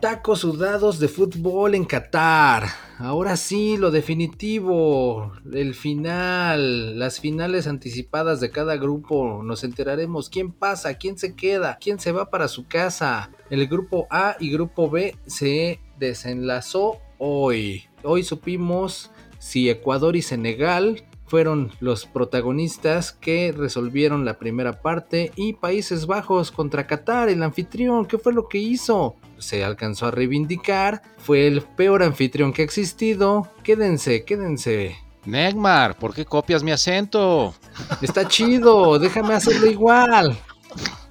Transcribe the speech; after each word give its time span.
Tacos 0.00 0.38
sudados 0.38 1.00
de 1.00 1.08
fútbol 1.08 1.74
en 1.74 1.84
Qatar. 1.84 2.68
Ahora 2.98 3.36
sí, 3.36 3.76
lo 3.76 3.90
definitivo. 3.90 5.32
El 5.52 5.74
final. 5.74 6.96
Las 7.00 7.18
finales 7.18 7.66
anticipadas 7.66 8.38
de 8.38 8.52
cada 8.52 8.76
grupo. 8.76 9.42
Nos 9.42 9.64
enteraremos 9.64 10.30
quién 10.30 10.52
pasa, 10.52 10.94
quién 10.94 11.18
se 11.18 11.34
queda, 11.34 11.78
quién 11.80 11.98
se 11.98 12.12
va 12.12 12.30
para 12.30 12.46
su 12.46 12.68
casa. 12.68 13.32
El 13.50 13.66
grupo 13.66 14.06
A 14.08 14.36
y 14.38 14.52
grupo 14.52 14.88
B 14.88 15.16
se 15.26 15.80
desenlazó 15.98 16.98
hoy. 17.18 17.86
Hoy 18.04 18.22
supimos 18.22 19.10
si 19.40 19.68
Ecuador 19.68 20.14
y 20.14 20.22
Senegal 20.22 21.04
fueron 21.28 21.70
los 21.80 22.06
protagonistas 22.06 23.12
que 23.12 23.52
resolvieron 23.56 24.24
la 24.24 24.38
primera 24.38 24.80
parte 24.80 25.32
y 25.36 25.52
Países 25.52 26.06
Bajos 26.06 26.50
contra 26.50 26.86
Qatar, 26.86 27.28
el 27.28 27.42
anfitrión, 27.42 28.06
¿qué 28.06 28.18
fue 28.18 28.32
lo 28.32 28.48
que 28.48 28.58
hizo? 28.58 29.16
Se 29.38 29.64
alcanzó 29.64 30.06
a 30.06 30.10
reivindicar, 30.10 31.02
fue 31.18 31.46
el 31.46 31.62
peor 31.62 32.02
anfitrión 32.02 32.52
que 32.52 32.62
ha 32.62 32.64
existido. 32.64 33.48
Quédense, 33.62 34.24
quédense. 34.24 34.96
Negmar, 35.24 35.98
¿por 35.98 36.14
qué 36.14 36.24
copias 36.24 36.62
mi 36.62 36.70
acento? 36.70 37.54
Está 38.00 38.26
chido, 38.26 38.98
déjame 38.98 39.34
hacerlo 39.34 39.66
igual. 39.66 40.36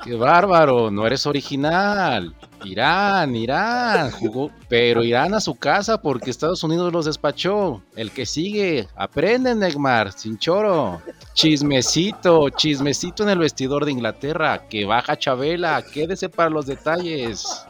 Qué 0.08 0.16
bárbaro, 0.16 0.90
no 0.90 1.06
eres 1.06 1.26
original. 1.26 2.34
Irán, 2.64 3.36
Irán, 3.36 4.10
jugó, 4.12 4.52
pero 4.70 5.04
irán 5.04 5.34
a 5.34 5.42
su 5.42 5.56
casa 5.56 6.02
porque 6.02 6.30
Estados 6.30 6.64
Unidos 6.64 6.94
los 6.94 7.04
despachó. 7.04 7.84
El 7.94 8.12
que 8.12 8.26
sigue, 8.26 8.88
aprende 8.96 9.54
Neymar, 9.54 10.14
sin 10.14 10.38
choro. 10.38 11.02
Chismecito, 11.34 12.50
chismecito 12.52 13.24
en 13.24 13.30
el 13.32 13.40
vestidor 13.40 13.84
de 13.84 13.92
Inglaterra, 13.92 14.70
que 14.70 14.86
baja 14.86 15.18
Chabela, 15.18 15.84
quédese 15.84 16.30
para 16.30 16.50
los 16.50 16.66
detalles. 16.68 17.66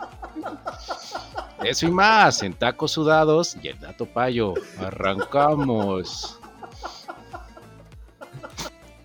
Eso 1.63 1.87
y 1.87 1.91
más 1.91 2.43
en 2.43 2.53
tacos 2.53 2.91
sudados 2.91 3.57
y 3.63 3.69
el 3.69 3.79
dato 3.79 4.05
payo. 4.05 4.53
Arrancamos. 4.77 6.39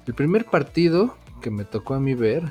El 0.07 0.13
primer 0.13 0.45
partido 0.45 1.17
que 1.41 1.51
me 1.51 1.65
tocó 1.65 1.95
a 1.95 1.99
mí 1.99 2.13
ver 2.13 2.43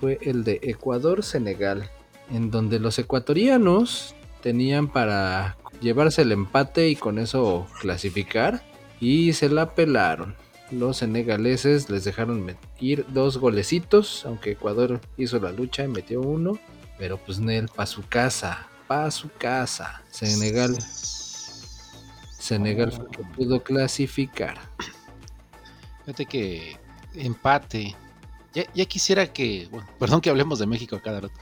fue 0.00 0.18
el 0.22 0.44
de 0.44 0.60
Ecuador-Senegal 0.62 1.90
en 2.30 2.50
donde 2.50 2.78
los 2.78 2.98
ecuatorianos 2.98 4.14
tenían 4.42 4.88
para 4.88 5.56
llevarse 5.80 6.22
el 6.22 6.32
empate 6.32 6.88
y 6.88 6.96
con 6.96 7.18
eso 7.18 7.66
clasificar 7.80 8.62
y 9.00 9.32
se 9.32 9.48
la 9.48 9.74
pelaron. 9.74 10.34
Los 10.70 10.98
senegaleses 10.98 11.88
les 11.88 12.04
dejaron 12.04 12.56
ir 12.78 13.06
dos 13.08 13.38
golecitos, 13.38 14.24
aunque 14.26 14.52
Ecuador 14.52 15.00
hizo 15.16 15.38
la 15.38 15.50
lucha 15.50 15.84
y 15.84 15.88
metió 15.88 16.20
uno, 16.20 16.58
pero 16.98 17.16
pues 17.16 17.38
Nel 17.38 17.68
pa 17.68 17.86
su 17.86 18.06
casa, 18.06 18.68
pa 18.86 19.10
su 19.10 19.30
casa. 19.38 20.02
Senegal 20.10 20.76
Senegal 22.38 22.92
fue 22.92 23.06
que 23.10 23.22
pudo 23.36 23.62
clasificar. 23.62 24.58
Fíjate 26.00 26.24
que 26.24 26.76
empate. 27.14 27.94
Ya, 28.54 28.64
ya 28.74 28.84
quisiera 28.86 29.32
que, 29.32 29.68
bueno, 29.70 29.86
perdón 29.98 30.20
que 30.20 30.30
hablemos 30.30 30.58
de 30.58 30.66
México 30.66 30.96
a 30.96 31.02
cada 31.02 31.20
rato. 31.20 31.34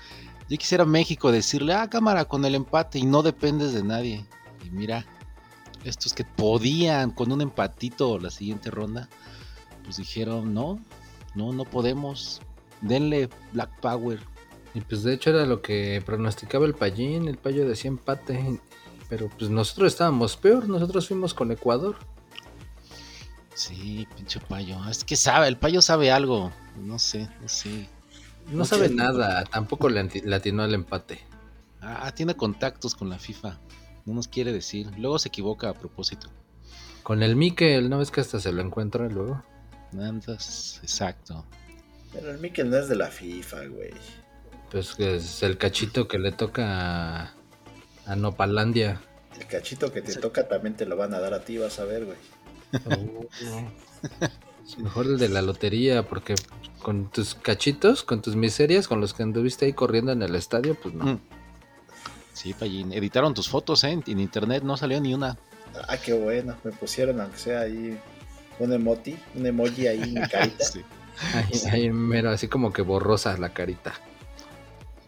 Yo 0.48 0.56
quisiera 0.56 0.84
México 0.84 1.32
decirle, 1.32 1.74
ah, 1.74 1.88
cámara, 1.88 2.24
con 2.24 2.44
el 2.44 2.54
empate 2.54 2.98
y 2.98 3.06
no 3.06 3.22
dependes 3.22 3.72
de 3.72 3.82
nadie. 3.82 4.24
Y 4.64 4.70
mira, 4.70 5.04
estos 5.84 6.12
que 6.12 6.24
podían 6.24 7.10
con 7.10 7.32
un 7.32 7.40
empatito 7.40 8.18
la 8.18 8.30
siguiente 8.30 8.70
ronda, 8.70 9.08
pues 9.84 9.96
dijeron, 9.96 10.54
no, 10.54 10.80
no, 11.34 11.52
no 11.52 11.64
podemos. 11.64 12.40
Denle 12.80 13.28
Black 13.52 13.70
Power. 13.80 14.20
Y 14.74 14.80
pues 14.82 15.02
de 15.02 15.14
hecho 15.14 15.30
era 15.30 15.46
lo 15.46 15.62
que 15.62 16.02
pronosticaba 16.04 16.66
el 16.66 16.74
Payín, 16.74 17.28
el 17.28 17.38
Payo 17.38 17.66
decía 17.66 17.88
empate. 17.88 18.61
Pero 19.08 19.30
pues 19.39 19.50
nosotros 19.50 19.92
estábamos 19.92 20.36
peor, 20.36 20.68
nosotros 20.68 21.08
fuimos 21.08 21.33
con 21.33 21.50
Ecuador. 21.50 21.96
Sí, 23.55 24.06
pinche 24.16 24.39
Payo. 24.40 24.78
Es 24.89 25.05
que 25.05 25.16
sabe, 25.16 25.48
el 25.48 25.56
Payo 25.56 25.80
sabe 25.80 26.11
algo. 26.11 26.52
No 26.79 26.98
sé, 26.98 27.29
no 27.41 27.48
sé. 27.48 27.89
No, 28.51 28.64
sabe 28.64 28.89
nada, 28.89 29.45
tampoco 29.45 29.89
le 29.89 30.01
atinó 30.35 30.63
al 30.63 30.75
empate. 30.75 31.20
Ah, 31.81 32.13
tiene 32.14 32.35
contactos 32.35 32.95
con 32.95 33.09
la 33.09 33.19
FIFA. 33.19 33.59
No 34.05 34.14
nos 34.14 34.29
quiere 34.29 34.53
decir. 34.53 34.89
Luego 34.98 35.19
se 35.19 35.29
equivoca 35.29 35.69
a 35.69 35.75
propósito. 35.75 36.31
Con 37.03 37.23
el 37.23 37.37
Mikel, 37.37 37.89
¿no 37.89 37.98
ves 37.98 38.11
que 38.11 38.20
hasta 38.20 38.41
se 38.41 38.53
lo 38.53 38.63
encuentra 38.63 39.09
luego? 39.09 39.42
Andas, 39.92 40.81
exacto. 40.83 41.45
Pero 42.13 42.31
el 42.31 42.39
Mikel 42.39 42.70
no 42.70 42.77
es 42.77 42.89
de 42.89 42.97
la 42.97 43.08
FIFA, 43.08 43.67
güey. 43.67 43.91
Pues 44.70 44.95
que 44.95 45.17
es 45.17 45.43
el 45.43 45.58
cachito 45.58 46.08
que 46.08 46.19
le 46.19 46.33
toca 46.33 47.35
a, 48.07 48.17
Nopalandia. 48.17 49.01
El 49.39 49.47
cachito 49.47 49.93
que 49.93 50.03
te 50.03 50.14
toca 50.17 50.48
también 50.48 50.75
te 50.75 50.87
lo 50.87 50.97
van 50.97 51.14
a 51.14 51.20
dar 51.20 51.35
a 51.35 51.45
ti, 51.45 51.58
vas 51.58 51.79
a 51.79 51.85
ver, 51.85 52.05
güey. 52.05 52.19
Oh, 53.48 53.70
mejor 54.78 55.06
el 55.06 55.18
de 55.18 55.28
la 55.28 55.42
lotería, 55.42 56.02
porque 56.08 56.34
con 56.82 57.10
tus 57.10 57.34
cachitos, 57.34 58.02
con 58.02 58.22
tus 58.22 58.36
miserias, 58.36 58.88
con 58.88 59.00
los 59.00 59.14
que 59.14 59.22
anduviste 59.22 59.66
ahí 59.66 59.72
corriendo 59.72 60.12
en 60.12 60.22
el 60.22 60.34
estadio, 60.34 60.74
pues 60.74 60.94
no. 60.94 61.04
Mm. 61.04 61.20
Sí, 62.32 62.52
Pallín. 62.52 62.92
Editaron 62.92 63.32
tus 63.32 63.48
fotos, 63.48 63.82
¿eh? 63.84 63.98
En 64.06 64.20
internet 64.20 64.62
no 64.62 64.77
salió 64.77 65.00
ni 65.00 65.14
una. 65.14 65.38
Ah, 65.88 65.96
qué 65.96 66.12
bueno. 66.12 66.54
Me 66.64 66.72
pusieron, 66.72 67.20
aunque 67.20 67.38
sea 67.38 67.60
ahí, 67.60 67.98
un 68.58 68.72
emoti, 68.72 69.16
un 69.34 69.46
emoji 69.46 69.86
ahí 69.86 70.02
en 70.02 70.14
mi 70.14 70.20
carita. 70.28 70.64
sí. 70.64 70.84
ahí, 71.70 71.90
mero, 71.90 72.30
así 72.30 72.46
como 72.48 72.72
que 72.72 72.83
borrosa 72.83 73.36
la 73.38 73.54
carita. 73.54 73.94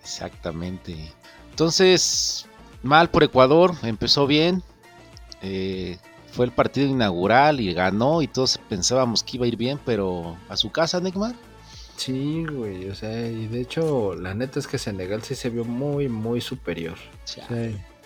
Exactamente. 0.03 0.97
Entonces, 1.51 2.47
mal 2.83 3.11
por 3.11 3.25
Ecuador, 3.25 3.75
empezó 3.83 4.27
bien. 4.27 4.63
Eh, 5.43 5.99
fue 6.39 6.47
el 6.47 6.53
partido 6.53 6.87
inaugural 6.87 7.59
y 7.59 7.75
ganó 7.75 8.23
y 8.23 8.29
todos 8.29 8.61
pensábamos 8.69 9.25
que 9.25 9.39
iba 9.39 9.45
a 9.45 9.49
ir 9.49 9.57
bien, 9.57 9.77
pero 9.85 10.37
a 10.49 10.57
su 10.57 10.71
casa, 10.71 11.01
Neymar. 11.01 11.35
Sí, 11.97 12.47
güey, 12.49 12.89
o 12.89 12.95
sea, 12.95 13.29
y 13.29 13.49
de 13.49 13.61
hecho, 13.61 14.15
la 14.15 14.35
neta 14.35 14.61
es 14.61 14.69
que 14.69 14.79
Senegal 14.79 15.21
sí 15.25 15.35
se 15.35 15.51
vio 15.51 15.65
muy, 15.65 16.09
muy 16.09 16.41
superior. 16.41 16.95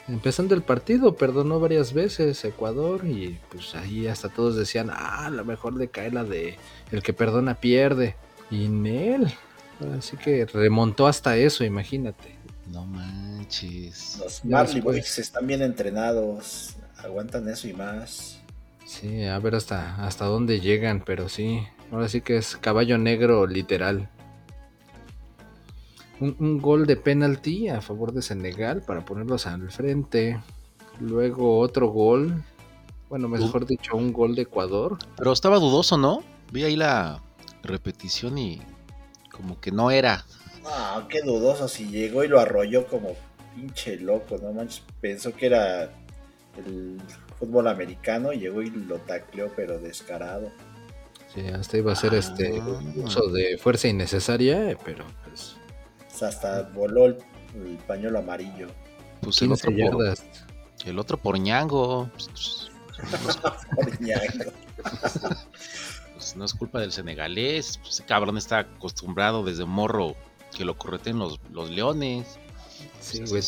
empezando 0.09 0.54
el 0.54 0.62
partido, 0.62 1.15
perdonó 1.15 1.60
varias 1.60 1.93
veces 1.93 2.43
Ecuador 2.47 3.06
y 3.06 3.38
pues 3.50 3.75
ahí 3.75 4.06
hasta 4.06 4.31
todos 4.31 4.56
decían, 4.56 4.88
ah, 4.91 5.28
la 5.31 5.44
mejor 5.44 5.75
de 5.75 5.88
cae 5.88 6.10
la 6.10 6.25
de 6.25 6.56
el 6.91 7.03
que 7.03 7.12
perdona 7.12 7.56
pierde. 7.56 8.16
Y 8.50 8.64
en 8.64 8.87
él, 8.87 9.34
así 9.99 10.16
que 10.16 10.47
remontó 10.47 11.06
hasta 11.06 11.37
eso, 11.37 11.64
imagínate. 11.64 12.38
No 12.69 12.87
manches. 12.87 14.16
Los 14.19 14.43
Marley 14.43 14.81
Boys 14.81 15.19
están 15.19 15.47
bien 15.47 15.60
entrenados, 15.60 16.76
aguantan 17.04 17.48
eso 17.48 17.68
y 17.68 17.72
más. 17.72 18.40
Sí, 18.84 19.24
a 19.24 19.38
ver 19.38 19.54
hasta, 19.54 20.04
hasta 20.04 20.24
dónde 20.26 20.60
llegan, 20.60 21.02
pero 21.04 21.28
sí, 21.28 21.62
ahora 21.90 22.08
sí 22.08 22.20
que 22.20 22.36
es 22.36 22.56
caballo 22.56 22.98
negro 22.98 23.46
literal. 23.46 24.08
Un, 26.20 26.60
gol 26.60 26.86
de 26.86 26.96
penalti 26.96 27.68
a 27.68 27.80
favor 27.80 28.12
de 28.12 28.22
Senegal 28.22 28.82
para 28.82 29.04
ponerlos 29.04 29.46
al 29.46 29.70
frente. 29.72 30.40
Luego 31.00 31.58
otro 31.58 31.88
gol, 31.88 32.44
bueno, 33.08 33.28
mejor 33.28 33.66
dicho, 33.66 33.96
un 33.96 34.12
gol 34.12 34.36
de 34.36 34.42
Ecuador. 34.42 34.98
Pero 35.16 35.32
estaba 35.32 35.58
dudoso, 35.58 35.98
¿no? 35.98 36.22
Vi 36.52 36.62
ahí 36.62 36.76
la 36.76 37.20
repetición 37.64 38.38
y 38.38 38.62
como 39.32 39.60
que 39.60 39.72
no 39.72 39.90
era. 39.90 40.24
Ah, 40.64 41.06
qué 41.08 41.22
dudoso, 41.22 41.66
si 41.66 41.88
llegó 41.88 42.22
y 42.22 42.28
lo 42.28 42.38
arrolló 42.38 42.86
como 42.86 43.16
pinche 43.56 43.96
loco, 43.96 44.38
no 44.40 44.52
manches, 44.52 44.82
pensó 45.00 45.34
que 45.34 45.46
era 45.46 45.90
el 46.56 47.00
fútbol 47.38 47.68
americano, 47.68 48.32
llegó 48.32 48.62
y 48.62 48.70
lo 48.70 48.98
tacleó, 48.98 49.50
pero 49.54 49.78
descarado. 49.78 50.50
Sí, 51.34 51.40
hasta 51.48 51.78
iba 51.78 51.92
a 51.92 51.96
ser 51.96 52.14
este 52.14 52.60
ah. 52.60 52.80
uso 52.96 53.28
de 53.28 53.56
fuerza 53.56 53.88
innecesaria, 53.88 54.76
pero 54.84 55.04
pues. 55.25 55.56
hasta 56.22 56.62
voló 56.75 57.06
el, 57.06 57.16
pañuelo 57.87 58.19
amarillo. 58.19 58.69
Pues 59.22 59.40
el 59.40 59.52
otro, 59.52 59.70
por, 59.70 60.14
el 60.84 60.99
otro 60.99 61.16
por 61.16 61.38
ñango. 61.40 62.10
pues 66.14 66.37
no 66.37 66.44
es 66.44 66.55
culpa 66.55 66.81
del 66.81 66.93
senegalés. 66.93 67.78
Pues 67.78 67.94
ese 67.94 68.05
cabrón 68.05 68.37
está 68.37 68.58
acostumbrado 68.60 69.43
desde 69.44 69.64
morro 69.64 70.14
que 70.55 70.64
lo 70.66 70.76
correten 70.76 71.19
los, 71.19 71.40
los 71.50 71.70
leones. 71.70 72.38
Sí, 73.00 73.23
güey, 73.29 73.43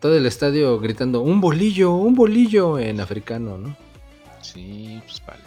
todo 0.00 0.16
el 0.16 0.26
estadio 0.26 0.78
gritando, 0.78 1.22
un 1.22 1.40
bolillo, 1.40 1.94
un 1.94 2.14
bolillo 2.14 2.78
en 2.78 3.00
africano, 3.00 3.56
¿no? 3.58 3.76
Sí, 4.42 5.00
pues 5.06 5.22
vale. 5.26 5.42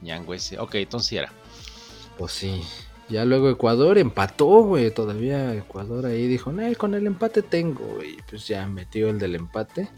Ñango 0.00 0.34
ese. 0.34 0.58
Ok, 0.58 0.76
entonces 0.76 1.12
era. 1.12 1.32
Pues 2.18 2.32
sí. 2.32 2.62
Ya 3.08 3.24
luego 3.24 3.50
Ecuador 3.50 3.98
empató, 3.98 4.62
güey. 4.62 4.90
Todavía 4.90 5.54
Ecuador 5.54 6.06
ahí 6.06 6.26
dijo, 6.26 6.52
no, 6.52 6.62
con 6.76 6.94
el 6.94 7.06
empate 7.06 7.42
tengo, 7.42 8.02
Y 8.02 8.16
Pues 8.28 8.46
ya 8.48 8.66
metió 8.66 9.08
el 9.08 9.18
del 9.18 9.34
empate. 9.34 9.90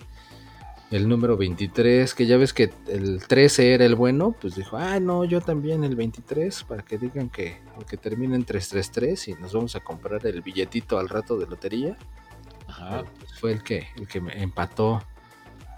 El 0.90 1.08
número 1.08 1.36
23, 1.36 2.14
que 2.14 2.26
ya 2.26 2.36
ves 2.36 2.52
que 2.52 2.70
el 2.86 3.26
13 3.26 3.74
era 3.74 3.84
el 3.84 3.94
bueno, 3.94 4.36
pues 4.40 4.54
dijo, 4.54 4.76
ah, 4.76 5.00
no, 5.00 5.24
yo 5.24 5.40
también 5.40 5.82
el 5.82 5.96
23, 5.96 6.64
para 6.64 6.84
que 6.84 6.98
digan 6.98 7.30
que, 7.30 7.58
que 7.88 7.96
terminen 7.96 8.44
333 8.44 9.28
y 9.28 9.34
nos 9.34 9.54
vamos 9.54 9.74
a 9.74 9.80
comprar 9.80 10.24
el 10.26 10.40
billetito 10.42 10.98
al 10.98 11.08
rato 11.08 11.36
de 11.36 11.46
lotería. 11.46 11.96
Ajá. 12.74 13.04
Pues 13.18 13.38
fue 13.38 13.52
el 13.52 13.62
que, 13.62 13.88
el 13.96 14.08
que 14.08 14.20
me 14.20 14.42
empató. 14.42 15.02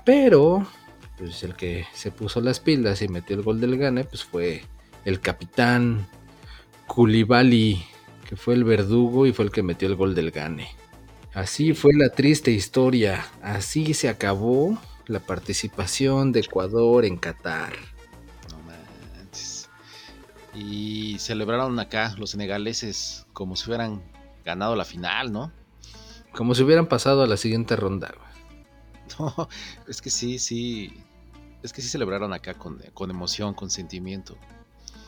Pero, 0.04 0.66
pues 1.18 1.42
el 1.42 1.54
que 1.54 1.86
se 1.92 2.10
puso 2.10 2.40
las 2.40 2.60
pilas 2.60 3.02
y 3.02 3.08
metió 3.08 3.36
el 3.36 3.42
gol 3.42 3.60
del 3.60 3.76
gane, 3.76 4.04
pues 4.04 4.24
fue 4.24 4.64
el 5.04 5.20
capitán 5.20 6.06
Koulibaly, 6.86 7.84
que 8.28 8.36
fue 8.36 8.54
el 8.54 8.64
verdugo 8.64 9.26
y 9.26 9.32
fue 9.32 9.44
el 9.44 9.50
que 9.50 9.62
metió 9.62 9.88
el 9.88 9.96
gol 9.96 10.14
del 10.14 10.30
gane. 10.30 10.68
Así 11.34 11.74
fue 11.74 11.92
la 11.94 12.08
triste 12.08 12.50
historia. 12.50 13.26
Así 13.42 13.92
se 13.92 14.08
acabó 14.08 14.78
la 15.06 15.20
participación 15.20 16.32
de 16.32 16.40
Ecuador 16.40 17.04
en 17.04 17.18
Qatar. 17.18 17.74
No 18.50 18.58
manches. 18.62 19.68
Y 20.54 21.18
celebraron 21.18 21.78
acá 21.78 22.14
los 22.16 22.30
senegaleses 22.30 23.26
como 23.32 23.54
si 23.54 23.68
hubieran 23.68 24.02
ganado 24.44 24.76
la 24.76 24.84
final, 24.84 25.30
¿no? 25.30 25.52
Como 26.36 26.54
si 26.54 26.62
hubieran 26.62 26.86
pasado 26.86 27.22
a 27.22 27.26
la 27.26 27.36
siguiente 27.36 27.76
ronda. 27.76 28.14
güey. 28.16 28.26
No, 29.18 29.48
es 29.88 30.02
que 30.02 30.10
sí, 30.10 30.38
sí. 30.38 30.92
Es 31.62 31.72
que 31.72 31.80
sí 31.80 31.88
celebraron 31.88 32.32
acá 32.32 32.54
con, 32.54 32.82
con 32.92 33.10
emoción, 33.10 33.54
con 33.54 33.70
sentimiento. 33.70 34.36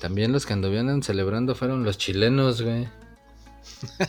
También 0.01 0.33
los 0.33 0.47
que 0.47 0.53
anduvieron 0.53 1.03
celebrando 1.03 1.55
fueron 1.55 1.85
los 1.85 1.99
chilenos, 1.99 2.63
güey. 2.63 2.89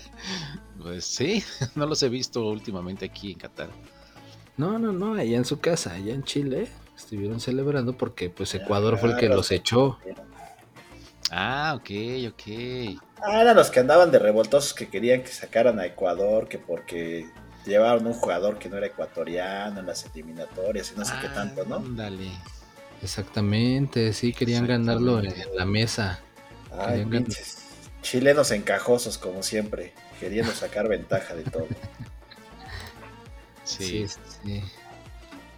Pues 0.82 1.04
sí, 1.04 1.44
no 1.76 1.86
los 1.86 2.02
he 2.04 2.10
visto 2.10 2.48
últimamente 2.48 3.06
aquí 3.06 3.34
en 3.34 3.38
Qatar. 3.38 3.70
No, 4.56 4.80
no, 4.80 4.94
no, 4.94 5.16
allá 5.16 5.38
en 5.38 5.44
su 5.44 5.60
casa, 5.60 5.94
allá 5.94 6.14
en 6.14 6.24
Chile, 6.24 6.70
estuvieron 6.96 7.42
celebrando 7.42 7.98
porque 7.98 8.30
pues 8.30 8.56
Ecuador 8.56 8.98
fue 8.98 9.12
el 9.12 9.18
que 9.18 9.28
los 9.28 9.52
echó. 9.52 9.98
Ah, 11.32 11.74
ok, 11.76 11.90
ok. 12.30 13.02
Ah, 13.22 13.42
eran 13.42 13.56
los 13.56 13.70
que 13.70 13.80
andaban 13.80 14.12
de 14.12 14.20
revoltosos 14.20 14.74
que 14.74 14.88
querían 14.88 15.22
que 15.24 15.30
sacaran 15.30 15.80
a 15.80 15.86
Ecuador, 15.86 16.48
que 16.48 16.58
porque 16.58 17.28
llevaron 17.66 18.08
un 18.08 18.14
jugador 18.14 18.58
que 18.58 18.70
no 18.70 18.78
era 18.78 18.88
ecuatoriano 18.88 19.80
en 19.80 19.86
las 19.86 20.06
eliminatorias 20.06 20.92
y 20.96 21.00
no 21.00 21.06
sé 21.06 21.14
qué 21.22 21.28
tanto, 21.30 21.66
¿no? 21.66 21.80
Dale. 21.80 22.32
Exactamente, 23.02 24.12
sí, 24.14 24.34
querían 24.34 24.68
ganarlo 24.68 25.20
en, 25.20 25.34
la 25.56 25.66
mesa. 25.66 26.20
Ay, 26.78 27.06
chilenos 28.02 28.52
encajosos 28.52 29.18
como 29.18 29.44
siempre, 29.44 29.94
queriendo 30.20 30.52
sacar 30.52 30.88
ventaja 30.88 31.36
de 31.36 31.44
todo. 31.44 31.68
Sí. 33.66 33.86
Sí, 33.86 34.08
sí, 34.08 34.20
sí. 34.44 34.64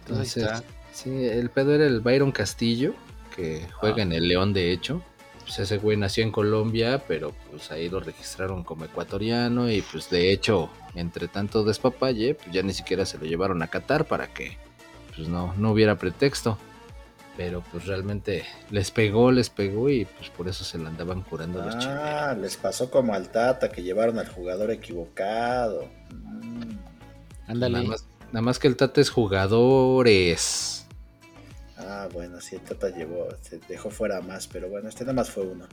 Entonces 0.00 0.62
sí, 0.92 1.24
el 1.24 1.48
pedo 1.48 1.74
era 1.74 1.86
el 1.86 2.00
Byron 2.00 2.30
Castillo, 2.30 2.94
que 3.34 3.66
juega 3.72 3.96
Ah. 4.00 4.02
en 4.02 4.12
el 4.12 4.28
León, 4.28 4.52
de 4.52 4.70
hecho. 4.70 5.02
Pues 5.54 5.70
ese 5.70 5.76
güey 5.76 5.98
nació 5.98 6.24
en 6.24 6.32
Colombia, 6.32 7.04
pero 7.06 7.34
pues 7.50 7.70
ahí 7.70 7.90
lo 7.90 8.00
registraron 8.00 8.64
como 8.64 8.86
ecuatoriano 8.86 9.70
y 9.70 9.82
pues 9.82 10.08
de 10.08 10.32
hecho, 10.32 10.70
entre 10.94 11.28
tanto 11.28 11.62
despapalle, 11.62 12.36
pues 12.36 12.50
ya 12.52 12.62
ni 12.62 12.72
siquiera 12.72 13.04
se 13.04 13.18
lo 13.18 13.26
llevaron 13.26 13.60
a 13.60 13.66
Qatar 13.66 14.06
para 14.06 14.28
que 14.28 14.56
pues 15.14 15.28
no, 15.28 15.52
no 15.58 15.72
hubiera 15.72 15.98
pretexto. 15.98 16.56
Pero 17.36 17.62
pues 17.70 17.84
realmente 17.84 18.46
les 18.70 18.90
pegó, 18.90 19.30
les 19.30 19.50
pegó 19.50 19.90
y 19.90 20.06
pues 20.06 20.30
por 20.30 20.48
eso 20.48 20.64
se 20.64 20.78
la 20.78 20.88
andaban 20.88 21.20
curando 21.20 21.62
los 21.62 21.76
chilenos. 21.76 22.02
Ah, 22.02 22.34
les 22.40 22.56
pasó 22.56 22.90
como 22.90 23.12
al 23.12 23.28
Tata 23.28 23.68
que 23.68 23.82
llevaron 23.82 24.18
al 24.18 24.28
jugador 24.28 24.70
equivocado. 24.70 25.86
Mm. 26.08 26.78
Ándale. 27.48 27.74
Nada 27.74 27.88
más, 27.88 28.06
nada 28.28 28.40
más 28.40 28.58
que 28.58 28.68
el 28.68 28.76
Tata 28.76 29.02
es 29.02 29.10
jugadores. 29.10 30.81
Ah, 32.02 32.08
bueno, 32.12 32.40
sí, 32.40 32.56
el 32.56 32.62
Tata 32.62 32.88
llevó, 32.88 33.28
se 33.42 33.60
dejó 33.68 33.88
fuera 33.88 34.20
más, 34.20 34.48
pero 34.48 34.68
bueno, 34.68 34.88
este 34.88 35.04
nada 35.04 35.12
más 35.12 35.30
fue 35.30 35.46
uno. 35.46 35.68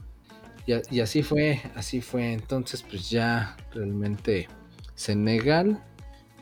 Y, 0.64 1.00
así 1.00 1.24
fue, 1.24 1.60
así 1.74 2.00
fue. 2.00 2.32
Entonces, 2.32 2.84
pues 2.88 3.10
ya 3.10 3.56
realmente 3.74 4.46
Senegal 4.94 5.82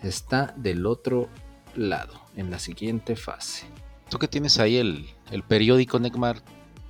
está 0.02 0.52
del 0.58 0.84
otro 0.84 1.30
lado, 1.74 2.20
en 2.36 2.50
la 2.50 2.58
siguiente 2.58 3.16
fase. 3.16 3.64
¿Tú 4.10 4.18
que 4.18 4.28
tienes 4.28 4.58
ahí 4.58 4.76
el, 4.76 5.06
el 5.30 5.42
periódico, 5.42 5.98
Necmar? 5.98 6.42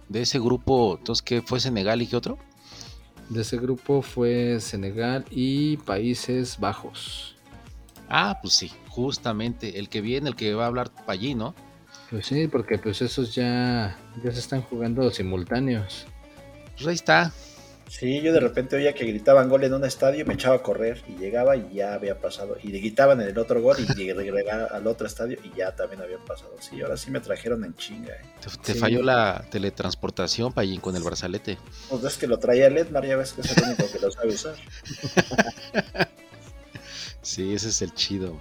De 0.09 0.23
ese 0.23 0.41
grupo, 0.41 0.97
entonces, 0.99 1.23
¿qué 1.23 1.41
fue 1.41 1.61
Senegal 1.61 2.03
y 2.03 2.09
qué 2.09 2.17
otro? 2.17 2.37
De 3.29 3.43
ese 3.43 3.59
grupo 3.59 4.03
fue 4.03 4.59
Senegal 4.59 5.25
y 5.31 5.77
Países 5.77 6.59
Bajos. 6.59 7.37
Ah, 8.09 8.41
pues 8.43 8.55
sí, 8.55 8.73
justamente, 8.89 9.79
el 9.79 9.89
que 9.89 10.01
viene, 10.01 10.31
el 10.31 10.35
que 10.35 10.55
va 10.55 10.65
a 10.65 10.67
hablar 10.67 10.91
para 10.91 11.13
allí, 11.13 11.37
¿no? 11.37 11.55
Pues 12.11 12.27
sí, 12.27 12.49
porque 12.49 12.79
pues 12.79 13.03
esos 13.03 13.35
ya, 13.35 13.99
ya 14.25 14.33
se 14.33 14.39
están 14.41 14.63
jugando 14.63 15.11
simultáneos. 15.11 16.07
Pues 16.75 16.87
ahí 16.87 16.95
está. 16.95 17.33
Sí, 17.87 18.21
yo 18.21 18.35
de 18.35 18.41
repente 18.41 18.77
oía 18.77 18.93
que 18.95 19.07
gritaban 19.07 19.49
gol 19.49 19.65
en 19.65 19.73
un 19.73 19.83
estadio 19.85 20.21
y 20.21 20.25
me 20.25 20.35
echaba 20.35 20.57
a 20.57 20.63
correr 20.63 21.03
y 21.09 21.13
llegaba 21.19 21.57
y 21.57 21.73
ya 21.75 21.95
había 21.95 22.19
pasado. 22.21 22.57
Y 22.63 22.71
gritaban 22.71 23.21
en 23.23 23.29
el 23.29 23.39
otro 23.39 23.63
gol 23.63 23.77
y 23.79 23.87
llegué 23.95 24.13
regresaba 24.15 24.65
al 24.67 24.87
otro 24.87 25.07
estadio 25.07 25.39
y 25.43 25.57
ya 25.57 25.75
también 25.75 26.03
había 26.03 26.19
pasado. 26.19 26.55
Sí, 26.61 26.81
ahora 26.83 26.97
sí 26.99 27.11
me 27.11 27.21
trajeron 27.21 27.65
en 27.65 27.75
chinga. 27.77 28.13
¿eh? 28.13 28.21
Te, 28.43 28.51
te 28.63 28.73
Sí. 28.75 28.79
falló 28.79 29.03
la 29.03 29.43
teletransportación 29.51 30.53
allí 30.57 30.77
con 30.79 30.97
el 30.97 31.03
brazalete. 31.03 31.57
Pues 31.89 32.05
es 32.05 32.19
que 32.19 32.27
lo 32.27 32.39
traía 32.39 32.67
el 32.67 32.77
Edmar, 32.77 33.07
ya 33.07 33.17
ves 33.17 33.33
que 33.33 33.41
es 33.41 33.57
el 33.57 33.65
único 33.65 33.91
que 33.91 33.99
lo 33.99 34.11
sabe 34.11 34.29
usar. 34.29 34.55
Sí, 37.21 37.53
ese 37.53 37.69
es 37.69 37.83
el 37.83 37.93
chido. 37.93 38.41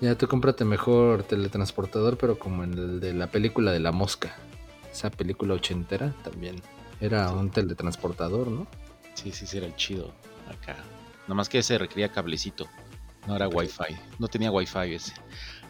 Ya 0.00 0.16
tú 0.16 0.28
cómprate 0.28 0.64
mejor 0.64 1.22
teletransportador, 1.22 2.18
pero 2.18 2.38
como 2.38 2.64
en 2.64 2.74
el 2.74 3.00
de 3.00 3.14
la 3.14 3.28
película 3.28 3.72
de 3.72 3.80
la 3.80 3.92
mosca. 3.92 4.34
Esa 4.92 5.10
película 5.10 5.54
ochentera 5.54 6.14
también 6.22 6.56
era 7.00 7.30
un 7.32 7.50
teletransportador, 7.50 8.48
¿no? 8.48 8.66
Sí, 9.14 9.32
sí, 9.32 9.46
sí, 9.46 9.56
era 9.56 9.66
el 9.66 9.76
chido 9.76 10.12
acá. 10.48 10.76
Nada 11.22 11.34
más 11.34 11.48
que 11.48 11.58
ese 11.58 11.78
requería 11.78 12.10
cablecito. 12.10 12.66
No 13.26 13.36
era 13.36 13.48
wifi. 13.48 13.96
No 14.18 14.28
tenía 14.28 14.50
wifi 14.50 14.94
ese. 14.94 15.14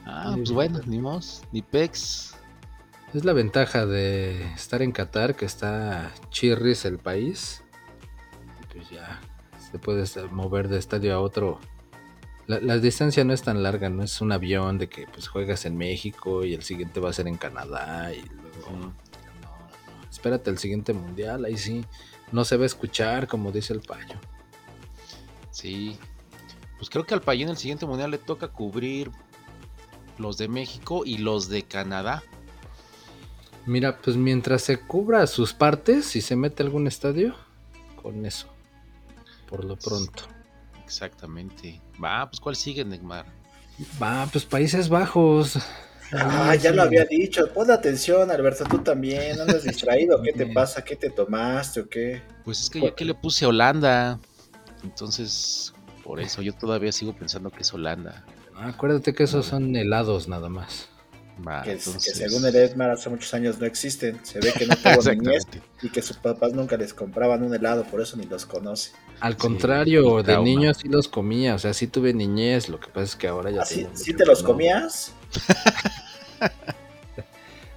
Ah, 0.04 0.30
Sí, 0.30 0.36
pues 0.38 0.50
bueno, 0.50 0.80
ni 0.86 0.98
mos, 0.98 1.42
ni 1.52 1.62
pex. 1.62 2.34
Es 3.14 3.24
la 3.24 3.32
ventaja 3.32 3.86
de 3.86 4.42
estar 4.54 4.82
en 4.82 4.90
Qatar, 4.90 5.36
que 5.36 5.44
está 5.44 6.12
chirris 6.30 6.84
el 6.84 6.98
país. 6.98 7.62
Pues 8.72 8.90
ya 8.90 9.20
se 9.70 9.78
puede 9.78 10.04
mover 10.32 10.68
de 10.68 10.78
estadio 10.78 11.14
a 11.14 11.20
otro. 11.20 11.60
La, 12.46 12.60
la 12.60 12.78
distancia 12.78 13.24
no 13.24 13.32
es 13.32 13.42
tan 13.42 13.62
larga, 13.62 13.88
no 13.88 14.02
es 14.02 14.20
un 14.20 14.32
avión 14.32 14.78
de 14.78 14.88
que 14.88 15.06
pues 15.06 15.28
juegas 15.28 15.64
en 15.64 15.76
México 15.76 16.44
y 16.44 16.54
el 16.54 16.62
siguiente 16.62 17.00
va 17.00 17.10
a 17.10 17.12
ser 17.12 17.26
en 17.26 17.36
Canadá 17.36 18.12
y 18.12 18.22
luego... 18.22 18.70
No, 18.70 18.86
no, 18.86 18.94
espérate 20.10 20.50
el 20.50 20.58
siguiente 20.58 20.92
mundial, 20.92 21.44
ahí 21.44 21.56
sí. 21.56 21.84
No 22.32 22.44
se 22.44 22.56
va 22.56 22.64
a 22.64 22.66
escuchar, 22.66 23.28
como 23.28 23.52
dice 23.52 23.72
el 23.72 23.80
payo. 23.80 24.16
Sí. 25.50 25.96
Pues 26.76 26.90
creo 26.90 27.06
que 27.06 27.14
al 27.14 27.22
país 27.22 27.44
en 27.44 27.50
el 27.50 27.56
siguiente 27.56 27.86
mundial 27.86 28.10
le 28.10 28.18
toca 28.18 28.48
cubrir 28.48 29.10
los 30.18 30.36
de 30.36 30.48
México 30.48 31.04
y 31.06 31.18
los 31.18 31.48
de 31.48 31.62
Canadá. 31.62 32.22
Mira, 33.66 33.98
pues 33.98 34.16
mientras 34.16 34.62
se 34.62 34.78
cubra 34.78 35.26
sus 35.26 35.54
partes, 35.54 36.04
si 36.04 36.20
se 36.20 36.36
mete 36.36 36.62
a 36.62 36.66
algún 36.66 36.86
estadio, 36.86 37.34
con 38.02 38.26
eso. 38.26 38.48
Por 39.48 39.64
lo 39.64 39.76
pronto. 39.76 40.24
Exactamente. 40.94 41.80
Va, 42.02 42.30
pues 42.30 42.38
¿cuál 42.38 42.54
sigue, 42.54 42.84
Neymar? 42.84 43.26
Va, 44.00 44.28
pues 44.30 44.44
Países 44.44 44.88
Bajos. 44.88 45.58
Ah, 46.12 46.54
ya 46.54 46.70
sí. 46.70 46.76
lo 46.76 46.82
había 46.82 47.04
dicho. 47.04 47.52
Pon 47.52 47.68
atención, 47.72 48.30
Alberto, 48.30 48.64
tú 48.64 48.78
también. 48.78 49.40
¿Andas 49.40 49.64
distraído? 49.64 50.22
¿Qué 50.22 50.32
te 50.32 50.46
pasa? 50.46 50.84
¿Qué 50.84 50.94
te 50.94 51.10
tomaste 51.10 51.80
o 51.80 51.88
qué? 51.88 52.22
Pues 52.44 52.60
es 52.60 52.70
que 52.70 52.80
yo 52.80 52.86
aquí 52.88 53.04
le 53.04 53.14
puse 53.14 53.44
Holanda. 53.44 54.20
Entonces, 54.84 55.74
por 56.04 56.20
eso 56.20 56.40
yo 56.42 56.52
todavía 56.52 56.92
sigo 56.92 57.12
pensando 57.12 57.50
que 57.50 57.62
es 57.62 57.74
Holanda. 57.74 58.24
Ah, 58.54 58.68
Acuérdate 58.68 59.14
que 59.14 59.24
esos 59.24 59.46
son 59.46 59.74
helados 59.74 60.28
nada 60.28 60.48
más. 60.48 60.88
Que, 61.64 61.78
según 61.80 62.46
el 62.46 62.54
Edmar 62.54 62.90
hace 62.90 63.10
muchos 63.10 63.34
años 63.34 63.58
no 63.58 63.66
existen. 63.66 64.20
Se 64.24 64.38
ve 64.40 64.52
que 64.56 64.66
no 64.66 64.76
tuvo 65.02 65.10
niñez 65.12 65.42
y 65.82 65.90
que 65.90 66.00
sus 66.00 66.16
papás 66.16 66.52
nunca 66.52 66.76
les 66.76 66.94
compraban 66.94 67.42
un 67.42 67.52
helado, 67.54 67.84
por 67.84 68.00
eso 68.00 68.16
ni 68.16 68.24
los 68.26 68.46
conoce. 68.46 68.92
Al 69.20 69.32
Sí, 69.32 69.38
contrario, 69.38 70.18
el 70.20 70.24
de 70.26 70.32
trauma. 70.32 70.44
niño 70.48 70.74
sí 70.74 70.88
los 70.88 71.08
comía, 71.08 71.56
o 71.56 71.58
sea, 71.58 71.74
sí 71.74 71.88
tuve 71.88 72.14
niñez, 72.14 72.68
lo 72.68 72.78
que 72.78 72.86
pasa 72.88 73.02
es 73.04 73.16
que 73.16 73.26
ahora 73.28 73.50
ya 73.50 73.62
¿Ah, 73.62 73.66
sí, 73.66 73.86
te 74.14 74.24
los 74.24 74.42
no. 74.42 74.48
comías? 74.48 75.12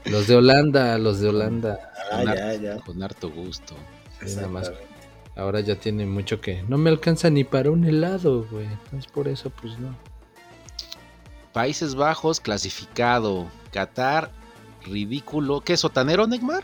Los 0.05 0.27
de 0.27 0.35
Holanda, 0.35 0.97
los 0.97 1.19
de 1.19 1.27
Holanda. 1.27 1.91
Ah, 2.11 2.23
Con 2.23 2.35
ya, 2.35 2.53
ya. 2.53 2.75
Con 2.77 3.03
harto 3.03 3.29
gusto. 3.29 3.75
Nada 4.35 4.47
más. 4.47 4.71
Ahora 5.35 5.59
ya 5.59 5.75
tiene 5.75 6.05
mucho 6.05 6.39
que. 6.39 6.63
No 6.69 6.77
me 6.77 6.89
alcanza 6.89 7.29
ni 7.29 7.43
para 7.43 7.71
un 7.71 7.83
helado, 7.83 8.47
güey. 8.49 8.65
Entonces 8.65 9.11
por 9.11 9.27
eso, 9.27 9.49
pues 9.49 9.77
no. 9.79 9.95
Países 11.57 11.95
Bajos 11.95 12.39
clasificado. 12.39 13.47
Qatar, 13.71 14.29
ridículo. 14.85 15.61
¿Qué, 15.61 15.75
sotanero, 15.75 16.27
Neymar? 16.27 16.63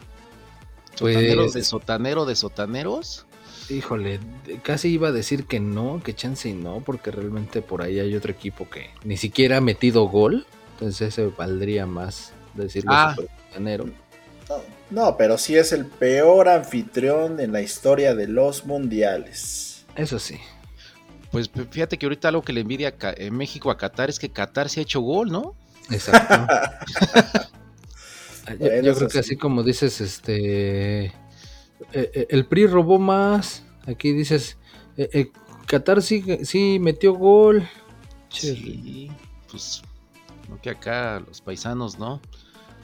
¿Sotaneros 0.93 1.45
Pues- 1.45 1.53
de 1.55 1.63
sotanero 1.63 2.25
de 2.25 2.35
sotaneros? 2.35 3.25
Híjole, 3.71 4.19
casi 4.62 4.89
iba 4.89 5.07
a 5.07 5.12
decir 5.12 5.47
que 5.47 5.59
no, 5.59 6.00
que 6.03 6.13
chance 6.13 6.47
y 6.47 6.53
no, 6.53 6.83
porque 6.85 7.09
realmente 7.09 7.63
por 7.63 7.81
ahí 7.81 8.00
hay 8.00 8.15
otro 8.15 8.31
equipo 8.31 8.69
que 8.69 8.91
ni 9.03 9.17
siquiera 9.17 9.57
ha 9.57 9.62
metido 9.62 10.03
gol. 10.09 10.45
Entonces 10.73 11.07
ese 11.07 11.25
valdría 11.25 11.88
más 11.88 12.31
decirlo 12.53 12.91
Ah. 12.93 13.15
superbotanero. 13.15 13.85
No, 14.47 14.55
no, 14.91 15.17
pero 15.17 15.39
sí 15.39 15.55
es 15.57 15.71
el 15.71 15.88
peor 15.88 16.50
anfitrión 16.50 17.39
en 17.39 17.51
la 17.51 17.62
historia 17.63 18.13
de 18.13 18.27
los 18.27 18.67
mundiales. 18.67 19.85
Eso 19.95 20.19
sí. 20.19 20.38
Pues 21.34 21.50
fíjate 21.72 21.98
que 21.98 22.06
ahorita 22.06 22.28
algo 22.28 22.44
que 22.44 22.54
le 22.54 22.62
envidia 22.62 22.94
en 23.02 23.36
México 23.36 23.72
a 23.72 23.78
Qatar 23.78 24.08
es 24.08 24.20
que 24.20 24.30
Qatar 24.30 24.70
se 24.70 24.80
ha 24.80 24.84
hecho 24.84 25.02
gol, 25.02 25.32
¿no? 25.32 25.56
Exacto. 25.90 26.46
yo, 28.84 28.94
creo 28.94 29.08
que 29.08 29.18
así 29.18 29.36
como 29.36 29.63
dices, 29.63 30.00
este, 30.00 31.06
eh, 31.06 31.12
eh, 31.92 32.28
el 32.30 32.46
PRI 32.46 32.68
robó 32.68 33.00
más. 33.00 33.63
Aquí 33.88 34.13
dices, 34.13 34.60
eh, 34.96 35.32
Qatar 35.66 36.04
sí, 36.04 36.24
sí 36.44 36.78
metió 36.80 37.16
gol. 37.16 37.68
Sí, 38.30 39.10
pues 39.50 39.82
no 40.48 40.62
que 40.62 40.70
acá 40.70 41.20
los 41.28 41.42
paisanos, 41.42 41.98
¿no? 41.98 42.22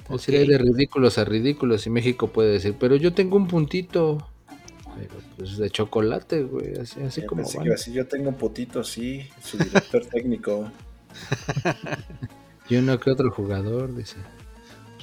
Okay. 0.10 0.48
de 0.48 0.58
ridículos 0.58 1.20
a 1.20 1.24
ridículos 1.24 1.86
y 1.86 1.92
México 1.92 2.30
puede 2.30 2.54
decir, 2.54 2.76
pero 2.80 2.96
yo 2.96 3.14
tengo 3.14 3.38
un 3.38 3.48
puntito. 3.48 4.28
Pero 4.96 5.16
pues 5.38 5.58
de 5.58 5.70
chocolate, 5.70 6.44
güey, 6.44 6.78
así, 6.78 7.02
así 7.02 7.26
como 7.26 7.44
así 7.44 7.94
yo 7.94 8.08
tengo 8.08 8.30
un 8.30 8.36
puntito, 8.36 8.84
sí, 8.84 9.30
su 9.42 9.58
director 9.58 10.06
técnico. 10.12 10.72
y 12.70 12.76
uno 12.76 13.00
que 13.00 13.12
otro 13.12 13.32
jugador, 13.32 13.96
dice. 13.96 14.18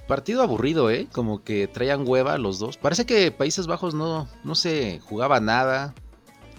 Partido 0.07 0.43
aburrido, 0.43 0.89
¿eh? 0.91 1.09
Como 1.11 1.43
que 1.43 1.67
traían 1.67 2.07
hueva 2.07 2.39
los 2.39 2.61
dos. 2.61 2.77
Parece 2.77 3.07
que 3.07 3.33
Países 3.33 3.67
Bajos 3.67 3.93
no, 3.93 4.29
no 4.45 4.55
se 4.55 5.01
jugaba 5.01 5.41
nada. 5.41 5.95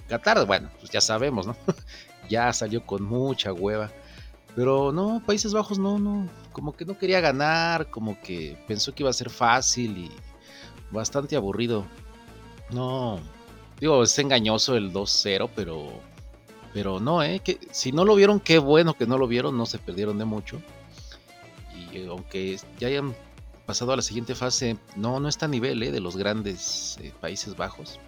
Qatar, 0.10 0.46
bueno, 0.46 0.70
pues 0.80 0.92
ya 0.92 1.00
sabemos, 1.00 1.48
¿no? 1.48 1.56
ya 2.30 2.52
salió 2.52 2.86
con 2.86 3.04
mucha 3.04 3.54
hueva. 3.54 3.90
Pero 4.56 4.92
no, 4.92 5.22
Países 5.26 5.54
Bajos 5.54 5.80
no, 5.80 5.98
no, 5.98 6.28
como 6.52 6.76
que 6.76 6.84
no 6.84 6.98
quería 6.98 7.22
ganar, 7.22 7.90
como 7.90 8.20
que 8.20 8.58
pensó 8.68 8.94
que 8.94 9.04
iba 9.04 9.10
a 9.12 9.14
ser 9.14 9.30
fácil 9.30 9.98
y 9.98 10.12
bastante 10.92 11.36
aburrido. 11.36 11.86
No, 12.72 13.20
digo, 13.80 14.04
es 14.04 14.18
engañoso 14.20 14.76
el 14.76 14.92
2-0, 14.92 15.50
pero 15.56 16.02
pero 16.74 17.00
no, 17.00 17.24
eh, 17.24 17.40
que 17.40 17.60
si 17.72 17.92
no 17.92 18.06
lo 18.06 18.14
vieron, 18.14 18.40
qué 18.40 18.60
bueno 18.60 18.94
que 18.94 19.08
no 19.08 19.18
lo 19.18 19.28
vieron, 19.28 19.58
no 19.58 19.66
se 19.66 19.80
perdieron 19.80 20.18
de 20.20 20.26
mucho. 20.26 20.62
Y 21.74 21.98
eh, 21.98 22.08
aunque 22.08 22.60
ya 22.78 22.88
hayan 22.88 23.16
pasado 23.68 23.92
a 23.92 23.98
la 23.98 24.02
siguiente 24.02 24.34
fase, 24.34 24.78
no, 24.96 25.20
no 25.20 25.28
está 25.28 25.46
a 25.46 25.50
nivel 25.50 25.84
eh, 25.84 25.92
de 25.92 26.00
los 26.00 26.16
grandes 26.18 26.98
eh, 27.02 27.14
Países 27.20 27.56
Bajos. 27.56 28.00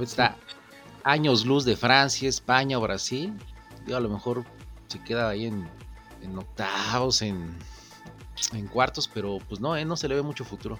Está 0.00 0.36
años 1.02 1.44
luz 1.44 1.64
de 1.64 1.76
Francia, 1.76 2.28
España 2.28 2.78
o 2.78 2.80
Brasil. 2.80 3.36
Digo, 3.84 3.98
a 3.98 4.00
lo 4.00 4.08
mejor 4.08 4.44
se 4.86 5.02
queda 5.02 5.28
ahí 5.28 5.46
en, 5.46 5.68
octavos, 6.38 7.20
en, 7.22 7.58
en, 8.52 8.68
cuartos, 8.68 9.10
pero 9.12 9.38
pues 9.48 9.60
no, 9.60 9.76
eh, 9.76 9.84
no 9.84 9.96
se 9.96 10.06
le 10.06 10.14
ve 10.14 10.22
mucho 10.22 10.44
futuro. 10.44 10.78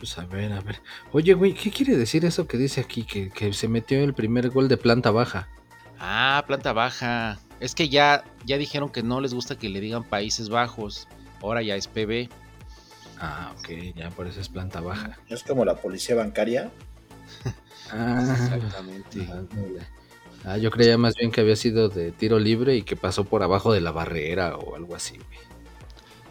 Pues 0.00 0.16
a 0.16 0.24
ver, 0.24 0.50
a 0.54 0.60
ver. 0.62 0.80
Oye, 1.12 1.34
güey, 1.34 1.52
¿qué 1.52 1.70
quiere 1.70 1.94
decir 1.94 2.24
eso 2.24 2.46
que 2.46 2.56
dice 2.56 2.80
aquí? 2.80 3.02
Que, 3.02 3.28
que 3.28 3.52
se 3.52 3.68
metió 3.68 4.02
el 4.02 4.14
primer 4.14 4.48
gol 4.48 4.66
de 4.66 4.78
planta 4.78 5.10
baja. 5.10 5.46
Ah, 5.98 6.42
planta 6.46 6.72
baja. 6.72 7.38
Es 7.60 7.74
que 7.74 7.90
ya, 7.90 8.24
ya 8.46 8.56
dijeron 8.56 8.88
que 8.88 9.02
no 9.02 9.20
les 9.20 9.34
gusta 9.34 9.58
que 9.58 9.68
le 9.68 9.78
digan 9.78 10.02
Países 10.02 10.48
Bajos. 10.48 11.06
Ahora 11.42 11.60
ya 11.60 11.76
es 11.76 11.86
PB. 11.86 12.30
Ah, 13.18 13.52
ok, 13.58 13.94
ya 13.94 14.08
por 14.08 14.26
eso 14.26 14.40
es 14.40 14.48
planta 14.48 14.80
baja. 14.80 15.18
Es 15.28 15.44
como 15.44 15.66
la 15.66 15.76
policía 15.76 16.16
bancaria. 16.16 16.70
ah, 17.92 18.20
exactamente. 18.22 19.28
Ah, 20.46 20.56
yo 20.56 20.70
creía 20.70 20.96
más 20.96 21.14
bien 21.14 21.30
que 21.30 21.42
había 21.42 21.56
sido 21.56 21.90
de 21.90 22.10
tiro 22.12 22.38
libre 22.38 22.74
y 22.76 22.82
que 22.82 22.96
pasó 22.96 23.24
por 23.24 23.42
abajo 23.42 23.74
de 23.74 23.82
la 23.82 23.90
barrera 23.90 24.56
o 24.56 24.76
algo 24.76 24.96
así, 24.96 25.18
güey. 25.18 25.38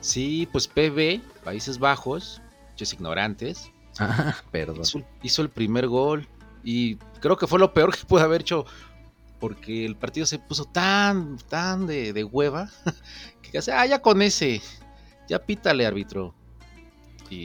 Sí, 0.02 0.48
pues 0.52 0.68
PB, 0.68 1.22
Países 1.44 1.78
Bajos, 1.78 2.42
ignorantes. 2.82 3.72
Ah, 4.00 4.36
perdón. 4.52 4.82
Hizo, 5.24 5.42
el 5.42 5.50
primer 5.50 5.88
gol 5.88 6.28
y 6.64 6.96
creo 7.20 7.38
que 7.38 7.48
fue 7.48 7.60
lo 7.60 7.74
peor 7.74 7.96
que 7.96 8.06
pudo 8.06 8.22
haber 8.22 8.42
hecho 8.42 8.66
porque 9.40 9.86
el 9.86 9.96
partido 9.96 10.26
se 10.26 10.40
puso 10.40 10.66
tan, 10.66 11.38
tan 11.50 11.88
de, 11.88 12.14
de 12.14 12.24
hueva 12.24 12.70
que 13.42 13.52
casi, 13.52 13.72
ah, 13.72 13.86
ya 13.86 14.02
con 14.02 14.22
ese, 14.22 14.62
ya 15.28 15.40
pítale, 15.40 15.86
árbitro. 15.86 16.34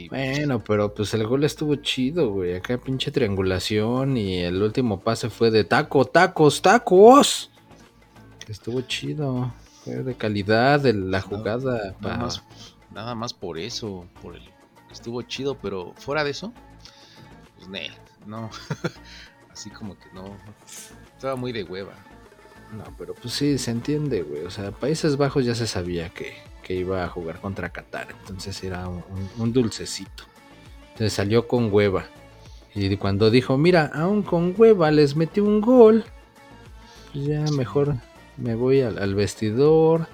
bueno, 0.09 0.63
pero 0.63 0.93
pues 0.93 1.13
el 1.13 1.25
gol 1.25 1.43
estuvo 1.43 1.75
chido, 1.75 2.31
güey. 2.31 2.55
Acá 2.55 2.77
pinche 2.77 3.11
triangulación 3.11 4.17
y 4.17 4.39
el 4.39 4.61
último 4.61 4.99
pase 4.99 5.29
fue 5.29 5.51
de 5.51 5.63
taco, 5.63 6.05
tacos, 6.05 6.61
tacos. 6.61 7.51
Estuvo 8.47 8.81
chido. 8.81 9.53
Fue 9.83 9.95
de 9.97 10.15
calidad 10.15 10.79
de 10.79 10.93
la 10.93 11.21
jugada. 11.21 11.95
Nada, 12.01 12.17
más, 12.17 12.43
nada 12.91 13.15
más 13.15 13.33
por 13.33 13.59
eso, 13.59 14.07
por 14.21 14.35
el 14.35 14.49
estuvo 14.95 15.21
chido, 15.21 15.55
pero 15.55 15.93
fuera 15.97 16.23
de 16.23 16.31
eso, 16.31 16.51
pues 17.55 17.69
no. 18.25 18.49
Así 19.51 19.69
como 19.69 19.97
que 19.97 20.11
no. 20.13 20.35
Estaba 21.15 21.35
muy 21.35 21.51
de 21.51 21.63
hueva. 21.63 21.93
No, 22.75 22.83
pero 22.97 23.13
pues 23.13 23.33
sí, 23.33 23.57
se 23.57 23.71
entiende, 23.71 24.23
güey. 24.23 24.43
O 24.43 24.49
sea, 24.49 24.71
Países 24.71 25.17
Bajos 25.17 25.45
ya 25.45 25.55
se 25.55 25.67
sabía 25.67 26.09
que, 26.09 26.35
iba 26.67 27.03
a 27.03 27.09
jugar 27.09 27.39
contra 27.39 27.69
Qatar. 27.69 28.07
Entonces 28.21 28.61
era 28.63 28.89
un, 28.89 29.53
dulcecito. 29.53 30.23
Entonces 30.93 31.13
salió 31.13 31.47
con 31.47 31.71
hueva. 31.71 32.07
Y 32.73 32.97
cuando 32.97 33.29
dijo, 33.29 33.57
mira, 33.57 33.91
aún 33.93 34.23
con 34.23 34.53
hueva 34.57 34.91
les 34.91 35.15
metí 35.15 35.39
un 35.39 35.61
gol. 35.61 36.03
Pues 37.13 37.25
ya 37.25 37.41
mejor 37.53 37.95
me 38.35 38.55
voy 38.55 38.81
al, 38.81 39.15
vestidor. 39.15 40.07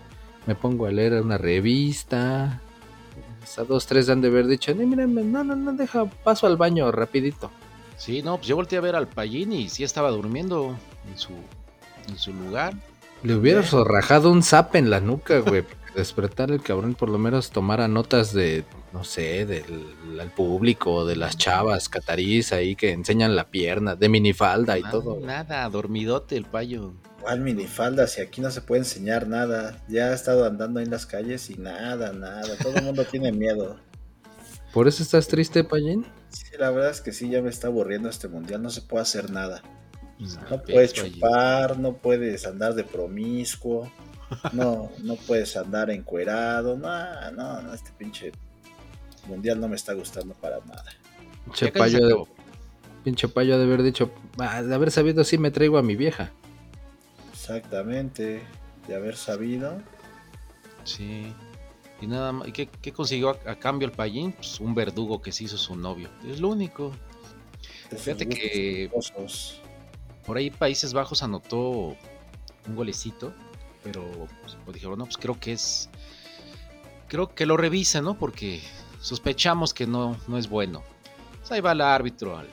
Me 0.46 0.56
pongo 0.56 0.86
a 0.86 0.92
leer 0.92 1.14
una 1.22 1.38
revista. 1.38 2.62
Hasta 3.42 3.64
dos, 3.64 3.86
tres 3.86 4.10
han 4.10 4.22
de 4.22 4.28
haber 4.28 4.48
dicho, 4.48 4.74
no, 4.76 4.84
no, 4.84 5.44
no, 5.44 5.56
no, 5.56 5.74
deja, 5.74 6.06
paso 6.06 6.48
al 6.48 6.58
baño 6.58 6.92
rapidito. 6.92 7.52
Sí, 7.98 8.22
no, 8.22 8.38
pues 8.38 8.48
yo 8.48 8.56
volteé 8.56 8.78
a 8.78 8.82
ver 8.82 8.96
al 8.96 9.08
Payín 9.08 9.54
y 9.54 9.70
sí 9.70 9.84
estaba 9.84 10.10
durmiendo 10.10 10.76
en 11.10 11.18
su, 11.18 11.34
en 12.08 12.18
su 12.18 12.34
lugar. 12.34 12.74
Le 13.24 13.36
hubiera 13.36 13.62
rajado 13.62 14.32
un 14.32 14.42
zap 14.42 14.76
en 14.76 14.90
la 14.90 15.00
nuca, 15.00 15.40
güey. 15.40 15.64
despertar 15.96 16.52
el 16.52 16.62
cabrón, 16.62 16.96
por 16.96 17.10
lo 17.10 17.18
menos 17.18 17.52
tomara 17.52 17.88
notas 17.88 18.34
de, 18.34 18.64
no 18.94 19.04
sé, 19.04 19.46
del 19.46 20.30
público, 20.36 21.06
de 21.06 21.16
las 21.16 21.38
chavas 21.38 21.90
catarís 21.90 22.54
ahí 22.54 22.76
que 22.76 22.92
enseñan 22.92 23.36
la 23.36 23.50
pierna, 23.50 23.96
de 23.96 24.10
minifalda 24.10 24.78
y 24.78 24.84
todo. 24.84 25.20
Nada, 25.20 25.68
dormidote 25.70 26.38
el 26.38 26.46
payo. 26.46 26.94
¿Cuál 27.22 27.42
minifalda? 27.42 28.08
Si 28.08 28.20
aquí 28.20 28.42
no 28.42 28.52
se 28.52 28.62
puede 28.62 28.82
enseñar 28.82 29.28
nada. 29.28 29.78
Ya 29.88 30.08
ha 30.08 30.14
estado 30.14 30.46
andando 30.46 30.80
en 30.80 30.90
las 30.90 31.06
calles 31.06 31.50
y 31.50 31.56
nada, 31.56 32.14
nada. 32.14 32.58
Todo 32.62 32.76
el 32.76 32.84
mundo 32.84 33.06
tiene 33.06 33.32
miedo. 33.32 33.80
¿Por 34.74 34.88
eso 34.88 35.04
estás 35.04 35.28
triste, 35.28 35.64
Payín? 35.64 36.06
Sí, 36.30 36.46
la 36.58 36.72
verdad 36.72 36.92
es 36.92 37.02
que 37.02 37.12
sí, 37.12 37.30
ya 37.30 37.42
me 37.42 37.50
está 37.50 37.68
aburriendo 37.68 38.10
este 38.10 38.28
mundial, 38.28 38.62
no 38.62 38.70
se 38.70 38.82
puede 38.82 39.04
hacer 39.04 39.30
nada. 39.30 39.62
No, 40.50 40.62
puedes 40.62 40.94
chupar, 40.94 41.80
no 41.80 41.94
puedes 41.94 42.46
andar 42.46 42.76
de 42.76 42.84
promiscuo, 42.84 43.92
no, 44.54 44.92
no 45.04 45.16
puedes 45.16 45.58
andar 45.58 45.90
encuerado, 45.90 46.78
no, 46.78 47.32
no, 47.32 47.62
no, 47.62 47.74
este 47.74 47.92
pinche 47.98 48.32
mundial 49.28 49.60
no 49.60 49.68
me 49.68 49.76
está 49.76 49.94
gustando 49.94 50.36
para 50.36 50.60
nada. 50.60 50.86
Pinche 51.46 51.72
payo, 51.72 52.06
de, 52.06 52.16
pinche 53.04 53.28
payo 53.28 53.58
de 53.58 53.64
haber 53.64 53.82
dicho, 53.82 54.12
ah, 54.38 54.62
de 54.62 54.74
haber 54.74 54.92
sabido 54.92 55.24
si 55.24 55.40
me 55.40 55.50
traigo 55.50 55.80
a 55.80 55.84
mi 55.84 55.96
vieja. 55.96 56.32
Exactamente, 57.56 58.42
de 58.88 58.96
haber 58.96 59.18
sabido. 59.18 59.82
Sí. 60.84 61.34
Y 62.00 62.08
nada 62.08 62.32
más, 62.32 62.48
¿y 62.48 62.52
qué, 62.52 62.94
consiguió 62.94 63.38
a, 63.46 63.56
cambio 63.56 63.88
el 63.88 63.94
Payín? 63.94 64.32
Pues 64.32 64.60
un 64.60 64.74
verdugo 64.74 65.22
que 65.22 65.32
se 65.32 65.44
hizo 65.44 65.58
su 65.58 65.76
novio. 65.76 66.10
Es 66.28 66.40
lo 66.40 66.50
único. 66.50 66.92
Fíjate 67.96 68.28
que 68.28 68.90
por 70.26 70.38
ahí 70.38 70.50
Países 70.50 70.94
Bajos 70.94 71.24
anotó 71.24 71.96
un 72.68 72.76
golecito, 72.76 73.34
pero 73.84 74.04
pues, 74.42 74.58
pues, 74.64 74.76
dijeron, 74.76 74.98
no, 74.98 75.06
pues 75.06 75.18
creo 75.18 75.40
que 75.40 75.54
es. 75.54 75.90
Creo 77.08 77.36
que 77.36 77.46
lo 77.46 77.58
revisa, 77.58 78.02
¿no? 78.02 78.18
Porque 78.18 78.62
sospechamos 79.02 79.74
que 79.74 79.86
no, 79.86 80.18
no 80.28 80.38
es 80.38 80.50
bueno. 80.50 80.84
Pues 81.40 81.52
ahí 81.52 81.60
va 81.60 81.74
el 81.74 81.82
árbitro 81.82 82.38
al, 82.38 82.48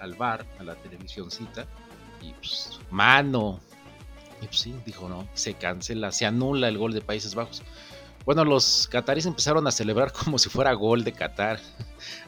al, 0.00 0.14
bar, 0.14 0.44
a 0.58 0.64
la 0.64 0.74
televisióncita, 0.74 1.66
y 2.20 2.32
pues, 2.32 2.80
mano. 2.90 3.60
Y 4.40 4.46
pues 4.46 4.60
sí, 4.60 4.74
dijo, 4.86 5.08
no, 5.08 5.28
se 5.34 5.54
cancela, 5.54 6.12
se 6.12 6.26
anula 6.26 6.68
el 6.68 6.78
gol 6.78 6.92
de 6.92 7.00
Países 7.00 7.34
Bajos. 7.34 7.62
Bueno, 8.24 8.44
los 8.44 8.88
cataríes 8.90 9.26
empezaron 9.26 9.66
a 9.66 9.72
celebrar 9.72 10.12
como 10.24 10.38
si 10.38 10.48
fuera 10.48 10.72
gol 10.74 11.04
de 11.04 11.12
Qatar. 11.12 11.60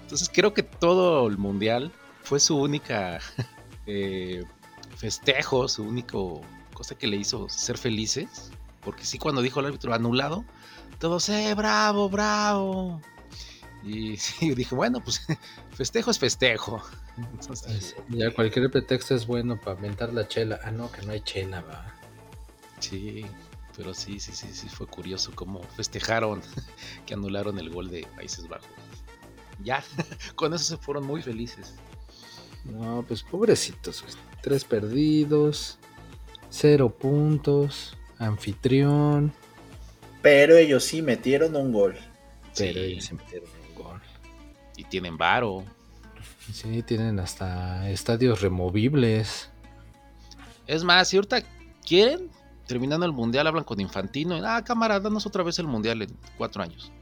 Entonces 0.00 0.30
creo 0.32 0.54
que 0.54 0.62
todo 0.62 1.28
el 1.28 1.38
mundial 1.38 1.92
fue 2.22 2.40
su 2.40 2.56
única 2.56 3.20
eh, 3.86 4.44
festejo, 4.96 5.68
su 5.68 5.82
único 5.82 6.40
cosa 6.72 6.94
que 6.94 7.06
le 7.06 7.16
hizo 7.16 7.48
ser 7.48 7.76
felices. 7.76 8.50
Porque 8.80 9.04
sí, 9.04 9.18
cuando 9.18 9.42
dijo 9.42 9.60
el 9.60 9.66
árbitro 9.66 9.92
anulado, 9.92 10.44
todos, 10.98 11.28
eh, 11.28 11.52
bravo, 11.54 12.08
bravo. 12.08 13.00
Y 13.82 14.16
sí, 14.18 14.54
dije, 14.54 14.74
bueno, 14.74 15.00
pues 15.00 15.26
festejo 15.72 16.10
es 16.10 16.18
festejo. 16.18 16.82
Entonces, 17.16 17.94
ya 18.08 18.30
cualquier 18.32 18.70
pretexto 18.70 19.14
es 19.14 19.26
bueno 19.26 19.60
para 19.60 19.78
aventar 19.78 20.12
la 20.14 20.26
chela. 20.26 20.58
Ah, 20.64 20.70
no, 20.70 20.90
que 20.90 21.02
no 21.02 21.12
hay 21.12 21.20
chela, 21.20 21.60
va. 21.60 21.99
Sí, 22.80 23.24
pero 23.76 23.94
sí, 23.94 24.18
sí, 24.20 24.32
sí, 24.32 24.48
sí, 24.52 24.68
fue 24.68 24.86
curioso 24.86 25.32
cómo 25.34 25.62
festejaron 25.76 26.42
que 27.06 27.14
anularon 27.14 27.58
el 27.58 27.70
gol 27.70 27.90
de 27.90 28.06
Países 28.16 28.48
Bajos. 28.48 28.66
Ya, 29.62 29.82
con 30.34 30.54
eso 30.54 30.64
se 30.64 30.76
fueron 30.76 31.06
muy 31.06 31.22
felices. 31.22 31.74
No, 32.64 33.04
pues 33.06 33.22
pobrecitos, 33.22 34.04
tres 34.42 34.64
perdidos. 34.64 35.78
Cero 36.50 36.90
puntos, 36.90 37.96
anfitrión. 38.18 39.32
Pero 40.20 40.56
ellos 40.56 40.82
sí 40.84 41.00
metieron 41.00 41.54
un 41.56 41.72
gol. 41.72 41.96
Pero 42.56 42.80
Sí. 42.80 42.86
ellos 42.86 43.04
se 43.04 43.14
metieron 43.14 43.48
un 43.68 43.74
gol. 43.82 44.00
Y 44.76 44.84
tienen 44.84 45.16
varo. 45.16 45.64
Sí, 46.52 46.82
tienen 46.82 47.20
hasta 47.20 47.88
estadios 47.90 48.40
removibles. 48.40 49.48
Es 50.66 50.82
más, 50.84 51.08
si 51.08 51.16
ahorita 51.16 51.42
quieren, 51.86 52.28
terminando 52.70 53.04
el 53.04 53.12
mundial, 53.12 53.46
hablan 53.48 53.64
con 53.64 53.80
Infantino. 53.80 54.36
y, 54.38 54.42
ah, 54.44 54.62
cámara, 54.64 55.00
danos 55.00 55.26
otra 55.26 55.42
vez 55.42 55.58
el 55.58 55.66
mundial 55.66 56.02
en 56.02 56.10
cuatro 56.38 56.62
años. 56.62 56.92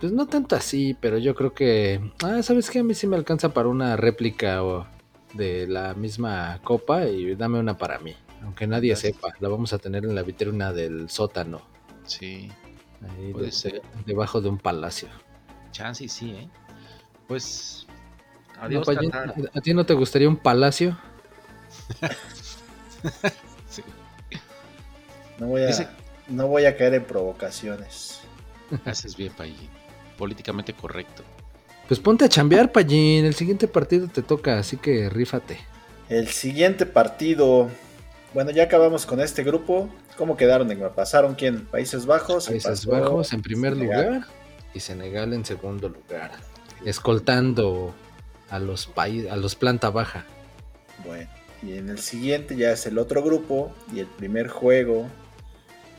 Pues 0.00 0.10
no 0.12 0.26
tanto 0.26 0.56
así, 0.56 0.96
pero 1.00 1.18
yo 1.18 1.34
creo 1.34 1.52
que. 1.52 2.10
Ah, 2.24 2.42
¿sabes 2.42 2.70
qué? 2.70 2.78
A 2.80 2.82
mí 2.82 2.94
sí 2.94 3.06
me 3.06 3.16
alcanza 3.16 3.52
para 3.54 3.68
una 3.68 3.96
réplica 3.96 4.64
o- 4.64 4.86
de 5.34 5.66
la 5.66 5.92
misma 5.94 6.58
copa 6.64 7.04
y 7.06 7.34
dame 7.34 7.58
una 7.60 7.76
para 7.76 7.98
mí. 7.98 8.14
Aunque 8.42 8.66
nadie 8.66 8.90
Gracias. 8.90 9.14
sepa, 9.16 9.34
la 9.40 9.48
vamos 9.48 9.72
a 9.74 9.78
tener 9.78 10.04
en 10.04 10.14
la 10.14 10.22
vitrina 10.22 10.72
del 10.72 11.08
sótano, 11.10 11.60
Sí, 12.04 12.50
ahí 13.02 13.32
Puede 13.32 13.46
de- 13.46 13.52
ser. 13.52 13.72
de- 13.74 13.82
debajo 14.06 14.40
de 14.40 14.48
un 14.48 14.58
palacio. 14.58 15.08
chance 15.72 16.02
y 16.04 16.08
sí, 16.08 16.30
¿eh? 16.30 16.48
Pues, 17.28 17.86
No, 18.56 18.62
adiós, 18.62 18.86
Payín, 18.86 19.10
Qatar. 19.10 19.34
¿A 19.54 19.60
ti 19.60 19.74
no 19.74 19.84
te 19.84 19.92
gustaría 19.94 20.28
un 20.28 20.36
palacio? 20.38 20.96
No 25.38 25.46
voy 25.48 25.62
a, 25.62 25.66
Dice- 25.66 25.88
no 26.28 26.46
voy 26.48 26.64
a 26.66 26.76
caer 26.76 26.94
en 26.94 27.04
provocaciones. 27.04 28.20
Haces 28.84 29.16
bien, 29.16 29.32
Payín. 29.32 29.68
Políticamente 30.18 30.72
correcto. 30.72 31.22
Pues 31.88 32.00
ponte 32.00 32.24
a 32.24 32.28
chambear, 32.28 32.72
Payín. 32.72 33.24
El 33.24 33.34
siguiente 33.34 33.68
partido 33.68 34.08
te 34.08 34.22
toca, 34.22 34.58
así 34.58 34.76
que 34.76 35.08
rífate. 35.08 35.58
El 36.08 36.28
siguiente 36.28 36.86
partido. 36.86 37.68
Bueno, 38.34 38.50
ya 38.50 38.64
acabamos 38.64 39.06
con 39.06 39.20
este 39.20 39.42
grupo. 39.44 39.88
¿Cómo 40.16 40.36
quedaron? 40.36 40.68
¿Pasaron 40.94 41.34
quién? 41.34 41.66
¿Países 41.66 42.06
Bajos? 42.06 42.46
Países 42.48 42.86
Bajos 42.86 43.32
en 43.32 43.42
primer 43.42 43.74
Senegal. 43.74 44.04
lugar 44.06 44.26
y 44.74 44.80
Senegal 44.80 45.32
en 45.32 45.44
segundo 45.44 45.88
lugar. 45.88 46.32
Escoltando 46.84 47.94
a 48.48 48.58
los 48.58 48.86
países, 48.86 49.30
a 49.30 49.36
los 49.36 49.54
planta 49.54 49.90
baja. 49.90 50.24
Bueno, 51.04 51.28
y 51.62 51.76
en 51.76 51.88
el 51.88 51.98
siguiente 51.98 52.56
ya 52.56 52.70
es 52.72 52.86
el 52.86 52.98
otro 52.98 53.22
grupo 53.22 53.72
y 53.94 54.00
el 54.00 54.06
primer 54.06 54.48
juego, 54.48 55.06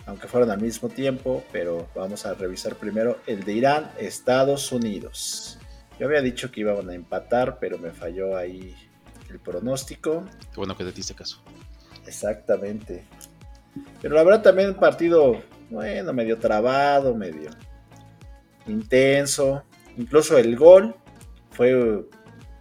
aunque 0.07 0.27
fueron 0.27 0.49
al 0.49 0.61
mismo 0.61 0.87
tiempo, 0.87 1.43
pero 1.51 1.89
vamos 1.93 2.25
a 2.25 2.33
revisar 2.33 2.75
primero 2.75 3.19
el 3.27 3.43
de 3.43 3.53
Irán, 3.53 3.91
Estados 3.99 4.71
Unidos. 4.71 5.59
Yo 5.99 6.07
había 6.07 6.21
dicho 6.21 6.49
que 6.49 6.61
iban 6.61 6.89
a 6.89 6.95
empatar, 6.95 7.59
pero 7.59 7.77
me 7.77 7.91
falló 7.91 8.37
ahí 8.37 8.73
el 9.29 9.39
pronóstico. 9.39 10.23
Qué 10.53 10.55
bueno 10.55 10.77
que 10.77 10.85
te 10.85 10.93
diste 10.93 11.13
caso. 11.13 11.41
Exactamente. 12.05 13.05
Pero 14.01 14.15
la 14.15 14.23
verdad 14.23 14.41
también 14.41 14.69
un 14.69 14.75
partido, 14.75 15.41
bueno, 15.69 16.13
medio 16.13 16.37
trabado, 16.37 17.13
medio 17.13 17.49
intenso. 18.65 19.63
Incluso 19.97 20.37
el 20.37 20.55
gol 20.55 20.95
fue, 21.51 21.75
o 21.75 22.07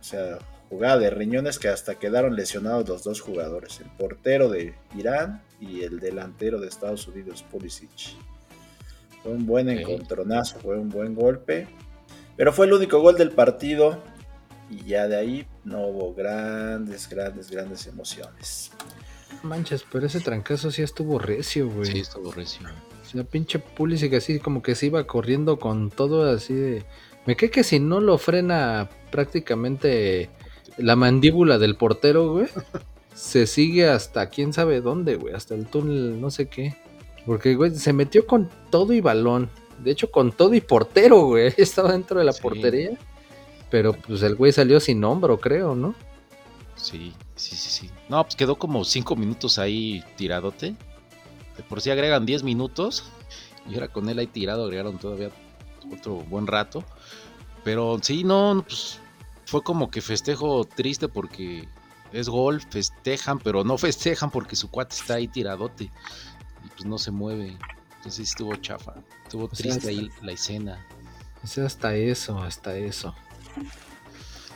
sea, 0.00 0.38
jugada 0.68 0.98
de 0.98 1.10
riñones 1.10 1.60
que 1.60 1.68
hasta 1.68 1.94
quedaron 1.94 2.34
lesionados 2.34 2.88
los 2.88 3.04
dos 3.04 3.20
jugadores, 3.20 3.78
el 3.80 3.90
portero 3.90 4.48
de 4.48 4.74
Irán 4.96 5.45
y 5.60 5.82
el 5.82 6.00
delantero 6.00 6.60
de 6.60 6.68
Estados 6.68 7.06
Unidos, 7.08 7.44
Pulisic. 7.50 8.16
Fue 9.22 9.32
un 9.32 9.46
buen 9.46 9.68
encontronazo, 9.68 10.58
fue 10.60 10.78
un 10.78 10.88
buen 10.88 11.14
golpe. 11.14 11.66
Pero 12.36 12.52
fue 12.52 12.66
el 12.66 12.75
único 12.75 13.00
gol 13.00 13.16
del 13.16 13.30
partido 13.30 14.02
y 14.70 14.84
ya 14.84 15.08
de 15.08 15.16
ahí 15.16 15.46
no 15.64 15.86
hubo 15.86 16.14
grandes, 16.14 17.08
grandes, 17.08 17.50
grandes 17.50 17.86
emociones. 17.86 18.70
Manches, 19.42 19.84
pero 19.90 20.06
ese 20.06 20.20
trancazo 20.20 20.70
sí 20.70 20.83
estuvo 20.83 21.18
recio, 21.18 21.68
güey. 21.68 21.90
Sí, 21.90 22.00
estuvo 22.00 22.31
recio. 22.33 22.66
O 23.02 23.09
sea, 23.09 23.24
pinche 23.24 23.59
Pulisic 23.59 24.14
así 24.14 24.38
como 24.38 24.62
que 24.62 24.74
se 24.74 24.87
iba 24.87 25.07
corriendo 25.07 25.59
con 25.59 25.90
todo 25.90 26.31
así 26.31 26.54
de... 26.54 26.85
Me 27.24 27.37
cae 27.37 27.50
que 27.50 27.64
si 27.64 27.81
no 27.81 28.00
lo 28.00 28.18
frena 28.18 28.88
prácticamente 29.11 30.31
la 30.76 30.94
mandíbula 30.94 31.59
del 31.59 31.76
portero, 31.76 32.33
güey, 32.33 32.46
se 33.16 33.46
sigue 33.46 33.88
hasta 33.88 34.29
quién 34.29 34.52
sabe 34.52 34.81
dónde, 34.83 35.16
güey, 35.16 35.35
hasta 35.35 35.55
el 35.55 35.66
túnel, 35.66 36.20
no 36.20 36.31
sé 36.31 36.48
qué. 36.48 36.76
Porque, 37.24 37.55
güey, 37.55 37.74
se 37.74 37.92
metió 37.92 38.26
con 38.26 38.48
todo 38.70 38.92
y 38.92 39.00
balón. 39.00 39.48
De 39.83 39.90
hecho, 39.90 40.11
con 40.11 40.33
todo 40.33 40.55
y 40.55 40.61
portero, 40.61 41.22
güey. 41.26 41.52
Estaba 41.57 41.92
dentro 41.92 42.18
de 42.18 42.24
la 42.26 42.33
Sí. 42.33 42.42
portería. 42.42 42.90
Pero 43.70 43.94
pues 43.94 44.22
el 44.22 44.37
güey 44.37 44.52
salió 44.52 44.79
sin 44.79 45.02
hombro, 45.02 45.40
creo, 45.40 45.74
¿no? 45.74 45.94
Sí, 46.76 47.12
sí, 47.35 47.57
sí, 47.57 47.70
sí. 47.70 47.90
No, 48.09 48.22
pues 48.22 48.37
quedó 48.37 48.57
como 48.57 48.85
cinco 48.85 49.16
minutos 49.16 49.59
ahí 49.59 50.05
tiradote. 50.16 50.76
De 51.57 51.62
por 51.68 51.81
sí 51.81 51.90
agregan 51.90 52.26
10 52.26 52.42
minutos. 52.42 53.05
Y 53.68 53.74
ahora 53.74 53.88
con 53.88 54.09
él 54.09 54.20
ahí 54.20 54.29
tirado 54.29 54.62
agregaron 54.62 54.96
todavía 54.96 55.31
otro 55.92 56.18
buen 56.31 56.46
rato. 56.46 56.85
Pero 57.64 57.98
sí, 58.00 58.22
no, 58.22 58.55
no, 58.55 58.62
pues 58.62 59.00
fue 59.44 59.61
como 59.64 59.90
que 59.90 60.00
festejo 60.00 60.64
triste 60.64 61.09
porque 61.09 61.66
es 62.12 62.29
gol, 62.29 62.61
festejan, 62.61 63.38
pero 63.38 63.64
no 63.64 63.79
festejan 63.79 64.31
porque 64.31 64.57
su 64.57 64.71
cuate 64.71 64.97
está 64.97 65.14
ahí 65.14 65.29
tiradote. 65.29 65.85
Y 65.85 66.69
pues 66.69 66.85
no 66.85 66.99
se 66.99 67.11
mueve. 67.11 67.57
Entonces 67.97 68.29
estuvo 68.29 68.55
chafa. 68.57 68.95
Estuvo 69.25 69.45
O 69.45 69.49
triste 69.49 69.88
ahí 69.88 70.11
la 70.23 70.33
escena. 70.33 70.87
O 71.42 71.47
sea, 71.47 71.66
hasta 71.66 71.95
eso, 71.95 72.38
hasta 72.38 72.77
eso. 72.77 73.14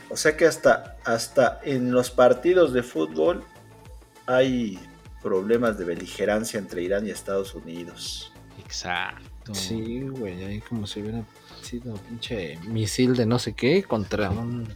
O 0.09 0.17
sea 0.17 0.35
que 0.35 0.45
hasta, 0.45 0.97
hasta 1.05 1.61
en 1.63 1.91
los 1.91 2.11
partidos 2.11 2.73
de 2.73 2.83
fútbol 2.83 3.43
hay 4.25 4.79
problemas 5.21 5.77
de 5.77 5.85
beligerancia 5.85 6.59
entre 6.59 6.83
Irán 6.83 7.07
y 7.07 7.11
Estados 7.11 7.55
Unidos. 7.55 8.33
Exacto. 8.59 9.53
Sí, 9.53 10.01
güey, 10.01 10.43
ahí 10.43 10.61
como 10.61 10.85
si 10.85 11.01
hubiera 11.01 11.23
sido 11.61 11.95
pinche 11.95 12.57
misil 12.67 13.15
de 13.15 13.25
no 13.25 13.39
sé 13.39 13.53
qué 13.53 13.83
contra 13.83 14.29
un 14.31 14.67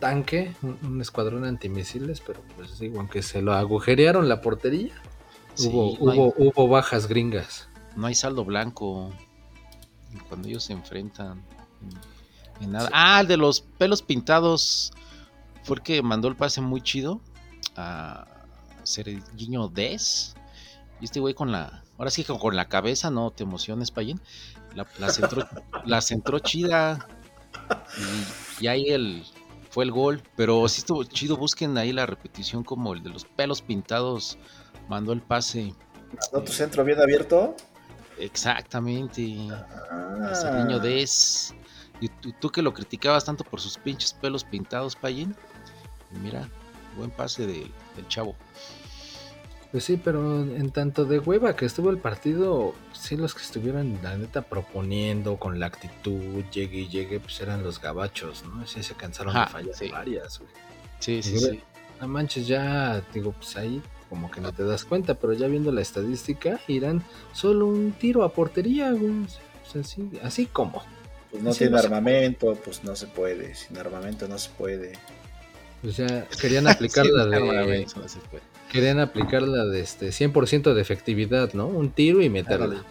tanque, 0.00 0.54
un, 0.62 0.78
un 0.82 1.00
escuadrón 1.00 1.44
antimisiles, 1.44 2.20
pero 2.26 2.42
pues 2.56 2.78
digo, 2.80 2.98
aunque 2.98 3.22
se 3.22 3.40
lo 3.42 3.52
agujerearon 3.52 4.28
la 4.28 4.40
portería, 4.40 4.94
Sí, 5.54 5.68
hubo, 5.68 5.96
no 6.04 6.10
hay- 6.12 6.18
hubo, 6.18 6.34
hubo 6.38 6.68
bajas 6.68 7.06
gringas. 7.06 7.68
no 7.96 8.06
hay 8.06 8.14
saldo 8.14 8.44
blanco 8.44 9.12
cuando 10.28 10.48
ellos 10.48 10.64
se 10.64 10.72
enfrentan 10.72 11.44
en, 12.58 12.64
en 12.64 12.72
nada. 12.72 12.88
Ah, 12.92 13.20
el 13.20 13.26
de 13.28 13.36
los 13.36 13.60
pelos 13.60 14.02
pintados 14.02 14.92
fue 15.64 15.76
el 15.76 15.82
que 15.82 16.02
mandó 16.02 16.28
el 16.28 16.36
pase 16.36 16.60
muy 16.60 16.80
chido 16.82 17.20
a 17.76 18.26
Sergiño 18.82 19.68
Des. 19.68 20.34
Y 21.00 21.04
este 21.06 21.20
güey 21.20 21.34
con 21.34 21.50
la, 21.52 21.82
ahora 21.98 22.10
sí 22.10 22.24
que 22.24 22.36
con 22.38 22.56
la 22.56 22.68
cabeza, 22.68 23.10
no 23.10 23.30
te 23.30 23.42
emociones, 23.44 23.90
Payín. 23.90 24.20
La, 24.74 24.86
la 24.98 25.10
centró, 25.10 25.48
la 25.84 26.00
centró 26.00 26.38
chida. 26.38 27.06
Y, 28.60 28.64
y 28.64 28.68
ahí 28.68 28.88
el, 28.88 29.24
fue 29.70 29.84
el 29.84 29.90
gol. 29.90 30.22
Pero 30.36 30.68
sí 30.68 30.80
estuvo 30.80 31.02
chido, 31.04 31.36
busquen 31.36 31.76
ahí 31.78 31.92
la 31.92 32.04
repetición 32.06 32.62
como 32.62 32.92
el 32.92 33.02
de 33.02 33.10
los 33.10 33.24
pelos 33.24 33.62
pintados 33.62 34.36
mandó 34.88 35.12
el 35.12 35.22
pase. 35.22 35.74
¿No 36.32 36.42
tu 36.42 36.52
centro 36.52 36.84
bien 36.84 37.00
abierto? 37.00 37.56
Exactamente. 38.18 39.22
Ah, 39.90 40.62
niño 40.64 40.78
Des. 40.78 41.54
Y 42.00 42.08
tú, 42.08 42.32
tú 42.40 42.50
que 42.50 42.62
lo 42.62 42.72
criticabas 42.72 43.24
tanto 43.24 43.44
por 43.44 43.60
sus 43.60 43.76
pinches 43.78 44.12
pelos 44.14 44.44
pintados, 44.44 44.96
Payin. 44.96 45.34
Mira, 46.22 46.48
buen 46.96 47.10
pase 47.10 47.46
de- 47.46 47.70
del 47.96 48.08
chavo. 48.08 48.34
Pues 49.72 49.84
sí, 49.84 50.00
pero 50.02 50.40
en 50.42 50.70
tanto 50.70 51.04
de 51.04 51.20
hueva 51.20 51.54
que 51.54 51.64
estuvo 51.64 51.90
el 51.90 51.98
partido, 51.98 52.74
sí 52.92 53.16
los 53.16 53.34
que 53.34 53.42
estuvieron 53.42 54.00
la 54.02 54.16
neta 54.16 54.42
proponiendo 54.42 55.36
con 55.36 55.60
la 55.60 55.66
actitud, 55.66 56.42
llegue 56.52 56.78
y 56.80 56.88
llegue, 56.88 57.20
pues 57.20 57.40
eran 57.40 57.62
los 57.62 57.80
gabachos, 57.80 58.42
¿no? 58.44 58.66
Sí 58.66 58.82
se 58.82 58.94
cansaron 58.94 59.36
Ajá, 59.36 59.46
de 59.46 59.52
fallar 59.52 59.74
sí. 59.76 59.88
varias, 59.88 60.40
güey. 60.40 60.50
Sí, 60.98 61.22
sí, 61.22 61.34
Digo, 61.34 61.50
sí. 61.52 61.60
No 62.00 62.08
manches, 62.08 62.48
ya, 62.48 63.00
digo, 63.14 63.30
pues 63.32 63.56
ahí 63.56 63.80
como 64.08 64.28
que 64.28 64.40
no 64.40 64.52
te 64.52 64.64
das 64.64 64.84
cuenta, 64.84 65.14
pero 65.14 65.34
ya 65.34 65.46
viendo 65.46 65.70
la 65.70 65.82
estadística, 65.82 66.58
irán 66.66 67.04
solo 67.32 67.66
un 67.66 67.92
tiro 67.92 68.24
a 68.24 68.32
portería, 68.32 68.90
güey. 68.90 69.26
Sea, 69.70 69.82
así, 69.82 70.10
así 70.24 70.46
como. 70.46 70.82
Pues 71.30 71.44
no 71.44 71.52
Sí, 71.52 71.58
tiene 71.60 71.72
no 71.72 71.78
se 71.78 71.86
armamento, 71.86 72.54
pues 72.64 72.82
no 72.82 72.96
se 72.96 73.06
puede. 73.06 73.54
Sin 73.54 73.78
armamento 73.78 74.26
no 74.26 74.36
se 74.36 74.50
puede. 74.50 74.98
O 75.86 75.90
sea, 75.92 76.26
querían 76.40 76.66
aplicar 76.66 77.06
Sí, 77.06 77.12
la 77.14 77.24
de. 77.26 77.82
eso 77.82 78.00
no 78.00 78.08
se 78.08 78.18
puede. 78.18 78.49
Querían 78.70 79.00
aplicar 79.00 79.42
la 79.42 79.64
de 79.64 79.80
este 79.80 80.10
100% 80.10 80.74
de 80.74 80.80
efectividad, 80.80 81.52
¿no? 81.54 81.66
Un 81.66 81.90
tiro 81.90 82.22
y 82.22 82.28
meterla. 82.28 82.84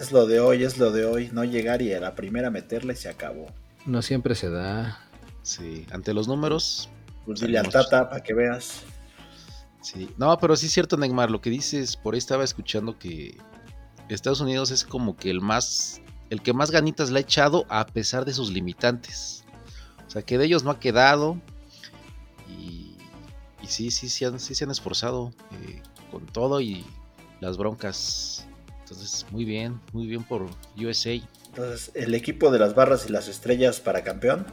Es 0.00 0.10
lo 0.12 0.26
de 0.26 0.40
hoy, 0.40 0.64
es 0.64 0.78
lo 0.78 0.90
de 0.90 1.04
hoy. 1.04 1.28
No 1.30 1.44
llegar 1.44 1.82
y 1.82 1.92
a 1.92 2.00
la 2.00 2.14
primera 2.14 2.50
meterla 2.50 2.94
y 2.94 2.96
se 2.96 3.08
acabó. 3.08 3.46
No 3.84 4.00
siempre 4.00 4.34
se 4.34 4.48
da. 4.48 4.98
Sí, 5.42 5.86
ante 5.92 6.14
los 6.14 6.26
números. 6.26 6.88
Pues 7.26 7.40
dile 7.40 7.58
al. 7.58 7.68
Tata 7.68 8.08
para 8.08 8.22
que 8.22 8.32
veas. 8.32 8.82
Sí. 9.82 10.08
No, 10.16 10.36
pero 10.38 10.56
sí 10.56 10.66
es 10.66 10.72
cierto, 10.72 10.96
Neymar. 10.96 11.30
Lo 11.30 11.40
que 11.40 11.50
dices, 11.50 11.96
por 11.96 12.14
ahí 12.14 12.18
estaba 12.18 12.42
escuchando 12.42 12.98
que 12.98 13.36
Estados 14.08 14.40
Unidos 14.40 14.70
es 14.70 14.84
como 14.84 15.16
que 15.16 15.30
el 15.30 15.40
más. 15.40 16.00
El 16.30 16.40
que 16.40 16.54
más 16.54 16.70
ganitas 16.70 17.10
le 17.10 17.18
ha 17.18 17.22
echado 17.22 17.66
a 17.68 17.86
pesar 17.86 18.24
de 18.24 18.32
sus 18.32 18.50
limitantes. 18.50 19.44
O 20.06 20.10
sea, 20.10 20.22
que 20.22 20.38
de 20.38 20.46
ellos 20.46 20.64
no 20.64 20.70
ha 20.70 20.80
quedado. 20.80 21.38
Y 22.48 22.81
sí, 23.72 23.90
sí, 23.90 24.08
sí, 24.08 24.24
han- 24.24 24.38
sí 24.40 24.54
se 24.54 24.64
han 24.64 24.70
esforzado 24.70 25.32
eh, 25.66 25.82
con 26.10 26.26
todo 26.26 26.60
y 26.60 26.84
las 27.40 27.56
broncas. 27.56 28.46
Entonces, 28.80 29.26
muy 29.30 29.44
bien, 29.44 29.80
muy 29.92 30.06
bien 30.06 30.22
por 30.22 30.46
USA. 30.76 31.12
Entonces, 31.46 31.90
el 31.94 32.14
equipo 32.14 32.50
de 32.50 32.58
las 32.58 32.74
barras 32.74 33.06
y 33.08 33.12
las 33.12 33.28
estrellas 33.28 33.80
para 33.80 34.02
campeón. 34.04 34.46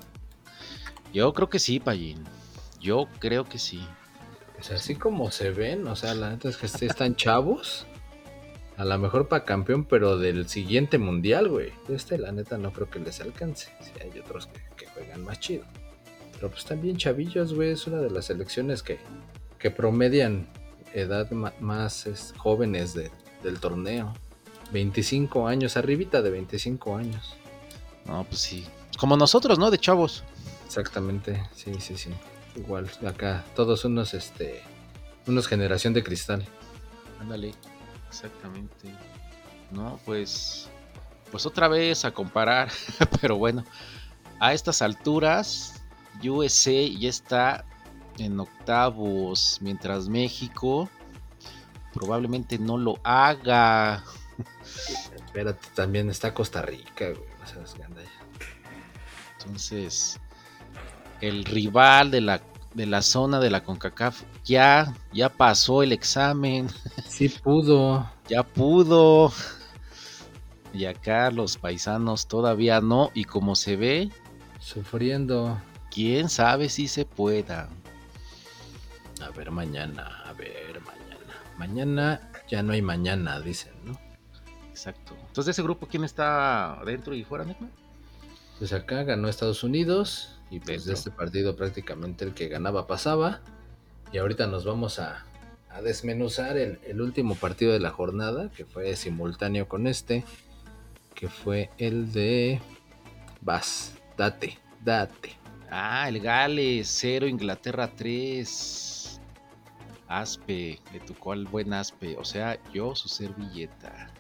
Yo 1.14 1.34
creo 1.34 1.50
que 1.50 1.60
sí, 1.60 1.80
Payín. 1.80 2.24
Yo 2.80 3.08
creo 3.20 3.44
que 3.46 3.60
sí. 3.60 3.82
Pues 4.56 4.72
así 4.72 4.96
como 4.96 5.32
se 5.32 5.52
ven, 5.52 5.88
o 5.88 5.96
sea, 5.96 6.14
la 6.14 6.30
neta 6.32 6.50
es 6.50 6.58
que 6.58 6.66
están 6.86 7.16
chavos. 7.16 7.86
A 8.78 8.86
lo 8.86 8.98
mejor 8.98 9.28
para 9.28 9.44
campeón, 9.44 9.84
pero 9.86 10.18
del 10.18 10.48
siguiente 10.48 10.98
mundial, 10.98 11.50
güey. 11.50 11.72
Este, 11.90 12.18
la 12.18 12.32
neta, 12.32 12.58
no 12.58 12.72
creo 12.72 12.90
que 12.90 13.00
les 13.00 13.20
alcance. 13.20 13.70
Sí, 13.82 13.92
hay 14.02 14.18
otros 14.20 14.48
que, 14.48 14.62
que 14.78 14.88
juegan 14.92 15.24
más 15.24 15.40
chido. 15.40 15.66
Pero 16.40 16.52
pues 16.52 16.64
también 16.64 16.96
chavillos, 16.96 17.54
güey. 17.54 17.72
Es 17.72 17.86
una 17.86 17.98
de 17.98 18.10
las 18.10 18.26
selecciones 18.26 18.82
que, 18.82 18.98
que 19.58 19.72
promedian 19.72 20.48
edad 20.94 21.30
más 21.60 22.08
es, 22.08 22.34
jóvenes 22.38 22.94
de- 22.94 23.12
del 23.44 23.60
torneo. 23.60 24.14
25 24.72 25.48
años, 25.48 25.76
arribita 25.76 26.22
de 26.22 26.30
25 26.30 26.96
años. 26.96 27.36
No, 28.06 28.24
pues 28.24 28.40
sí. 28.40 28.66
Como 28.98 29.18
nosotros, 29.18 29.60
¿no? 29.60 29.70
De 29.70 29.78
chavos. 29.80 30.24
Exactamente, 30.66 31.44
sí, 31.54 31.74
sí, 31.80 31.98
sí. 31.98 32.10
Igual, 32.56 32.90
acá, 33.06 33.44
todos 33.56 33.84
unos, 33.86 34.14
este, 34.14 34.62
unos 35.28 35.48
generación 35.48 35.94
de 35.94 36.04
cristal. 36.04 36.46
Ándale. 37.20 37.54
Exactamente. 38.08 38.90
No, 39.72 40.00
pues. 40.06 40.70
Pues 41.32 41.46
otra 41.46 41.68
vez 41.68 42.06
a 42.06 42.12
comparar. 42.12 42.70
Pero 43.22 43.36
bueno. 43.38 43.66
A 44.40 44.54
estas 44.54 44.82
alturas, 44.82 45.79
USA 46.24 46.88
ya 46.88 47.10
está 47.10 47.66
en 48.18 48.40
octavos. 48.40 49.58
Mientras 49.62 50.10
México 50.10 50.90
probablemente 51.94 52.58
no 52.58 52.78
lo 52.78 53.00
haga. 53.04 54.04
Espérate, 55.16 55.68
también 55.76 56.10
está 56.10 56.34
Costa 56.34 56.62
Rica, 56.62 57.10
güey. 57.10 57.30
No 57.40 57.48
seas 57.48 57.76
gandalla. 57.78 58.10
Entonces, 59.38 60.20
el 61.22 61.46
rival 61.46 62.12
de 62.12 62.22
la, 62.22 62.42
de 62.74 62.86
la 62.86 63.02
zona 63.02 63.40
de 63.40 63.50
la 63.50 63.64
CONCACAF 63.64 64.22
ya, 64.44 64.94
ya 65.14 65.30
pasó 65.30 65.84
el 65.84 65.92
examen. 65.92 66.68
Sí 67.08 67.30
pudo. 67.30 68.10
ya 68.28 68.44
pudo. 68.44 69.32
Y 70.74 70.86
acá 70.86 71.32
los 71.32 71.58
paisanos 71.58 72.28
todavía 72.28 72.82
no. 72.82 73.12
Y 73.14 73.26
como 73.26 73.56
se 73.56 73.76
ve, 73.76 74.12
Sufriendo. 74.60 75.58
Quién 75.92 76.30
sabe 76.30 76.70
si 76.70 76.88
se 76.88 77.06
pueda. 77.06 77.70
A 79.22 79.30
ver, 79.32 79.52
mañana, 79.52 80.24
a 80.26 80.34
ver, 80.34 80.82
mañana. 80.82 81.34
Mañana 81.58 82.32
ya 82.48 82.64
no 82.64 82.74
hay 82.74 82.82
mañana, 82.82 83.40
dicen, 83.42 83.74
¿no? 83.84 84.00
Exacto. 84.70 85.14
Entonces, 85.14 85.46
de 85.48 85.52
ese 85.52 85.64
grupo, 85.64 85.88
¿quién 85.88 86.04
está 86.04 86.82
dentro 86.86 87.14
y 87.14 87.24
fuera, 87.24 87.44
Necma? 87.44 87.70
Pues 88.58 88.74
acá 88.74 89.04
ganó 89.04 89.28
Estados 89.28 89.64
Unidos 89.64 90.40
y 90.50 90.60
pues 90.60 90.86
de 90.86 90.94
este 90.94 91.12
partido 91.12 91.56
prácticamente 91.56 92.26
el 92.26 92.34
que 92.34 92.48
ganaba 92.48 92.88
pasaba. 92.88 93.42
Y 94.12 94.18
ahorita 94.18 94.48
nos 94.48 94.66
vamos 94.66 95.00
a, 95.00 95.26
a 95.70 95.82
desmenuzar 95.82 96.58
el, 96.58 96.80
el 96.86 97.02
último 97.02 97.36
partido 97.36 97.74
de 97.74 97.80
la 97.80 97.92
jornada, 97.92 98.50
que 98.52 98.66
fue 98.66 98.96
simultáneo 98.96 99.68
con 99.68 99.86
este, 99.86 100.24
que 101.14 101.30
fue 101.30 101.70
el 101.78 102.12
de 102.12 102.62
Vas, 103.42 103.94
date, 104.18 104.58
date. 104.84 105.39
Ah, 105.72 106.08
el 106.10 106.20
Gales 106.20 106.88
0, 107.00 107.28
Inglaterra 107.28 107.92
3. 107.96 109.20
Aspe, 110.08 110.80
le 110.92 111.00
tocó 111.02 111.34
al 111.34 111.46
buen 111.46 111.72
Aspe, 111.74 112.18
o 112.18 112.26
sea, 112.26 112.58
yo 112.74 112.96
su 112.96 113.08
servilleta. 113.08 114.12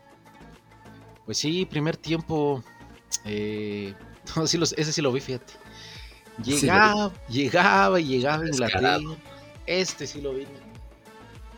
Pues 1.26 1.38
sí, 1.40 1.66
primer 1.66 1.98
tiempo. 1.98 2.64
eh, 3.26 3.94
no, 4.36 4.46
sí 4.46 4.58
los- 4.58 4.74
ese 4.74 4.92
sí 4.94 5.02
lo 5.02 5.12
vi, 5.12 5.20
fíjate. 5.22 5.54
Sí, 6.44 6.52
vi. 6.52 6.60
Llegaba, 6.62 7.12
llegaba 7.28 8.00
y 8.00 8.06
llegaba 8.06 8.44
Descarado. 8.44 9.02
Inglaterra. 9.02 9.32
Este 9.66 10.06
sí 10.08 10.22
lo 10.22 10.34
vi. 10.34 10.46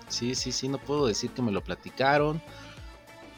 Sí, 0.08 0.34
sí, 0.36 0.52
sí, 0.52 0.68
no 0.70 0.78
puedo 0.78 1.08
decir 1.08 1.32
que 1.32 1.42
me 1.42 1.52
lo 1.52 1.62
platicaron. 1.64 2.42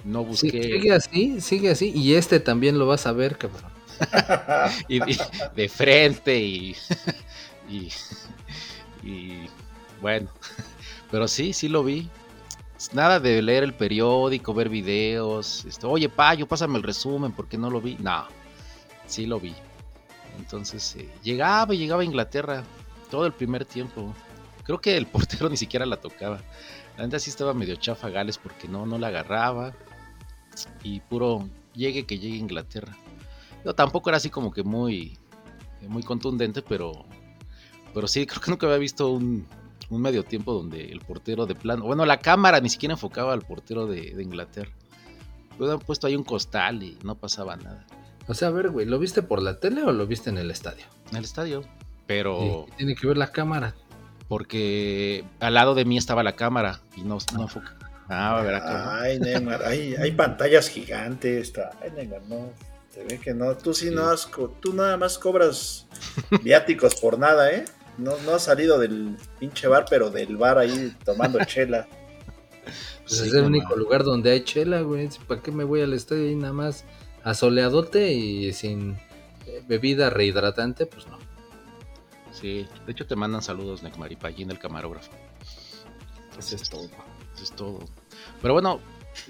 No 0.06 0.22
Sí, 0.22 0.28
busqué. 0.28 0.63
sigue 0.63 0.94
así, 0.94 1.42
sigue 1.42 1.70
así. 1.72 1.92
Y 1.96 2.13
este 2.16 2.39
también 2.39 2.78
lo 2.78 2.86
vas 2.86 3.08
a 3.08 3.12
ver, 3.13 3.38
cabrón. 3.38 3.73
y, 4.88 5.00
de 5.56 5.70
frente 5.70 6.38
y, 6.39 6.76
bueno, 10.02 10.30
pero 11.12 11.28
sí, 11.28 11.54
sí 11.54 11.68
lo 11.68 11.84
vi. 11.84 12.10
Nada 12.92 13.20
de 13.20 13.42
leer 13.42 13.63
el 13.63 13.74
periódico, 13.74 14.54
ver 14.54 14.68
videos. 14.68 15.63
Este, 15.66 15.88
Oye, 15.88 16.10
Payo, 16.10 16.48
pásame 16.48 16.78
el 16.78 16.84
resumen 16.84 17.32
porque 17.32 17.58
no 17.58 17.70
lo 17.70 17.80
vi. 17.80 17.96
No, 18.00 18.26
sí 19.08 19.26
lo 19.26 19.39
vi. 19.39 19.56
Entonces 20.38 20.96
eh, 20.98 21.10
llegaba 21.24 21.74
llegaba 21.74 22.02
a 22.02 22.06
Inglaterra 22.06 22.63
todo 23.10 23.26
el 23.26 23.32
primer 23.34 23.63
tiempo. 23.63 24.13
Creo 24.63 24.82
que 24.82 24.98
el 24.98 25.06
portero 25.13 25.50
ni 25.50 25.58
siquiera 25.58 25.86
la 25.86 25.98
tocaba. 25.98 26.42
La 26.98 27.06
neta 27.06 27.20
sí 27.20 27.30
estaba 27.30 27.54
medio 27.54 27.76
chafa 27.76 28.10
Gales 28.10 28.38
porque 28.38 28.68
no, 28.68 28.86
no 28.86 28.98
la 28.98 29.08
agarraba. 29.08 29.74
Y 30.84 31.00
puro 31.00 31.48
llegue 31.74 32.06
que 32.06 32.20
llegue 32.20 32.36
a 32.36 32.39
Inglaterra. 32.39 32.98
No, 33.65 33.73
tampoco 33.73 34.10
era 34.10 34.17
así 34.17 34.30
como 34.30 34.52
que 34.52 34.63
muy, 34.63 35.17
muy 35.88 36.04
contundente, 36.04 36.62
pero, 36.62 37.06
pero 37.93 38.08
sí, 38.08 38.26
creo 38.26 38.41
que 38.41 38.52
nunca 38.52 38.65
había 38.67 38.78
visto 38.78 39.10
un, 39.10 39.47
un 39.89 40.02
medio 40.02 40.23
tiempo 40.23 40.54
donde 40.54 40.86
el 40.91 40.99
portero 41.02 41.45
de 41.45 41.56
plano, 41.56 41.86
bueno, 41.86 42.06
la 42.06 42.19
cámara 42.19 42.60
ni 42.60 42.69
siquiera 42.69 42.93
enfocaba 42.93 43.34
al 43.34 43.41
portero 43.41 43.86
de, 43.88 44.13
de 44.13 44.23
Inglaterra. 44.23 44.71
Hubieran 45.58 45.80
puesto 45.80 46.08
ahí 46.08 46.15
un 46.15 46.23
costal 46.23 46.82
y 46.82 46.97
no 47.04 47.13
pasaba 47.13 47.56
nada 47.56 47.86
O 48.28 48.34
sea, 48.34 48.47
a 48.47 48.52
ver, 48.52 48.71
güey, 48.71 48.88
¿lo 48.88 48.97
viste 48.97 49.21
por 49.21 49.39
la 49.41 49.60
tele 49.60 49.84
o 49.84 49.91
lo 49.91 50.08
viste 50.08 50.30
en 50.32 50.38
el 50.39 50.49
estadio? 50.52 50.86
en 51.12 51.17
el 51.17 51.23
estadio. 51.26 51.62
Pero 52.08 52.65
Y 52.67 52.71
tiene 52.78 52.95
que 52.95 53.06
ver 53.08 53.17
la 53.17 53.32
cámara. 53.32 53.76
porque 54.28 55.23
al 55.39 55.54
lado 55.54 55.76
de 55.76 55.86
mí 55.86 55.95
estaba 55.97 56.23
la 56.23 56.36
cámara 56.36 56.82
y 56.97 57.02
no, 57.04 57.17
no 57.36 57.43
enfoca. 57.43 57.78
Ah, 58.10 58.39
a 58.39 58.41
ver 58.41 58.56
acá. 58.56 59.02
Ay, 59.02 59.19
Neymar, 59.19 59.63
hay, 59.63 59.95
hay 59.95 60.12
pantallas 60.12 60.67
gigantes. 60.69 61.43
Está. 61.49 61.69
Ay, 61.82 61.91
Neymar, 61.95 62.23
no. 62.28 62.49
Se 62.93 63.03
ve 63.03 63.19
que 63.19 63.34
no. 63.34 63.56
Tú 63.58 63.73
sí, 63.73 63.89
Sí. 63.89 63.95
no 63.95 64.03
has. 64.10 64.29
Tú 64.60 64.73
nada 64.73 64.97
más 64.97 65.17
cobras 65.17 65.88
viáticos 66.43 66.95
por 66.95 67.17
nada, 67.17 67.51
¿eh? 67.51 67.65
No, 67.97 68.17
no 68.25 68.36
has 68.36 68.43
salido 68.43 68.79
del 68.79 69.17
pinche 69.39 69.67
bar, 69.67 69.86
pero 69.89 70.10
del 70.10 70.38
bar 70.38 70.58
ahí 70.58 70.95
tomando 71.03 71.39
chela. 71.45 71.88
Pues 72.63 73.17
Sí, 73.19 73.27
es 73.27 73.34
el 73.34 73.43
único 73.45 73.75
lugar 73.75 74.03
donde 74.03 74.32
hay 74.32 74.43
chela, 74.43 74.82
güey. 74.82 75.10
¿Para 75.27 75.41
qué 75.41 75.51
me 75.51 75.63
voy 75.63 75.82
al 75.82 75.93
estadio 75.93 76.23
ahí 76.27 76.36
nada 76.36 76.53
más 76.53 76.86
asoleadote 77.23 78.12
y 78.13 78.53
sin 78.53 78.97
eh, 79.47 79.63
bebida 79.67 80.10
rehidratante? 80.10 80.86
Pues 80.86 81.08
no. 81.08 81.17
Sí, 82.32 82.67
de 82.86 82.91
hecho 82.91 83.06
te 83.06 83.15
mandan 83.15 83.41
saludos, 83.41 83.84
Necmar 83.84 84.12
y 84.12 84.15
Pallín, 84.15 84.49
el 84.51 84.60
camarógrafo. 84.60 85.12
Eso 86.38 86.56
es 86.56 86.69
todo. 86.69 86.89
Eso 87.36 87.43
es 87.43 87.51
todo. 87.51 87.79
Pero 88.41 88.53
bueno, 88.53 88.79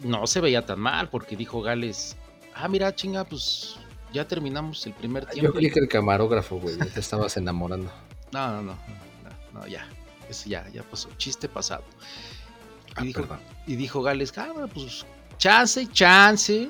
no 0.03 0.25
se 0.27 0.39
veía 0.41 0.65
tan 0.65 0.79
mal 0.79 1.09
porque 1.09 1.35
dijo 1.35 1.61
Gales, 1.61 2.15
ah, 2.55 2.67
mira, 2.67 2.93
chinga, 2.95 3.23
pues 3.25 3.75
ya 4.11 4.27
terminamos 4.27 4.85
el 4.85 4.93
primer 4.93 5.25
Yo 5.25 5.31
tiempo. 5.31 5.53
creí 5.53 5.71
que 5.71 5.79
el 5.79 5.87
camarógrafo, 5.87 6.57
güey, 6.57 6.77
te 6.77 6.99
estabas 6.99 7.37
enamorando. 7.37 7.91
No, 8.33 8.47
no, 8.51 8.61
no, 8.63 8.73
no, 8.73 9.59
no, 9.59 9.67
ya, 9.67 9.87
eso 10.27 10.49
ya, 10.49 10.67
ya 10.69 10.81
pasó, 10.81 11.07
chiste 11.17 11.47
pasado. 11.47 11.83
Ah, 12.95 13.03
Y 13.03 13.07
dijo, 13.07 13.21
perdón. 13.21 13.39
y 13.67 13.75
dijo 13.75 14.01
Gales, 14.01 14.35
ah, 14.39 14.49
bueno, 14.51 14.67
pues 14.69 15.05
chance, 15.37 15.87
chance, 15.91 16.69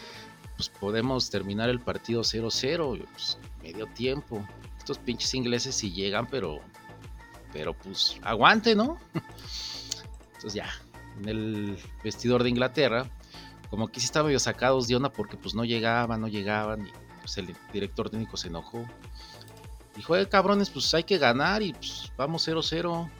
pues 0.56 0.68
podemos 0.68 1.30
terminar 1.30 1.68
el 1.70 1.78
partido 1.78 2.22
0-0, 2.22 3.06
pues, 3.12 3.38
medio 3.62 3.86
tiempo. 3.86 4.44
Estos 4.78 4.98
pinches 4.98 5.32
ingleses 5.34 5.76
sí 5.76 5.92
llegan, 5.92 6.26
pero, 6.28 6.58
pero 7.52 7.72
pues 7.72 8.16
aguante, 8.22 8.74
¿no? 8.74 8.98
Entonces 10.34 10.54
ya, 10.54 10.68
en 11.20 11.28
el 11.28 11.78
vestidor 12.02 12.42
de 12.42 12.48
Inglaterra, 12.50 13.08
como 13.70 13.88
que 13.88 14.00
sí 14.00 14.06
estaban 14.06 14.26
medio 14.26 14.38
sacados 14.38 14.88
de 14.88 14.96
onda 14.96 15.10
porque 15.10 15.36
pues 15.36 15.54
no 15.54 15.64
llegaban, 15.64 16.20
no 16.20 16.28
llegaban, 16.28 16.86
y 16.86 16.90
pues 17.20 17.36
el 17.38 17.54
director 17.72 18.10
técnico 18.10 18.36
se 18.36 18.48
enojó. 18.48 18.84
Dijo, 19.96 20.16
eh, 20.16 20.28
cabrones, 20.28 20.70
pues 20.70 20.92
hay 20.94 21.04
que 21.04 21.18
ganar 21.18 21.62
y 21.62 21.72
pues 21.72 22.12
vamos 22.16 22.46
0-0. 22.46 23.10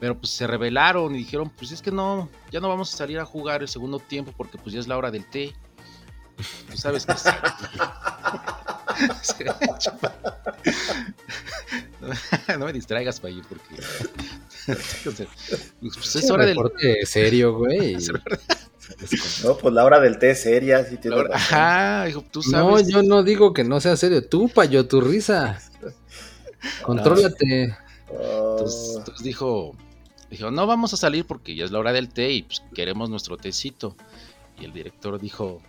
Pero 0.00 0.18
pues 0.18 0.30
se 0.30 0.46
rebelaron 0.46 1.14
y 1.14 1.18
dijeron, 1.18 1.50
pues 1.50 1.72
es 1.72 1.82
que 1.82 1.90
no, 1.90 2.30
ya 2.50 2.58
no 2.60 2.68
vamos 2.70 2.94
a 2.94 2.96
salir 2.96 3.18
a 3.18 3.26
jugar 3.26 3.60
el 3.60 3.68
segundo 3.68 3.98
tiempo 3.98 4.32
porque 4.34 4.56
pues 4.56 4.72
ya 4.72 4.80
es 4.80 4.88
la 4.88 4.96
hora 4.96 5.10
del 5.10 5.26
té. 5.26 5.54
Tú 6.70 6.76
sabes 6.78 7.04
que 7.04 7.14
no 12.58 12.64
me 12.66 12.72
distraigas, 12.72 13.20
Payi, 13.20 13.42
porque 13.42 13.76
pues 15.80 16.14
es 16.16 16.30
hora 16.30 16.46
del 16.46 16.56
serio, 17.04 17.58
güey. 17.58 17.96
Y- 19.10 19.46
No, 19.46 19.56
pues 19.56 19.74
la 19.74 19.84
hora 19.84 20.00
del 20.00 20.18
té 20.18 20.30
es 20.30 20.42
seria, 20.42 20.84
sí 20.84 20.96
tienes 20.96 21.20
razón. 21.24 21.34
Ajá, 21.36 22.04
dijo, 22.06 22.22
tú 22.30 22.40
No, 22.50 22.70
sabes. 22.76 22.88
yo 22.88 23.02
no 23.02 23.22
digo 23.22 23.52
que 23.52 23.64
no 23.64 23.80
sea 23.80 23.96
serio. 23.96 24.26
Tú, 24.28 24.48
payo, 24.48 24.86
tu 24.86 25.00
risa. 25.00 25.60
Contrólate. 26.82 27.76
Ay, 28.10 28.16
Entonces, 28.16 28.94
entonces 28.98 29.24
dijo, 29.24 29.76
dijo, 30.30 30.50
no 30.50 30.66
vamos 30.66 30.92
a 30.92 30.96
salir 30.96 31.24
porque 31.26 31.54
ya 31.54 31.64
es 31.64 31.70
la 31.70 31.78
hora 31.78 31.92
del 31.92 32.08
té 32.08 32.30
y 32.32 32.42
pues, 32.42 32.62
queremos 32.74 33.08
nuestro 33.10 33.36
tecito. 33.36 33.96
Y 34.58 34.64
el 34.64 34.72
director 34.72 35.18
dijo, 35.20 35.62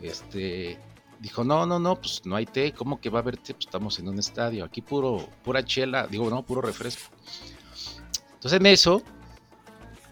este, 0.00 0.78
dijo, 1.20 1.44
no, 1.44 1.64
no, 1.66 1.78
no, 1.78 1.96
pues 1.96 2.22
no 2.24 2.36
hay 2.36 2.46
té, 2.46 2.72
¿cómo 2.72 3.00
que 3.00 3.10
va 3.10 3.20
a 3.20 3.22
haber 3.22 3.36
té? 3.38 3.54
Pues 3.54 3.66
estamos 3.66 3.98
en 3.98 4.08
un 4.08 4.18
estadio, 4.18 4.64
aquí 4.64 4.82
puro, 4.82 5.28
pura 5.42 5.64
chela, 5.64 6.06
digo, 6.06 6.28
no, 6.28 6.42
puro 6.44 6.60
refresco. 6.60 7.10
Entonces 8.34 8.60
en 8.60 8.66
eso, 8.66 9.02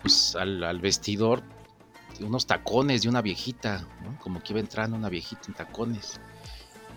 pues 0.02 0.34
al, 0.34 0.64
al 0.64 0.80
vestidor, 0.80 1.42
unos 2.20 2.46
tacones 2.46 3.02
de 3.02 3.08
una 3.08 3.22
viejita, 3.22 3.84
¿no? 4.02 4.18
como 4.20 4.42
que 4.42 4.52
iba 4.52 4.60
entrando 4.60 4.96
una 4.96 5.08
viejita 5.08 5.42
en 5.48 5.54
tacones. 5.54 6.20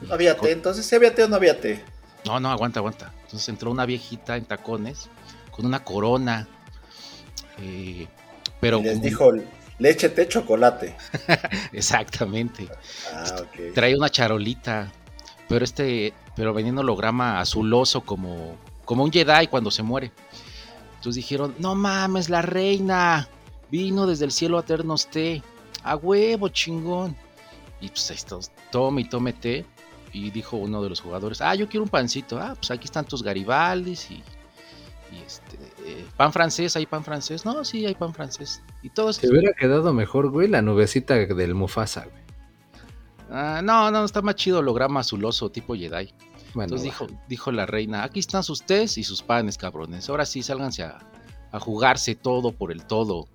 No 0.02 0.14
había 0.14 0.38
té, 0.38 0.52
entonces 0.52 0.86
si 0.86 0.96
había 0.96 1.14
té 1.14 1.24
o 1.24 1.28
no 1.28 1.36
había 1.36 1.60
té. 1.60 1.84
No, 2.26 2.40
no, 2.40 2.50
aguanta, 2.52 2.80
aguanta. 2.80 3.14
Entonces 3.24 3.48
entró 3.50 3.72
una 3.72 3.86
viejita 3.86 4.38
en 4.38 4.46
tacones 4.46 5.10
con 5.52 5.66
una 5.66 5.84
corona. 5.84 6.48
eh, 7.62 8.08
pero 8.62 8.80
Y 8.80 8.84
les 8.84 8.94
como- 8.94 9.04
dijo 9.06 9.32
leche, 9.80 10.10
té, 10.10 10.28
chocolate. 10.28 10.96
exactamente. 11.74 12.68
Ah, 13.14 13.36
ok. 13.42 13.74
Trae 13.74 13.96
una 13.96 14.10
charolita, 14.10 14.92
pero 15.48 15.64
este, 15.66 16.14
pero 16.36 16.54
venía 16.54 16.72
en 16.72 16.78
holograma 16.78 17.40
azuloso 17.40 18.02
como, 18.02 18.58
como 18.86 19.04
un 19.04 19.12
Jedi 19.12 19.48
cuando 19.48 19.72
se 19.72 19.84
muere. 19.84 20.12
Entonces 20.96 21.16
dijeron, 21.24 21.56
no 21.60 21.76
mames, 21.76 22.30
la 22.30 22.42
reina 22.42 23.28
vino 23.72 24.08
desde 24.08 24.26
el 24.26 24.32
cielo 24.32 24.58
a 24.58 24.64
traernos 24.64 25.08
té, 25.08 25.42
a 25.84 25.96
huevo, 25.96 26.50
chingón. 26.50 27.16
Y 27.82 27.90
pues 27.90 28.10
ahí 28.10 28.18
está, 28.18 28.38
tome 28.72 29.02
y 29.02 29.10
tome 29.10 29.34
té. 29.34 29.66
Y 30.12 30.32
dijo 30.32 30.58
uno 30.58 30.82
de 30.82 30.90
los 30.90 31.02
jugadores, 31.02 31.40
ah, 31.42 31.54
yo 31.56 31.70
quiero 31.70 31.84
un 31.84 31.90
pancito. 31.90 32.40
Ah, 32.40 32.56
pues 32.56 32.72
aquí 32.72 32.86
están 32.86 33.06
tus 33.06 33.22
garibaldis 33.22 34.10
y, 34.10 34.16
y 34.16 35.22
este, 35.26 35.56
eh, 35.86 36.06
pan 36.18 36.34
francés, 36.34 36.76
hay 36.76 36.86
pan 36.86 37.04
francés. 37.04 37.46
No, 37.46 37.64
sí, 37.64 37.86
hay 37.86 37.96
pan 37.96 38.14
francés. 38.14 38.62
Y 38.82 38.90
todo 38.90 39.14
Se 39.14 39.30
hubiera 39.30 39.54
quedado 39.54 39.94
mejor, 39.94 40.32
güey, 40.32 40.48
la 40.48 40.62
nubecita 40.62 41.16
del 41.16 41.54
Mufasa, 41.54 42.06
güey. 42.06 42.24
Ah, 43.32 43.62
no, 43.64 43.92
no, 43.92 44.04
está 44.04 44.22
más 44.24 44.36
chido 44.36 44.60
holograma 44.60 45.02
azuloso 45.02 45.52
tipo 45.52 45.76
Jedi. 45.76 46.12
Bueno, 46.56 46.64
Entonces 46.64 46.86
dijo, 46.86 47.08
dijo 47.28 47.52
la 47.52 47.68
reina, 47.68 48.04
aquí 48.04 48.20
están 48.20 48.44
sus 48.44 48.64
tés 48.64 48.98
y 48.98 49.04
sus 49.04 49.22
panes, 49.22 49.58
cabrones. 49.58 50.10
Ahora 50.10 50.26
sí, 50.26 50.42
sálganse 50.42 50.82
a, 50.82 50.98
a 51.52 51.60
jugarse 51.60 52.16
todo 52.16 52.52
por 52.52 52.72
el 52.72 52.86
todo. 52.86 53.28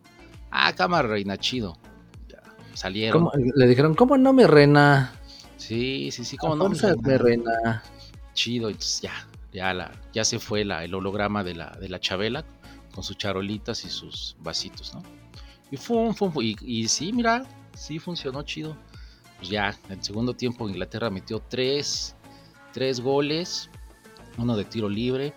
Ah, 0.56 0.72
cámara, 0.72 1.08
reina, 1.08 1.36
chido. 1.36 1.76
Ya, 2.28 2.40
salieron. 2.74 3.24
¿Cómo? 3.24 3.32
Le 3.56 3.66
dijeron, 3.66 3.94
¿cómo 3.96 4.16
no, 4.16 4.32
mi 4.32 4.44
reina? 4.44 5.12
Sí, 5.56 6.12
sí, 6.12 6.24
sí, 6.24 6.36
¿Cómo 6.36 6.54
no. 6.54 6.68
mi 6.68 7.16
reina? 7.16 7.82
Chido, 8.34 8.68
entonces 8.68 9.00
ya, 9.00 9.26
ya, 9.52 9.74
la, 9.74 9.90
ya 10.12 10.24
se 10.24 10.38
fue 10.38 10.64
la, 10.64 10.84
el 10.84 10.94
holograma 10.94 11.42
de 11.42 11.56
la, 11.56 11.70
de 11.70 11.88
la 11.88 11.98
Chabela 11.98 12.44
con 12.94 13.02
sus 13.02 13.18
charolitas 13.18 13.84
y 13.84 13.90
sus 13.90 14.36
vasitos, 14.40 14.94
¿no? 14.94 15.02
Y 15.72 15.76
fum, 15.76 16.14
fum, 16.14 16.32
fum, 16.32 16.42
y, 16.42 16.56
y 16.60 16.86
sí, 16.86 17.12
mira, 17.12 17.44
sí 17.74 17.98
funcionó 17.98 18.42
chido. 18.42 18.76
Pues 19.38 19.48
ya, 19.48 19.76
en 19.86 19.98
el 19.98 20.04
segundo 20.04 20.34
tiempo 20.34 20.68
Inglaterra 20.68 21.10
metió 21.10 21.40
tres, 21.40 22.14
tres 22.72 23.00
goles, 23.00 23.70
uno 24.38 24.56
de 24.56 24.64
tiro 24.64 24.88
libre. 24.88 25.34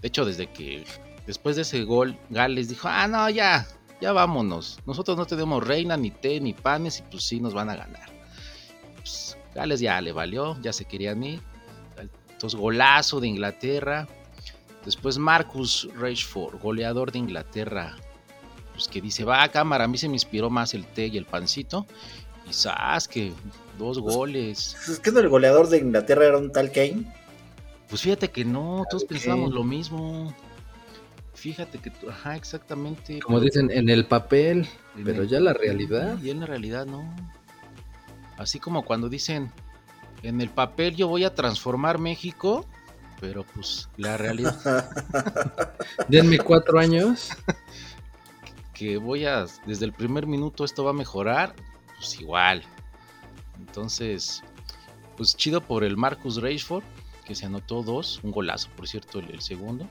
De 0.00 0.06
hecho, 0.08 0.24
desde 0.24 0.46
que 0.52 0.84
después 1.26 1.56
de 1.56 1.62
ese 1.62 1.82
gol, 1.82 2.16
Gales 2.30 2.68
dijo, 2.68 2.86
ah, 2.88 3.08
no, 3.08 3.28
ya, 3.30 3.66
ya 4.00 4.12
vámonos. 4.12 4.78
Nosotros 4.86 5.16
no 5.16 5.26
tenemos 5.26 5.66
reina, 5.66 5.96
ni 5.96 6.10
té, 6.10 6.40
ni 6.40 6.52
panes, 6.52 7.00
y 7.00 7.02
pues 7.10 7.24
sí 7.24 7.40
nos 7.40 7.54
van 7.54 7.70
a 7.70 7.76
ganar. 7.76 8.08
Pues, 8.96 9.36
Gales 9.54 9.80
ya 9.80 10.00
le 10.00 10.12
valió, 10.12 10.60
ya 10.60 10.72
se 10.72 10.84
querían 10.84 11.22
ir. 11.22 11.40
Entonces, 12.30 12.58
golazo 12.58 13.20
de 13.20 13.28
Inglaterra. 13.28 14.06
Después 14.84 15.18
Marcus 15.18 15.88
Rashford, 15.96 16.60
goleador 16.60 17.10
de 17.12 17.18
Inglaterra. 17.18 17.96
Pues 18.72 18.86
que 18.86 19.00
dice, 19.00 19.24
va 19.24 19.48
cámara, 19.48 19.84
a 19.84 19.88
mí 19.88 19.98
se 19.98 20.08
me 20.08 20.14
inspiró 20.14 20.50
más 20.50 20.72
el 20.72 20.86
té 20.86 21.08
y 21.08 21.18
el 21.18 21.24
pancito. 21.26 21.84
Y 22.48 22.52
sabes 22.52 23.08
que 23.08 23.32
dos 23.76 23.98
goles. 23.98 24.76
¿Es 24.88 25.00
que 25.00 25.10
no 25.10 25.18
el 25.18 25.28
goleador 25.28 25.68
de 25.68 25.78
Inglaterra 25.78 26.26
era 26.26 26.38
un 26.38 26.52
tal 26.52 26.70
Kane? 26.70 27.12
Pues 27.88 28.02
fíjate 28.02 28.30
que 28.30 28.44
no, 28.44 28.84
todos 28.88 29.02
Ok. 29.02 29.08
pensábamos 29.10 29.52
lo 29.52 29.64
mismo. 29.64 30.32
Fíjate 31.38 31.78
que, 31.78 31.92
ajá, 32.08 32.34
exactamente. 32.34 33.20
Como 33.20 33.38
pero 33.38 33.44
dicen, 33.44 33.70
en 33.70 33.88
el 33.88 34.06
papel, 34.06 34.68
en 34.96 35.04
pero 35.04 35.22
el- 35.22 35.28
ya 35.28 35.38
la 35.38 35.52
realidad. 35.52 36.18
Y 36.20 36.30
en 36.30 36.40
la 36.40 36.46
realidad 36.46 36.84
no. 36.84 37.14
Así 38.36 38.58
como 38.58 38.84
cuando 38.84 39.08
dicen, 39.08 39.52
en 40.24 40.40
el 40.40 40.48
papel 40.48 40.96
yo 40.96 41.06
voy 41.06 41.22
a 41.22 41.34
transformar 41.36 41.98
México, 41.98 42.66
pero 43.20 43.44
pues 43.44 43.88
la 43.96 44.16
realidad 44.16 44.90
Denme 46.08 46.38
cuatro 46.38 46.80
años. 46.80 47.30
que 48.74 48.96
voy 48.96 49.24
a, 49.24 49.46
desde 49.64 49.84
el 49.84 49.92
primer 49.92 50.26
minuto 50.26 50.64
esto 50.64 50.82
va 50.82 50.90
a 50.90 50.94
mejorar, 50.94 51.54
pues 51.96 52.20
igual. 52.20 52.62
Entonces, 53.58 54.42
pues 55.16 55.36
chido 55.36 55.60
por 55.60 55.84
el 55.84 55.96
Marcus 55.96 56.40
Rashford, 56.42 56.82
que 57.24 57.34
se 57.36 57.46
anotó 57.46 57.82
dos, 57.82 58.20
un 58.24 58.32
golazo, 58.32 58.70
por 58.76 58.88
cierto, 58.88 59.20
el, 59.20 59.30
el 59.30 59.40
segundo. 59.40 59.86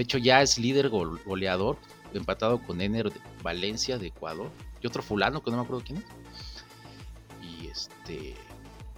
De 0.00 0.04
hecho, 0.04 0.16
ya 0.16 0.40
es 0.40 0.58
líder 0.58 0.88
gol- 0.88 1.20
goleador, 1.26 1.76
empatado 2.14 2.62
con 2.62 2.80
Ener 2.80 3.12
Valencia 3.42 3.98
de 3.98 4.06
Ecuador. 4.06 4.50
Y 4.80 4.86
otro 4.86 5.02
fulano 5.02 5.42
que 5.42 5.50
no 5.50 5.58
me 5.58 5.62
acuerdo 5.62 5.84
quién 5.84 5.98
es. 5.98 6.04
Y 7.46 7.66
este. 7.66 8.34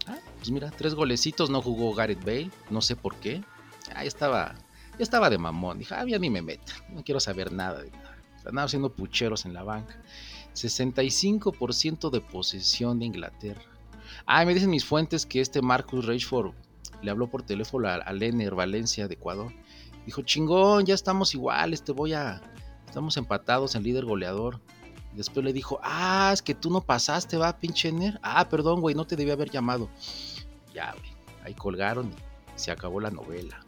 ah, 0.07 0.17
pues 0.37 0.49
mira, 0.53 0.71
tres 0.71 0.95
golecitos, 0.95 1.51
no 1.51 1.61
jugó 1.61 1.93
Gareth 1.93 2.25
Bale, 2.25 2.53
no 2.71 2.81
sé 2.81 2.95
por 2.95 3.17
qué. 3.17 3.43
Ah, 3.97 4.03
ya 4.03 4.07
estaba, 4.09 4.55
ya 4.97 5.03
estaba 5.03 5.29
de 5.29 5.39
mamón. 5.39 5.81
Dije, 5.81 5.93
ah, 5.93 6.05
ya 6.07 6.21
ni 6.21 6.31
me 6.31 6.41
meta, 6.41 6.73
no 6.91 7.03
quiero 7.03 7.19
saber 7.19 7.51
nada 7.51 7.83
de 7.83 7.91
nada. 7.91 8.17
Andaba 8.47 8.67
haciendo 8.67 8.93
pucheros 8.93 9.45
en 9.45 9.55
la 9.55 9.65
banca. 9.65 10.01
65% 10.55 12.11
de 12.11 12.21
posesión 12.21 13.01
de 13.01 13.07
Inglaterra. 13.07 13.63
Ah, 14.25 14.45
me 14.45 14.55
dicen 14.55 14.71
mis 14.71 14.85
fuentes 14.85 15.27
que 15.27 15.41
este 15.41 15.63
Marcus 15.63 16.07
Rashford 16.07 16.53
le 17.03 17.11
habló 17.11 17.29
por 17.29 17.43
teléfono 17.43 17.89
a 17.89 18.13
Lener 18.13 18.55
Valencia 18.55 19.09
de 19.09 19.15
Ecuador. 19.15 19.53
Dijo, 20.07 20.23
chingón, 20.23 20.85
ya 20.87 20.95
estamos 20.95 21.35
iguales, 21.35 21.83
te 21.83 21.93
voy 21.93 22.13
a... 22.13 22.41
Estamos 22.87 23.17
empatados 23.17 23.75
en 23.75 23.83
líder 23.85 24.05
goleador. 24.05 24.61
Después 25.15 25.45
le 25.45 25.53
dijo, 25.53 25.79
ah, 25.83 26.31
es 26.33 26.43
que 26.43 26.55
tú 26.55 26.71
no 26.71 26.81
pasaste, 26.83 27.37
va, 27.37 27.59
pinche 27.59 27.89
Ener. 27.89 28.19
Ah, 28.23 28.49
perdón, 28.49 28.81
güey, 28.81 28.95
no 28.95 29.07
te 29.07 29.17
debía 29.17 29.35
haber 29.35 29.51
llamado. 29.51 29.89
Ya, 30.75 30.93
güey, 30.93 31.11
ahí 31.45 31.55
colgaron 31.55 32.09
y 32.09 32.59
se 32.59 32.71
acabó 32.71 33.01
la 33.01 33.11
novela. 33.11 33.61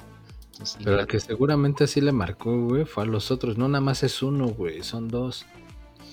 Entonces, 0.53 0.77
Pero 0.79 0.91
el 0.91 1.01
Inglaterra- 1.01 1.07
que 1.07 1.21
seguramente 1.21 1.87
sí 1.87 2.01
le 2.01 2.13
marcó, 2.13 2.67
güey, 2.67 2.85
fue 2.85 3.03
a 3.05 3.07
los 3.07 3.31
otros. 3.31 3.57
No, 3.59 3.69
nada 3.69 3.81
más 3.83 4.03
es 4.03 4.23
uno, 4.23 4.49
güey, 4.49 4.83
son 4.83 5.09
dos. 5.09 5.47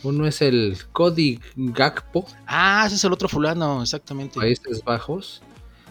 Uno 0.03 0.25
es 0.25 0.41
el 0.41 0.77
Cody 0.91 1.39
Gakpo, 1.55 2.25
Ah, 2.47 2.83
ese 2.87 2.95
es 2.95 3.03
el 3.03 3.13
otro 3.13 3.27
fulano, 3.29 3.81
exactamente. 3.83 4.39
Países 4.39 4.83
Bajos. 4.83 5.41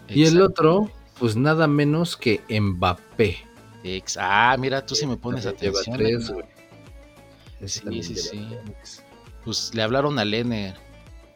Y 0.09 0.25
el 0.25 0.41
otro, 0.41 0.89
pues 1.19 1.35
nada 1.35 1.65
menos 1.67 2.17
que 2.17 2.41
Mbappé. 2.49 3.37
Ex- 3.83 4.17
ah, 4.19 4.55
mira, 4.59 4.85
tú 4.85 4.93
sí 4.95 5.05
me 5.07 5.17
pones 5.17 5.45
atención. 5.45 5.97
tres, 5.97 6.31
Sí, 7.65 8.03
sí, 8.03 8.15
sí. 8.15 8.47
tres. 8.65 9.03
Pues 9.43 9.71
le 9.73 9.81
hablaron 9.81 10.17
a 10.19 10.25
Lener, 10.25 10.75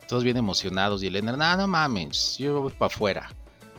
todos 0.07 0.23
bien 0.23 0.37
emocionados. 0.37 1.01
Y 1.03 1.07
el 1.07 1.13
Lener, 1.13 1.37
no, 1.37 1.57
no 1.57 1.67
mames, 1.67 2.37
yo 2.37 2.61
voy 2.61 2.71
para 2.71 2.87
afuera. 2.93 3.29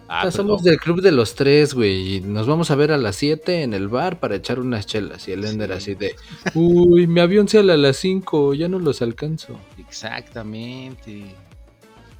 Ah, 0.09 0.31
somos 0.31 0.62
del 0.62 0.79
club 0.79 1.00
de 1.02 1.11
los 1.11 1.35
tres, 1.35 1.74
güey, 1.74 2.16
y 2.16 2.20
nos 2.20 2.46
vamos 2.46 2.70
a 2.70 2.76
ver 2.76 2.92
a 2.92 2.96
las 2.96 3.16
7 3.16 3.62
en 3.64 3.74
el 3.74 3.88
bar 3.88 4.20
para 4.20 4.37
echar 4.37 4.61
unas 4.61 4.87
chelas. 4.87 5.26
Y 5.26 5.33
el 5.33 5.44
Ender 5.44 5.70
Sí. 5.70 5.74
así 5.76 5.94
de, 5.96 6.14
uy, 6.55 7.09
mi 7.09 7.18
avión 7.18 7.48
sale 7.48 7.72
a 7.72 7.76
las 7.76 7.96
5, 7.96 8.55
ya 8.55 8.68
no 8.68 8.79
los 8.79 9.02
alcanzo. 9.02 9.59
Exactamente. 9.79 11.24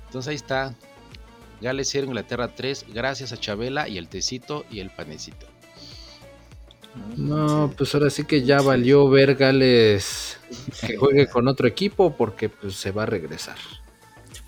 Entonces 0.07 0.29
ahí 0.31 0.35
está. 0.37 0.75
Gales 1.61 1.89
0, 1.93 2.07
Inglaterra 2.09 2.49
3, 2.55 2.87
gracias 2.93 3.33
a 3.33 3.37
Chabela 3.39 3.89
y 3.89 3.99
el 3.99 4.09
tecito 4.09 4.65
y 4.71 4.81
el 4.81 4.91
panecito. 4.91 5.47
No, 7.17 7.73
pues 7.77 7.95
ahora 7.95 8.11
sí 8.11 8.25
que 8.25 8.43
ya 8.43 8.61
valió 8.61 9.09
ver 9.09 9.35
Gales 9.37 10.39
que 10.81 10.97
juegue 10.97 11.27
con 11.27 11.49
otro 11.49 11.67
equipo 11.67 12.17
porque 12.17 12.49
pues 12.49 12.77
se 12.77 12.91
va 12.91 13.05
a 13.05 13.07
regresar. 13.07 13.57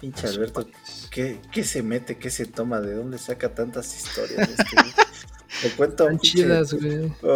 Pinche 0.00 0.26
Alberto. 0.28 0.66
¿qué, 1.10 1.40
¿qué 1.50 1.64
se 1.64 1.82
mete? 1.82 2.18
¿Qué 2.18 2.30
se 2.30 2.46
toma? 2.46 2.80
¿De 2.80 2.94
dónde 2.94 3.18
saca 3.18 3.54
tantas 3.54 3.96
historias? 3.96 4.48
Este? 4.58 5.07
¿O 5.66 5.76
cuenta, 5.76 6.04
un 6.04 6.12
Están 6.14 6.20
pinche- 6.20 6.32
chidas, 6.42 6.72
güey. 6.74 7.12
o, 7.22 7.28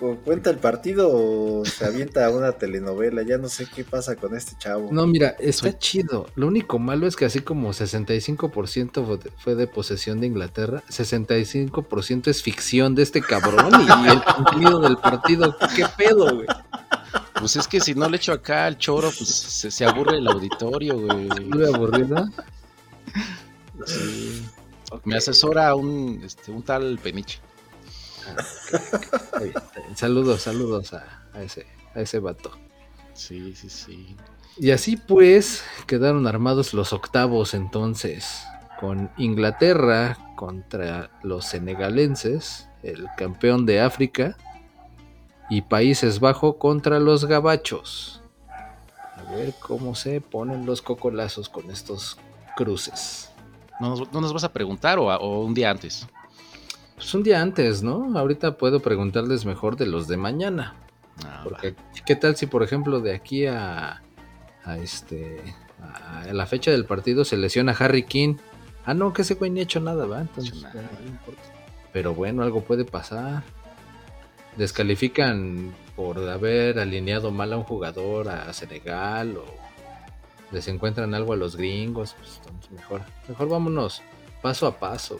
o- 0.00 0.06
o 0.06 0.16
cuenta 0.24 0.50
el 0.50 0.58
partido 0.58 1.08
o 1.12 1.64
se 1.64 1.84
avienta 1.84 2.28
una 2.30 2.52
telenovela? 2.52 3.22
Ya 3.22 3.38
no 3.38 3.48
sé 3.48 3.66
qué 3.72 3.84
pasa 3.84 4.16
con 4.16 4.36
este 4.36 4.56
chavo. 4.58 4.88
No, 4.90 5.06
mira, 5.06 5.36
está 5.38 5.70
Soy- 5.70 5.78
chido. 5.78 6.26
Lo 6.34 6.48
único 6.48 6.78
malo 6.80 7.06
es 7.06 7.14
que 7.14 7.24
así 7.24 7.38
como 7.40 7.72
65% 7.72 9.04
fue 9.06 9.16
de- 9.18 9.30
fue 9.38 9.54
de 9.54 9.66
posesión 9.68 10.20
de 10.20 10.26
Inglaterra, 10.26 10.82
65% 10.88 12.30
es 12.30 12.42
ficción 12.42 12.94
de 12.96 13.02
este 13.04 13.20
cabrón 13.20 13.70
y 13.80 14.08
el 14.08 14.22
contenido 14.24 14.80
del 14.80 14.96
partido. 14.96 15.56
¿Qué 15.76 15.86
pedo, 15.96 16.34
güey? 16.34 16.46
Pues 17.38 17.56
es 17.56 17.68
que 17.68 17.80
si 17.80 17.94
no 17.94 18.08
le 18.08 18.16
echo 18.16 18.32
acá 18.32 18.66
al 18.66 18.78
choro, 18.78 19.10
pues 19.16 19.28
se, 19.28 19.70
se 19.70 19.84
aburre 19.84 20.18
el 20.18 20.26
auditorio, 20.26 20.98
güey. 20.98 21.28
Muy 21.46 21.64
aburrida. 21.64 22.28
Sí. 23.86 24.42
Me 25.04 25.16
asesora 25.16 25.74
un, 25.74 26.20
este, 26.24 26.50
un 26.50 26.62
tal 26.62 26.98
Peniche. 27.02 27.38
Bien. 29.40 29.54
saludos, 29.96 30.42
saludos 30.42 30.92
a, 30.94 31.22
a 31.32 31.42
ese, 31.42 31.66
a 31.94 32.00
ese 32.00 32.18
vato. 32.18 32.50
Sí, 33.14 33.54
sí, 33.54 33.68
sí. 33.68 34.16
Y 34.58 34.70
así 34.70 34.96
pues 34.96 35.62
quedaron 35.86 36.26
armados 36.26 36.74
los 36.74 36.92
octavos 36.92 37.54
entonces, 37.54 38.44
con 38.78 39.10
Inglaterra 39.16 40.18
contra 40.36 41.10
los 41.22 41.44
senegalenses, 41.46 42.68
el 42.82 43.06
campeón 43.16 43.64
de 43.66 43.80
África, 43.80 44.36
y 45.48 45.62
Países 45.62 46.20
Bajos 46.20 46.56
contra 46.56 46.98
los 46.98 47.24
gabachos. 47.26 48.22
A 49.16 49.22
ver 49.34 49.54
cómo 49.60 49.94
se 49.94 50.20
ponen 50.20 50.64
los 50.66 50.80
cocolazos 50.82 51.48
con 51.48 51.70
estos 51.70 52.16
cruces. 52.56 53.30
¿No 53.78 53.90
nos, 53.90 54.12
no 54.12 54.20
nos 54.20 54.32
vas 54.32 54.44
a 54.44 54.52
preguntar 54.52 54.98
o, 54.98 55.10
a- 55.10 55.18
o 55.18 55.44
un 55.44 55.52
día 55.54 55.70
antes? 55.70 56.06
Pues 57.02 57.12
un 57.14 57.24
día 57.24 57.42
antes, 57.42 57.82
¿no? 57.82 58.16
Ahorita 58.16 58.56
puedo 58.58 58.78
preguntarles 58.78 59.44
mejor 59.44 59.74
de 59.76 59.86
los 59.86 60.06
de 60.06 60.16
mañana. 60.16 60.74
Ah, 61.24 61.40
Porque, 61.42 61.74
¿qué 62.06 62.14
tal 62.14 62.36
si, 62.36 62.46
por 62.46 62.62
ejemplo, 62.62 63.00
de 63.00 63.12
aquí 63.12 63.44
a, 63.46 64.00
a 64.64 64.78
este 64.78 65.42
a 65.80 66.32
la 66.32 66.46
fecha 66.46 66.70
del 66.70 66.84
partido 66.84 67.24
se 67.24 67.36
lesiona 67.36 67.72
Harry 67.76 68.04
King? 68.04 68.36
Ah, 68.86 68.94
no, 68.94 69.12
que 69.12 69.22
ese 69.22 69.34
güey 69.34 69.50
ni 69.50 69.58
ha 69.58 69.62
hecho 69.64 69.80
nada, 69.80 70.06
¿va? 70.06 70.20
Entonces, 70.20 70.54
Hecho 70.58 70.62
nada. 70.68 70.74
bueno, 70.74 70.88
no 71.04 71.08
importa. 71.10 71.42
Pero 71.92 72.14
bueno, 72.14 72.42
algo 72.44 72.60
puede 72.62 72.84
pasar. 72.84 73.42
Descalifican 74.56 75.74
por 75.96 76.18
haber 76.28 76.78
alineado 76.78 77.32
mal 77.32 77.52
a 77.52 77.56
un 77.56 77.64
jugador 77.64 78.28
a 78.28 78.52
Senegal 78.52 79.38
o 79.38 79.44
les 80.52 80.68
encuentran 80.68 81.14
algo 81.14 81.32
a 81.32 81.36
los 81.36 81.56
gringos, 81.56 82.14
pues 82.18 82.36
entonces 82.44 82.70
mejor. 82.70 83.00
Mejor 83.28 83.48
vámonos 83.48 84.02
paso 84.40 84.66
a 84.68 84.78
paso. 84.78 85.18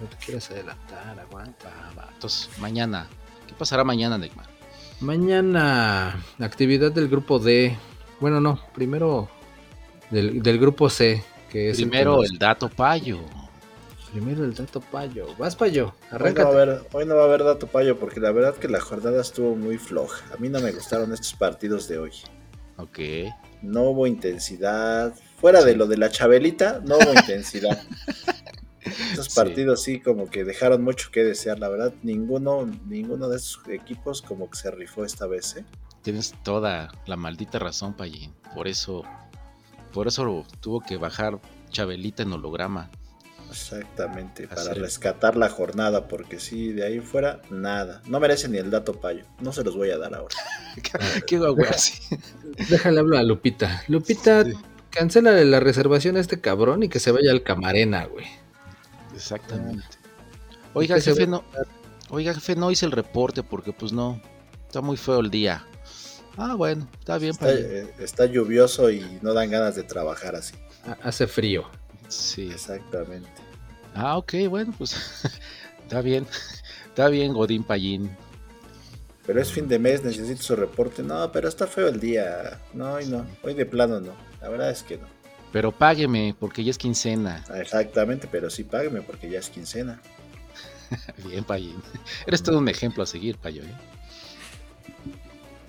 No 0.00 0.06
te 0.08 0.16
quieras 0.16 0.50
adelantar, 0.50 1.18
aguanta. 1.18 1.70
Entonces, 2.12 2.50
mañana. 2.58 3.06
¿Qué 3.46 3.54
pasará 3.54 3.84
mañana, 3.84 4.18
Neymar? 4.18 4.46
Mañana, 5.00 6.22
actividad 6.38 6.92
del 6.92 7.08
grupo 7.08 7.38
D. 7.38 7.76
Bueno, 8.20 8.40
no, 8.40 8.60
primero 8.74 9.28
del, 10.10 10.42
del 10.42 10.58
grupo 10.58 10.88
C, 10.90 11.22
que 11.50 11.70
es 11.70 11.78
el 11.78 11.84
que 11.84 11.90
Primero 11.90 12.16
nos- 12.16 12.30
el 12.30 12.38
dato 12.38 12.68
payo. 12.68 13.20
primero 14.12 14.44
el 14.44 14.54
dato 14.54 14.80
payo. 14.80 15.26
Vas 15.38 15.54
payo, 15.56 15.86
Hoy 15.86 15.92
no, 15.92 16.08
va 16.08 16.12
a 16.12 16.14
arráncate. 16.16 16.48
haber, 16.48 16.82
hoy 16.92 17.06
no 17.06 17.14
va 17.16 17.22
a 17.22 17.24
haber 17.26 17.44
dato 17.44 17.66
payo 17.66 17.98
porque 17.98 18.20
la 18.20 18.32
verdad 18.32 18.54
que 18.56 18.68
la 18.68 18.80
jornada 18.80 19.20
estuvo 19.20 19.54
muy 19.56 19.78
floja. 19.78 20.24
A 20.34 20.36
mí 20.38 20.48
no 20.48 20.60
me 20.60 20.72
gustaron 20.72 21.12
estos 21.12 21.34
partidos 21.34 21.88
de 21.88 21.98
hoy. 21.98 22.12
Ok. 22.78 22.98
No 23.62 23.82
hubo 23.84 24.06
intensidad. 24.06 25.14
Fuera 25.38 25.62
de 25.62 25.76
lo 25.76 25.86
de 25.86 25.98
la 25.98 26.10
Chabelita, 26.10 26.80
no 26.84 26.96
hubo 26.96 27.12
intensidad. 27.14 27.82
Estos 29.10 29.26
Sí. 29.26 29.32
partidos 29.36 29.82
sí 29.82 30.00
como 30.00 30.28
que 30.30 30.44
dejaron 30.44 30.82
mucho 30.82 31.10
que 31.10 31.22
desear, 31.24 31.58
la 31.58 31.68
verdad. 31.68 31.92
Ninguno, 32.02 32.66
ninguno 32.86 33.28
de 33.28 33.36
esos 33.36 33.60
equipos 33.68 34.22
como 34.22 34.50
que 34.50 34.56
se 34.58 34.70
rifó 34.70 35.04
esta 35.04 35.26
vez, 35.26 35.56
¿eh? 35.56 35.64
Tienes 36.02 36.34
toda 36.44 36.88
la 37.06 37.16
maldita 37.16 37.58
razón, 37.58 37.94
Payín. 37.94 38.32
Por 38.54 38.68
eso, 38.68 39.02
por 39.92 40.06
eso 40.08 40.44
tuvo 40.60 40.80
que 40.80 40.96
bajar 40.96 41.40
Chabelita 41.70 42.22
en 42.22 42.32
holograma. 42.32 42.90
Exactamente, 43.50 44.48
para 44.48 44.60
Hacer- 44.62 44.78
rescatar 44.80 45.36
la 45.36 45.48
jornada, 45.48 46.08
porque 46.08 46.38
sí, 46.40 46.72
de 46.72 46.84
ahí 46.84 47.00
fuera, 47.00 47.40
nada. 47.50 48.02
No 48.06 48.20
merecen 48.20 48.52
ni 48.52 48.58
el 48.58 48.70
dato 48.70 48.94
payo. 49.00 49.24
No 49.40 49.52
se 49.52 49.64
los 49.64 49.76
voy 49.76 49.90
a 49.90 49.98
dar 49.98 50.14
ahora. 50.14 50.34
Qué 51.26 51.38
güey 51.38 51.68
así. 51.68 51.94
Déjale 52.68 53.00
hablar 53.00 53.20
a 53.20 53.22
Lupita. 53.22 53.82
Lupita, 53.88 54.44
Sí. 54.44 54.52
cancela 54.90 55.32
la 55.32 55.60
reservación 55.60 56.16
a 56.16 56.20
este 56.20 56.40
cabrón 56.40 56.82
y 56.82 56.88
que 56.88 57.00
se 57.00 57.10
vaya 57.12 57.30
al 57.30 57.42
Camarena, 57.42 58.04
güey. 58.06 58.26
Exactamente. 59.16 59.84
Oiga, 60.74 61.00
jefe, 61.00 61.26
no. 61.26 61.42
Oiga, 62.10 62.34
jefe, 62.34 62.54
no 62.54 62.70
hice 62.70 62.86
el 62.86 62.92
reporte 62.92 63.42
porque 63.42 63.72
pues 63.72 63.92
no. 63.92 64.20
Está 64.66 64.80
muy 64.80 64.96
feo 64.96 65.20
el 65.20 65.30
día. 65.30 65.64
Ah, 66.36 66.54
bueno, 66.54 66.86
está 66.98 67.16
bien, 67.18 67.32
Está, 67.32 67.50
eh, 67.52 67.94
está 67.98 68.26
lluvioso 68.26 68.90
y 68.90 69.18
no 69.22 69.32
dan 69.32 69.50
ganas 69.50 69.74
de 69.74 69.82
trabajar 69.84 70.36
así. 70.36 70.54
Ha- 70.86 71.08
Hace 71.08 71.26
frío. 71.26 71.64
Sí. 72.08 72.50
Exactamente. 72.52 73.30
Ah, 73.94 74.18
ok, 74.18 74.34
bueno, 74.50 74.74
pues 74.76 74.94
está 75.82 76.00
bien. 76.02 76.26
Está 76.88 77.08
bien, 77.08 77.34
Godín 77.34 77.62
Payín. 77.62 78.10
Pero 79.26 79.38
es 79.42 79.52
fin 79.52 79.68
de 79.68 79.78
mes, 79.78 80.02
necesito 80.02 80.42
su 80.42 80.56
reporte. 80.56 81.02
No, 81.02 81.30
pero 81.30 81.46
está 81.46 81.66
feo 81.66 81.88
el 81.88 82.00
día. 82.00 82.58
No, 82.72 82.94
hoy 82.94 83.04
no. 83.06 83.26
Hoy 83.42 83.52
de 83.52 83.66
plano 83.66 84.00
no. 84.00 84.12
La 84.40 84.48
verdad 84.48 84.70
es 84.70 84.82
que 84.82 84.96
no. 84.96 85.06
Pero 85.56 85.72
págueme, 85.72 86.36
porque 86.38 86.62
ya 86.62 86.70
es 86.70 86.76
quincena. 86.76 87.42
Exactamente, 87.54 88.28
pero 88.30 88.50
sí 88.50 88.62
págame 88.62 89.00
porque 89.00 89.30
ya 89.30 89.38
es 89.38 89.48
quincena. 89.48 89.98
Bien, 91.26 91.44
Payín. 91.44 91.82
Eres 92.26 92.42
todo 92.42 92.58
un 92.58 92.68
ejemplo 92.68 93.02
a 93.02 93.06
seguir, 93.06 93.38
Payo. 93.38 93.62
¿eh? 93.62 93.74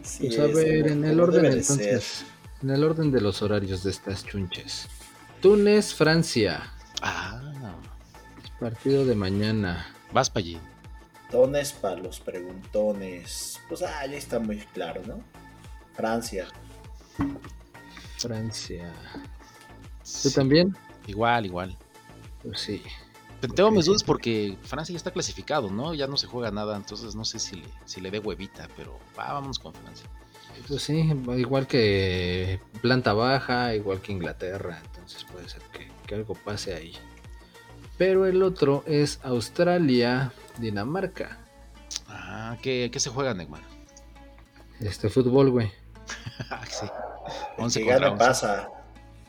Sí, 0.04 0.28
Pues 0.28 0.40
a 0.40 0.48
ver, 0.48 0.88
en 0.88 1.06
el 1.06 1.18
orden 1.22 1.46
entonces. 1.46 2.26
En 2.62 2.72
el 2.72 2.84
orden 2.84 3.14
de 3.14 3.22
los 3.22 3.42
horarios 3.42 3.82
de 3.84 3.92
estas 3.92 4.26
chunches. 4.26 4.90
Túnez, 5.42 5.94
Francia. 5.94 6.70
Ah, 7.02 7.40
Partido 8.60 9.06
de 9.06 9.16
mañana. 9.16 9.88
vas, 10.12 10.30
Payín. 10.30 10.60
Tones 11.32 11.72
para 11.72 11.96
los 11.96 12.20
preguntones. 12.20 13.62
Pues 13.70 13.84
ah, 13.84 14.06
ya 14.06 14.18
está 14.18 14.38
muy 14.38 14.58
claro, 14.58 15.02
¿no? 15.08 15.24
Francia. 15.96 16.46
Francia. 18.18 18.92
¿Tú 20.22 20.30
Sí, 20.30 20.32
también? 20.32 20.76
Igual, 21.06 21.46
igual. 21.46 21.78
Pues 22.44 22.62
sí. 22.62 22.82
Tengo 23.56 23.72
mis 23.72 23.86
dudas 23.86 24.04
porque 24.04 24.58
Francia 24.64 24.94
ya 24.94 24.98
está 24.98 25.12
clasificado, 25.12 25.70
¿no? 25.70 25.94
Ya 25.94 26.08
no 26.08 26.18
se 26.18 26.28
juega 26.28 26.50
nada, 26.52 26.76
entonces 26.76 27.14
no 27.16 27.24
sé 27.24 27.40
si 27.40 27.58
le, 27.58 27.68
si 27.86 28.02
le 28.02 28.10
dé 28.10 28.20
huevita, 28.20 28.68
pero 28.76 29.00
va, 29.18 29.34
vámonos 29.34 29.60
con 29.60 29.74
Francia. 29.74 30.10
Pues 30.68 30.82
sí, 30.82 31.12
igual 31.38 31.68
que 31.68 32.60
planta 32.82 33.14
baja, 33.14 33.76
igual 33.76 34.02
que 34.02 34.12
Inglaterra, 34.12 34.82
entonces 34.86 35.24
puede 35.26 35.48
ser 35.50 35.62
que, 35.72 35.88
que 36.08 36.16
algo 36.16 36.34
pase 36.34 36.74
ahí. 36.74 36.94
Pero 37.98 38.26
el 38.26 38.42
otro 38.42 38.84
es 38.88 39.20
Australia, 39.24 40.32
Dinamarca. 40.58 41.38
Ah, 42.08 42.58
¿qué, 42.62 42.90
qué 42.92 43.00
se 43.00 43.10
juega, 43.12 43.34
Neymar? 43.36 43.62
Este 44.80 45.10
fútbol, 45.10 45.52
güey. 45.52 45.72
Ah, 46.50 46.66
sí. 46.70 46.86
El 47.58 47.64
11 47.66 47.80
que 47.80 47.86
contra 47.86 48.10
gane 48.10 48.14
11. 48.14 48.26
pasa. 48.26 48.70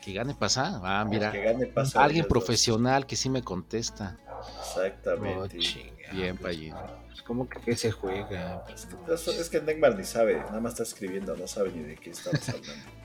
Que 0.01 0.13
gane 0.13 0.33
pasa. 0.33 0.79
Ah, 0.83 1.05
mira. 1.05 1.31
que 1.31 1.41
gane 1.43 1.65
pasa. 1.67 2.03
Alguien 2.03 2.25
profesional 2.27 3.05
que 3.05 3.15
sí 3.15 3.29
me 3.29 3.41
contesta. 3.43 4.17
Exactamente. 4.61 5.57
Oh, 5.57 5.61
chinga, 5.61 6.11
Bien, 6.13 6.37
pues, 6.37 6.55
Payín. 6.55 6.73
pues, 7.07 7.21
¿Cómo 7.23 7.47
que 7.49 7.59
qué 7.59 7.75
se 7.75 7.91
juega? 7.91 8.63
Es 8.73 8.85
que, 8.85 9.13
eso- 9.13 9.31
es 9.31 9.49
que 9.49 9.61
Neymar 9.61 9.95
ni 9.97 10.03
sabe, 10.03 10.37
nada 10.37 10.59
más 10.59 10.73
está 10.73 10.83
escribiendo, 10.83 11.35
no 11.35 11.45
sabe 11.47 11.71
ni 11.71 11.83
de 11.83 11.95
qué 11.97 12.11
estamos 12.11 12.47
hablando. 12.49 12.71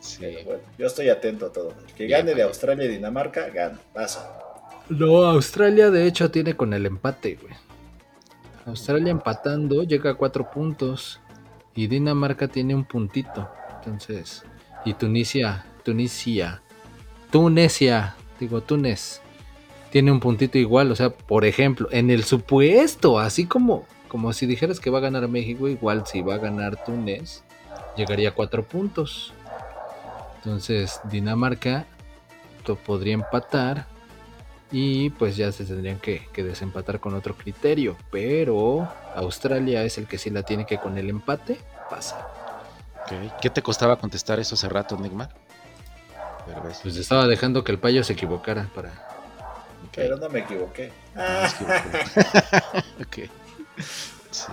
Sí. 0.00 0.16
Pero 0.18 0.44
bueno, 0.44 0.62
yo 0.76 0.86
estoy 0.88 1.08
atento 1.10 1.46
a 1.46 1.52
todo. 1.52 1.72
El 1.86 1.94
que 1.94 2.06
Bien, 2.06 2.18
gane 2.26 2.34
de. 2.34 2.42
Australia 2.42 2.86
y 2.86 2.88
Dinamarca, 2.88 3.48
gana, 3.50 3.78
pasa. 3.94 4.36
No, 4.88 5.22
Australia 5.26 5.90
de 5.92 6.08
hecho 6.08 6.28
tiene 6.28 6.56
con 6.56 6.74
el 6.74 6.86
empate, 6.86 7.36
güey. 7.40 7.54
Australia 8.66 9.12
empatando 9.12 9.84
llega 9.84 10.10
a 10.10 10.14
cuatro 10.14 10.50
puntos 10.50 11.20
y 11.76 11.86
Dinamarca 11.86 12.48
tiene 12.48 12.74
un 12.74 12.84
puntito. 12.84 13.48
Entonces, 13.76 14.42
y 14.84 14.94
Tunisia, 14.94 15.64
Tunisia, 15.82 16.62
Tunesia, 17.30 18.14
digo 18.38 18.60
Túnez, 18.60 19.20
tiene 19.90 20.12
un 20.12 20.20
puntito 20.20 20.58
igual. 20.58 20.90
O 20.90 20.96
sea, 20.96 21.10
por 21.10 21.44
ejemplo, 21.44 21.88
en 21.90 22.10
el 22.10 22.24
supuesto, 22.24 23.18
así 23.18 23.46
como, 23.46 23.86
como 24.08 24.32
si 24.32 24.46
dijeras 24.46 24.80
que 24.80 24.90
va 24.90 24.98
a 24.98 25.02
ganar 25.02 25.28
México, 25.28 25.68
igual 25.68 26.06
si 26.06 26.22
va 26.22 26.34
a 26.34 26.38
ganar 26.38 26.84
Túnez, 26.84 27.42
llegaría 27.96 28.30
a 28.30 28.34
cuatro 28.34 28.62
puntos. 28.64 29.32
Entonces, 30.36 31.00
Dinamarca 31.04 31.86
podría 32.86 33.14
empatar 33.14 33.86
y 34.70 35.10
pues 35.10 35.36
ya 35.36 35.52
se 35.52 35.64
tendrían 35.64 35.98
que, 35.98 36.26
que 36.32 36.42
desempatar 36.42 37.00
con 37.00 37.14
otro 37.14 37.36
criterio. 37.36 37.96
Pero 38.10 38.88
Australia 39.14 39.84
es 39.84 39.98
el 39.98 40.06
que 40.06 40.18
sí 40.18 40.30
la 40.30 40.42
tiene 40.42 40.64
que 40.64 40.78
con 40.78 40.96
el 40.98 41.10
empate 41.10 41.58
pasa. 41.90 42.26
¿Qué 43.40 43.50
te 43.50 43.62
costaba 43.62 43.96
contestar 43.96 44.40
eso 44.40 44.54
hace 44.54 44.68
rato, 44.68 44.96
Neymar? 44.96 45.28
Pues 46.82 46.96
estaba 46.96 47.26
dejando 47.26 47.62
que 47.64 47.72
el 47.72 47.78
payo 47.78 48.02
se 48.04 48.12
equivocara 48.14 48.68
para. 48.74 48.90
Pero 49.94 50.16
no 50.16 50.28
me 50.28 50.40
equivoqué. 50.40 50.92
Ah, 51.16 51.48
ok. 53.00 53.28
Sí. 54.30 54.52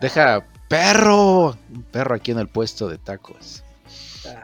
Deja 0.00 0.44
perro. 0.68 1.56
Un 1.72 1.82
perro 1.90 2.14
aquí 2.14 2.30
en 2.30 2.38
el 2.38 2.48
puesto 2.48 2.88
de 2.88 2.98
tacos. 2.98 3.62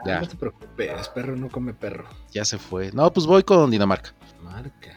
Ya. 0.07 0.21
No 0.21 0.29
te 0.29 0.37
preocupes, 0.37 1.09
perro 1.09 1.37
no 1.37 1.49
come 1.49 1.75
perro. 1.75 2.05
Ya 2.33 2.45
se 2.45 2.59
fue. 2.59 2.93
No, 2.93 3.13
pues 3.13 3.27
voy 3.27 3.43
con 3.43 3.71
Dinamarca. 3.71 4.11
Marca. 4.43 4.95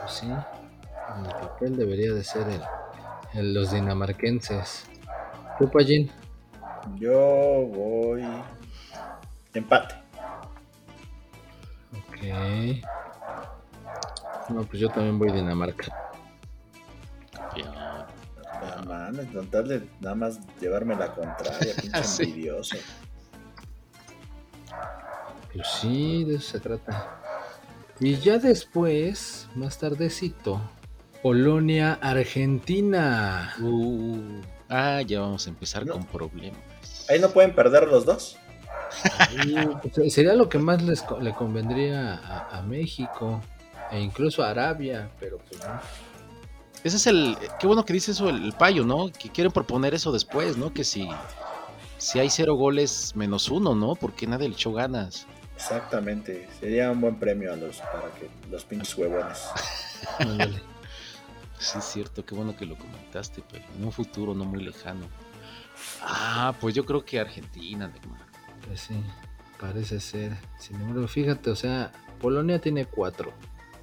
Pues 0.00 0.12
sí. 0.12 0.26
En 0.26 1.26
el 1.26 1.32
papel 1.32 1.76
debería 1.76 2.12
de 2.12 2.22
ser 2.24 2.46
el, 2.48 2.60
el- 3.34 3.54
los 3.54 3.72
dinamarquenses. 3.72 4.84
¿Tú, 5.58 5.70
Payín? 5.70 6.10
Yo 6.96 7.12
voy. 7.12 8.24
Empate. 9.54 9.94
No, 14.48 14.62
pues 14.64 14.78
yo 14.80 14.88
también 14.90 15.18
voy 15.18 15.32
Dinamarca. 15.32 15.86
Ya. 17.56 18.06
Nada 18.60 18.82
mames, 18.86 19.26
con 19.28 19.46
tal 19.48 19.68
de 19.68 19.88
nada 20.00 20.14
más 20.14 20.38
llevarme 20.60 20.94
la 20.96 21.12
contraria, 21.12 21.74
pinche 21.80 22.02
Sí. 22.04 22.22
envidioso. 22.24 22.76
Pues 25.52 25.66
sí, 25.80 26.24
de 26.24 26.36
eso 26.36 26.52
se 26.52 26.60
trata. 26.60 27.20
Y 28.00 28.16
ya 28.16 28.38
después, 28.38 29.48
más 29.54 29.78
tardecito, 29.78 30.60
Polonia, 31.22 31.98
Argentina. 32.02 33.54
Uh, 33.60 34.40
ah, 34.68 35.00
ya 35.02 35.20
vamos 35.20 35.46
a 35.46 35.50
empezar 35.50 35.86
No. 35.86 35.94
con 35.94 36.04
problemas. 36.06 36.60
Ahí 37.08 37.20
no 37.20 37.30
pueden 37.30 37.54
perder 37.54 37.86
los 37.86 38.04
dos. 38.04 38.36
Sería 40.08 40.34
lo 40.34 40.48
que 40.48 40.58
más 40.58 40.82
les 40.82 41.02
co- 41.02 41.20
le 41.20 41.32
convendría 41.34 42.14
a, 42.14 42.58
a 42.58 42.62
México 42.62 43.40
e 43.90 44.00
incluso 44.00 44.42
a 44.42 44.50
Arabia, 44.50 45.10
pero 45.20 45.38
pues 45.38 45.60
no. 45.62 45.80
Ese 46.82 46.96
es 46.96 47.06
el. 47.06 47.36
Qué 47.58 47.66
bueno 47.66 47.84
que 47.84 47.92
dice 47.92 48.10
eso 48.12 48.28
el, 48.28 48.44
el 48.44 48.52
payo, 48.52 48.84
¿no? 48.84 49.10
Que 49.10 49.30
quieren 49.30 49.52
proponer 49.52 49.94
eso 49.94 50.12
después, 50.12 50.56
¿no? 50.56 50.72
Que 50.72 50.84
si, 50.84 51.08
si 51.98 52.18
hay 52.18 52.28
cero 52.30 52.54
goles 52.56 53.12
menos 53.14 53.48
uno, 53.50 53.74
¿no? 53.74 53.94
Porque 53.94 54.26
nadie 54.26 54.48
le 54.48 54.54
echó 54.54 54.72
ganas. 54.72 55.26
Exactamente. 55.56 56.48
Sería 56.60 56.90
un 56.90 57.00
buen 57.00 57.16
premio 57.18 57.52
a 57.52 57.56
los 57.56 57.78
para 57.78 58.10
que 58.18 58.28
los 58.50 58.64
pinches 58.64 58.96
huevones. 58.98 59.38
Sí, 61.58 61.78
es 61.78 61.84
cierto, 61.84 62.24
qué 62.26 62.34
bueno 62.34 62.54
que 62.56 62.66
lo 62.66 62.76
comentaste, 62.76 63.42
pero 63.50 63.64
en 63.78 63.84
un 63.84 63.92
futuro 63.92 64.34
no 64.34 64.44
muy 64.44 64.62
lejano. 64.62 65.06
Ah, 66.02 66.52
pues 66.60 66.74
yo 66.74 66.84
creo 66.84 67.04
que 67.04 67.18
Argentina. 67.18 67.90
Pues 68.66 68.80
sí, 68.80 69.02
parece 69.60 70.00
ser. 70.00 70.32
Sin 70.58 70.80
embargo, 70.80 71.06
fíjate, 71.08 71.50
o 71.50 71.56
sea, 71.56 71.92
Polonia 72.20 72.60
tiene 72.60 72.86
cuatro, 72.86 73.32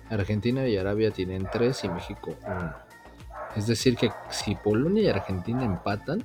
Argentina 0.09 0.67
y 0.67 0.77
Arabia 0.77 1.11
tienen 1.11 1.47
tres 1.51 1.83
y 1.83 1.89
México 1.89 2.35
uno. 2.45 2.73
Es 3.55 3.67
decir, 3.67 3.97
que 3.97 4.11
si 4.29 4.55
Polonia 4.55 5.03
y 5.03 5.07
Argentina 5.09 5.63
empatan, 5.65 6.23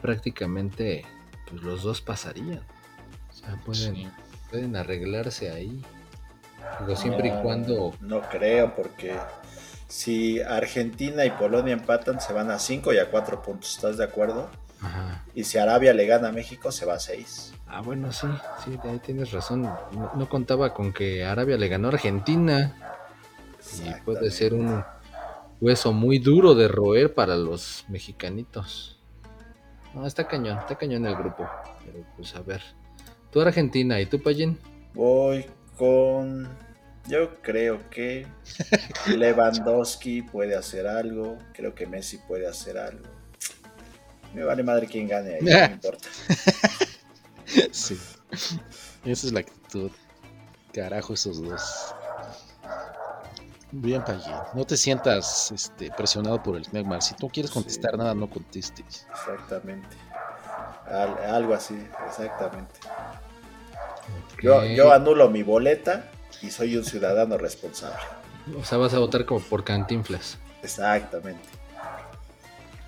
prácticamente 0.00 1.04
pues 1.48 1.62
los 1.62 1.82
dos 1.82 2.00
pasarían. 2.00 2.60
O 3.30 3.32
sea, 3.32 3.56
pueden, 3.64 3.94
Sí. 3.94 4.08
pueden 4.50 4.76
arreglarse 4.76 5.50
ahí. 5.50 5.82
Digo, 6.80 6.96
siempre 6.96 7.30
No, 7.30 7.38
y 7.38 7.42
cuando. 7.42 7.94
No 8.00 8.20
creo, 8.22 8.74
porque 8.74 9.16
si 9.86 10.40
Argentina 10.40 11.24
y 11.26 11.30
Polonia 11.30 11.74
empatan, 11.74 12.20
se 12.20 12.32
van 12.32 12.50
a 12.50 12.58
5 12.58 12.92
y 12.94 12.98
a 12.98 13.10
4 13.10 13.42
puntos. 13.42 13.74
¿Estás 13.76 13.98
de 13.98 14.04
acuerdo? 14.04 14.48
Ajá. 14.84 15.24
Y 15.34 15.44
si 15.44 15.58
Arabia 15.58 15.92
le 15.94 16.06
gana 16.06 16.28
a 16.28 16.32
México, 16.32 16.70
se 16.70 16.86
va 16.86 16.94
a 16.94 16.98
6. 16.98 17.54
Ah, 17.66 17.80
bueno, 17.80 18.12
sí, 18.12 18.28
sí, 18.64 18.78
de 18.82 18.90
ahí 18.90 18.98
tienes 18.98 19.32
razón. 19.32 19.62
No, 19.62 20.12
no 20.14 20.28
contaba 20.28 20.72
con 20.74 20.92
que 20.92 21.24
Arabia 21.24 21.56
le 21.56 21.68
ganó 21.68 21.88
a 21.88 21.92
Argentina. 21.92 22.74
Y 23.84 24.02
puede 24.02 24.30
ser 24.30 24.54
un 24.54 24.84
hueso 25.60 25.92
muy 25.92 26.18
duro 26.18 26.54
de 26.54 26.68
roer 26.68 27.14
para 27.14 27.36
los 27.36 27.84
mexicanitos. 27.88 28.98
No, 29.94 30.06
está 30.06 30.26
cañón, 30.26 30.58
está 30.58 30.76
cañón 30.76 31.06
el 31.06 31.16
grupo. 31.16 31.48
Pero 31.84 32.04
pues 32.16 32.34
a 32.34 32.40
ver. 32.40 32.62
Tú 33.30 33.40
Argentina 33.40 34.00
y 34.00 34.06
tú 34.06 34.22
Payín. 34.22 34.58
Voy 34.92 35.46
con. 35.76 36.48
Yo 37.06 37.40
creo 37.42 37.90
que 37.90 38.26
Lewandowski 39.06 40.22
puede 40.22 40.56
hacer 40.56 40.86
algo. 40.86 41.38
Creo 41.52 41.74
que 41.74 41.86
Messi 41.86 42.18
puede 42.18 42.46
hacer 42.46 42.78
algo. 42.78 43.04
Me 44.34 44.42
vale 44.44 44.62
madre 44.62 44.86
quien 44.86 45.06
gane 45.08 45.34
ahí, 45.36 45.40
no 45.40 45.46
me 45.50 45.64
importa. 45.74 46.08
Sí. 47.72 47.98
Esa 49.04 49.26
es 49.26 49.32
la 49.32 49.40
actitud. 49.40 49.90
Carajo, 50.72 51.14
esos 51.14 51.42
dos. 51.42 51.94
Bien, 53.70 54.04
Payín. 54.04 54.34
No 54.54 54.64
te 54.64 54.76
sientas 54.76 55.50
este, 55.52 55.90
presionado 55.90 56.42
por 56.42 56.56
el 56.56 56.66
Neymar. 56.72 57.02
Si 57.02 57.14
tú 57.14 57.28
quieres 57.28 57.50
contestar 57.50 57.92
Sí. 57.92 57.98
nada, 57.98 58.14
no 58.14 58.28
contestes. 58.30 59.06
Exactamente. 59.10 59.96
Al- 60.86 61.18
algo 61.34 61.54
así, 61.54 61.76
exactamente. 62.06 62.74
Yo, 64.42 64.64
yo 64.64 64.92
anulo 64.92 65.28
mi 65.30 65.42
boleta 65.42 66.10
y 66.42 66.50
soy 66.50 66.76
un 66.76 66.84
ciudadano 66.84 67.38
responsable. 67.38 67.96
O 68.58 68.64
sea, 68.64 68.78
vas 68.78 68.92
a 68.94 68.98
votar 68.98 69.24
como 69.24 69.40
por 69.40 69.64
Cantinflas. 69.64 70.38
Exactamente. 70.62 71.48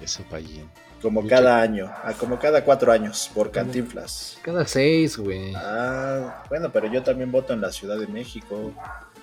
Eso, 0.01 0.23
Payín. 0.31 0.69
Como 1.03 1.23
Mucho- 1.23 1.35
cada 1.37 1.61
año, 1.61 1.91
ah, 2.05 2.15
como 2.19 2.39
cada 2.39 2.65
cuatro 2.65 2.91
años, 2.91 3.31
por 3.35 3.51
Cantinflas. 3.51 4.39
Cada 4.43 4.67
seis, 4.67 5.17
güey. 5.19 5.53
Ah, 5.55 6.43
bueno, 6.49 6.71
pero 6.73 6.87
yo 6.91 7.03
también 7.03 7.31
voto 7.31 7.53
en 7.53 7.61
la 7.61 7.71
Ciudad 7.71 7.97
de 7.99 8.07
México. 8.07 8.73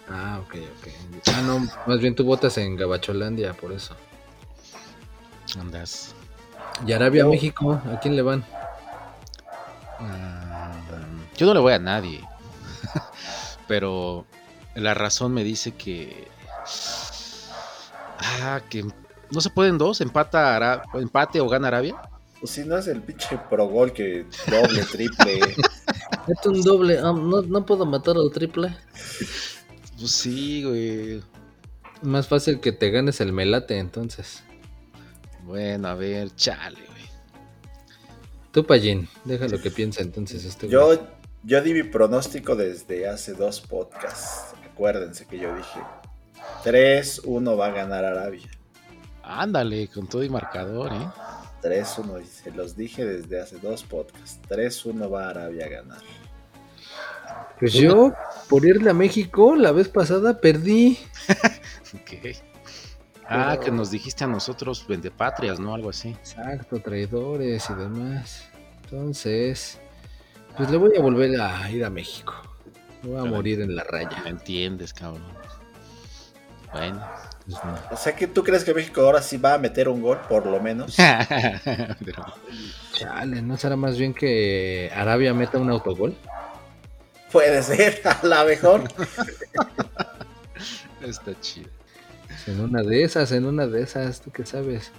Ah, 0.10 0.40
ok, 0.44 0.56
ok. 0.56 0.88
Ah, 1.34 1.42
no, 1.46 1.68
más 1.88 2.00
bien 2.00 2.14
tú 2.16 2.24
votas 2.24 2.58
en 2.58 2.76
Gabacholandia, 2.76 3.54
por 3.54 3.72
eso. 3.72 3.96
Andas. 5.60 6.14
Y 6.86 6.94
Arabia, 6.94 7.24
Yo- 7.24 7.30
México, 7.30 7.82
¿a 7.92 8.00
quién 8.00 8.16
le 8.16 8.22
van? 8.22 8.44
Ah, 10.00 10.72
yo 11.36 11.46
no 11.48 11.54
le 11.54 11.60
voy 11.60 11.74
a 11.74 11.80
nadie. 11.80 12.22
Pero 13.68 14.26
la 14.76 14.94
razón 14.94 15.34
me 15.34 15.44
dice 15.44 15.72
que. 15.74 16.28
Ah, 18.20 18.62
que 18.70 18.86
no 19.32 19.42
se 19.42 19.50
pueden 19.50 19.78
dos. 19.78 20.02
Empata 20.02 20.56
Ara- 20.56 20.84
empate 20.96 21.40
o 21.42 21.48
gana 21.48 21.68
Arabia. 21.70 21.96
Pues 22.40 22.52
si 22.52 22.66
no 22.66 22.78
es 22.78 22.88
el 22.88 23.02
pinche 23.02 23.38
pro 23.50 23.68
gol 23.68 23.94
que 23.94 24.26
doble, 24.50 24.84
triple. 24.92 25.40
Es 25.40 26.46
un 26.46 26.62
doble, 26.62 27.00
ah, 27.00 27.14
no, 27.14 27.42
no 27.42 27.66
puedo 27.66 27.86
matar 27.86 28.16
al 28.18 28.32
triple. 28.32 28.76
Pues 29.98 30.12
sí, 30.12 30.64
güey. 30.64 31.24
Más 32.02 32.28
fácil 32.28 32.60
que 32.60 32.74
te 32.74 32.90
ganes 32.92 33.22
el 33.22 33.32
melate, 33.32 33.78
entonces. 33.78 34.44
Bueno, 35.44 35.88
a 35.88 35.96
ver, 35.96 36.36
chale, 36.36 36.80
güey. 36.80 37.04
Tú, 38.52 38.66
Payín, 38.66 39.08
déjalo 39.24 39.62
que 39.62 39.72
piensa 39.72 40.02
entonces 40.02 40.44
este 40.44 40.68
güey. 40.68 40.98
Yo, 40.98 41.08
yo 41.44 41.62
di 41.62 41.74
mi 41.74 41.84
pronóstico 41.84 42.56
desde 42.56 43.08
hace 43.08 43.34
dos 43.34 43.62
podcasts. 43.62 44.54
Acuérdense 44.70 45.26
que 45.28 45.40
yo 45.40 45.56
dije 45.56 45.80
3-1 46.66 47.58
va 47.60 47.68
a 47.68 47.72
ganar 47.72 48.04
Arabia. 48.06 48.50
Ándale, 49.24 49.88
con 49.88 50.08
todo 50.08 50.24
y 50.24 50.30
marcador, 50.30 50.92
¿eh? 50.94 51.08
3-1, 51.62 52.22
y 52.22 52.26
se 52.26 52.52
los 52.52 52.76
dije 52.76 53.06
desde 53.06 53.40
hace 53.42 53.58
dos 53.58 53.84
podcasts. 53.84 54.40
3-1 54.50 55.12
va 55.12 55.30
Arabia 55.30 55.66
a 55.66 55.70
ganar. 55.70 56.02
Pues 57.60 57.72
yo, 57.74 58.14
por 58.50 58.66
irle 58.66 58.90
a 58.90 58.94
México, 58.94 59.56
la 59.56 59.72
vez 59.72 59.88
pasada 59.90 60.40
perdí. 60.40 60.98
Ok. 61.94 62.26
Ah, 63.26 63.50
Pero- 63.52 63.62
que 63.62 63.72
nos 63.72 63.92
dijiste 63.92 64.24
a 64.24 64.28
nosotros 64.28 64.86
vendepatrias, 64.88 65.60
¿no? 65.60 65.76
Algo 65.76 65.92
así. 65.92 66.10
Exacto, 66.10 66.80
traidores 66.82 67.70
y 67.70 67.74
demás. 67.76 68.50
Entonces, 68.84 69.78
pues 70.58 70.72
le 70.72 70.78
voy 70.78 70.98
a 70.98 71.02
volver 71.02 71.40
a 71.40 71.70
ir 71.70 71.86
a 71.86 71.92
México. 71.92 72.34
Voy 73.04 73.14
a 73.14 73.22
Pero- 73.22 73.28
morir 73.36 73.62
en 73.62 73.76
la 73.76 73.84
raya. 73.84 74.22
Me 74.24 74.32
entiendes, 74.32 74.92
cabrón. 74.92 75.24
Bueno. 76.74 77.06
Pues 77.46 77.58
no. 77.64 77.76
O 77.92 77.98
sea 77.98 78.16
que 78.16 78.28
tú 78.28 78.44
crees 78.44 78.64
que 78.64 78.74
México 78.74 79.02
ahora 79.02 79.22
sí 79.22 79.38
va 79.38 79.56
a 79.56 79.58
meter 79.58 79.90
un 79.90 80.02
gol, 80.02 80.20
por 80.30 80.46
lo 80.46 80.60
menos. 80.62 80.96
Pero 80.96 82.26
Chale, 82.94 83.42
¿no 83.42 83.58
será 83.58 83.76
más 83.76 83.98
bien 83.98 84.14
que 84.14 84.92
Arabia 84.96 85.34
meta 85.34 85.58
un 85.58 85.70
autogol? 85.70 86.16
Puede 87.32 87.62
ser, 87.64 88.02
a 88.06 88.26
la 88.26 88.46
mejor. 88.46 88.84
está 91.02 91.40
chido. 91.42 91.70
En 92.46 92.60
una 92.60 92.84
de 92.84 93.04
esas, 93.04 93.32
en 93.32 93.46
una 93.46 93.68
de 93.68 93.82
esas, 93.82 94.22
¿tú 94.22 94.32
qué 94.32 94.46
sabes? 94.46 94.92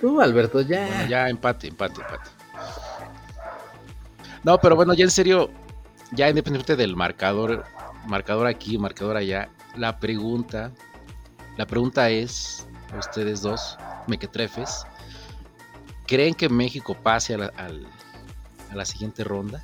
Tú, 0.00 0.20
Alberto, 0.20 0.60
ya. 0.60 0.86
Bueno, 0.86 1.06
ya 1.06 1.28
empate, 1.28 1.68
empate, 1.68 2.00
empate. 2.00 2.30
No, 4.42 4.58
pero 4.58 4.76
bueno, 4.76 4.94
ya 4.94 5.04
en 5.04 5.10
serio, 5.10 5.50
ya 6.12 6.28
independientemente 6.28 6.80
del 6.80 6.96
marcador, 6.96 7.64
marcador 8.06 8.46
aquí, 8.46 8.78
marcador 8.78 9.16
allá, 9.16 9.48
la 9.76 9.98
pregunta, 9.98 10.72
la 11.58 11.66
pregunta 11.66 12.08
es, 12.08 12.66
a 12.94 12.98
ustedes 12.98 13.42
dos, 13.42 13.76
mequetrefes, 14.06 14.86
¿creen 16.06 16.32
que 16.34 16.48
México 16.48 16.94
pase 16.94 17.34
a 17.34 17.38
la, 17.38 17.46
al- 17.58 17.86
a 18.70 18.74
la 18.74 18.84
siguiente 18.86 19.24
ronda? 19.24 19.62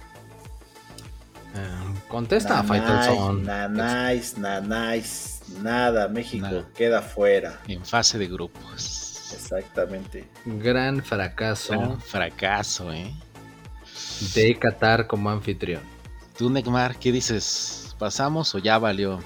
Ah, 1.57 1.85
contesta, 2.09 2.63
Faitelson. 2.65 3.45
Nanáis, 3.45 4.37
nanáis, 4.37 5.41
nada, 5.63 6.09
México 6.09 6.45
Nada. 6.47 6.69
queda 6.75 7.01
fuera. 7.01 7.61
En 7.69 7.85
fase 7.85 8.19
de 8.19 8.27
grupos. 8.27 9.31
Exactamente. 9.33 10.29
Gran 10.45 11.03
fracaso 11.03 11.73
Gran 11.73 12.01
fracaso, 12.01 12.93
¿eh? 12.93 13.15
de 14.35 14.59
Qatar 14.59 15.07
como 15.07 15.31
anfitrión. 15.31 15.83
Tú, 16.37 16.51
Neymar, 16.51 16.97
¿qué 16.99 17.13
dices? 17.13 17.95
¿Pasamos 17.99 18.53
o 18.57 18.59
ya 18.59 18.79
valió? 18.79 19.21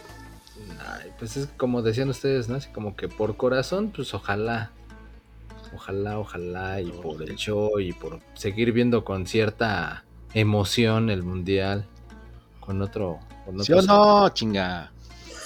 Ay, 0.86 1.12
pues 1.18 1.36
es 1.36 1.48
como 1.56 1.82
decían 1.82 2.08
ustedes, 2.08 2.48
¿no? 2.48 2.56
Así 2.56 2.68
como 2.70 2.96
que 2.96 3.08
por 3.08 3.36
corazón, 3.36 3.92
pues 3.94 4.14
ojalá. 4.14 4.70
Ojalá, 5.74 6.18
ojalá, 6.18 6.80
y 6.80 6.90
por 6.90 7.22
el 7.22 7.36
show 7.36 7.78
y 7.78 7.92
por 7.92 8.20
seguir 8.34 8.72
viendo 8.72 9.04
con 9.04 9.26
cierta 9.26 10.04
emoción 10.34 11.10
el 11.10 11.22
mundial. 11.22 11.86
Con 12.60 12.80
otro. 12.82 13.20
Con 13.44 13.62
¿Sí 13.62 13.72
o 13.72 13.78
otro- 13.78 13.86
no, 13.94 14.28
chinga? 14.30 14.92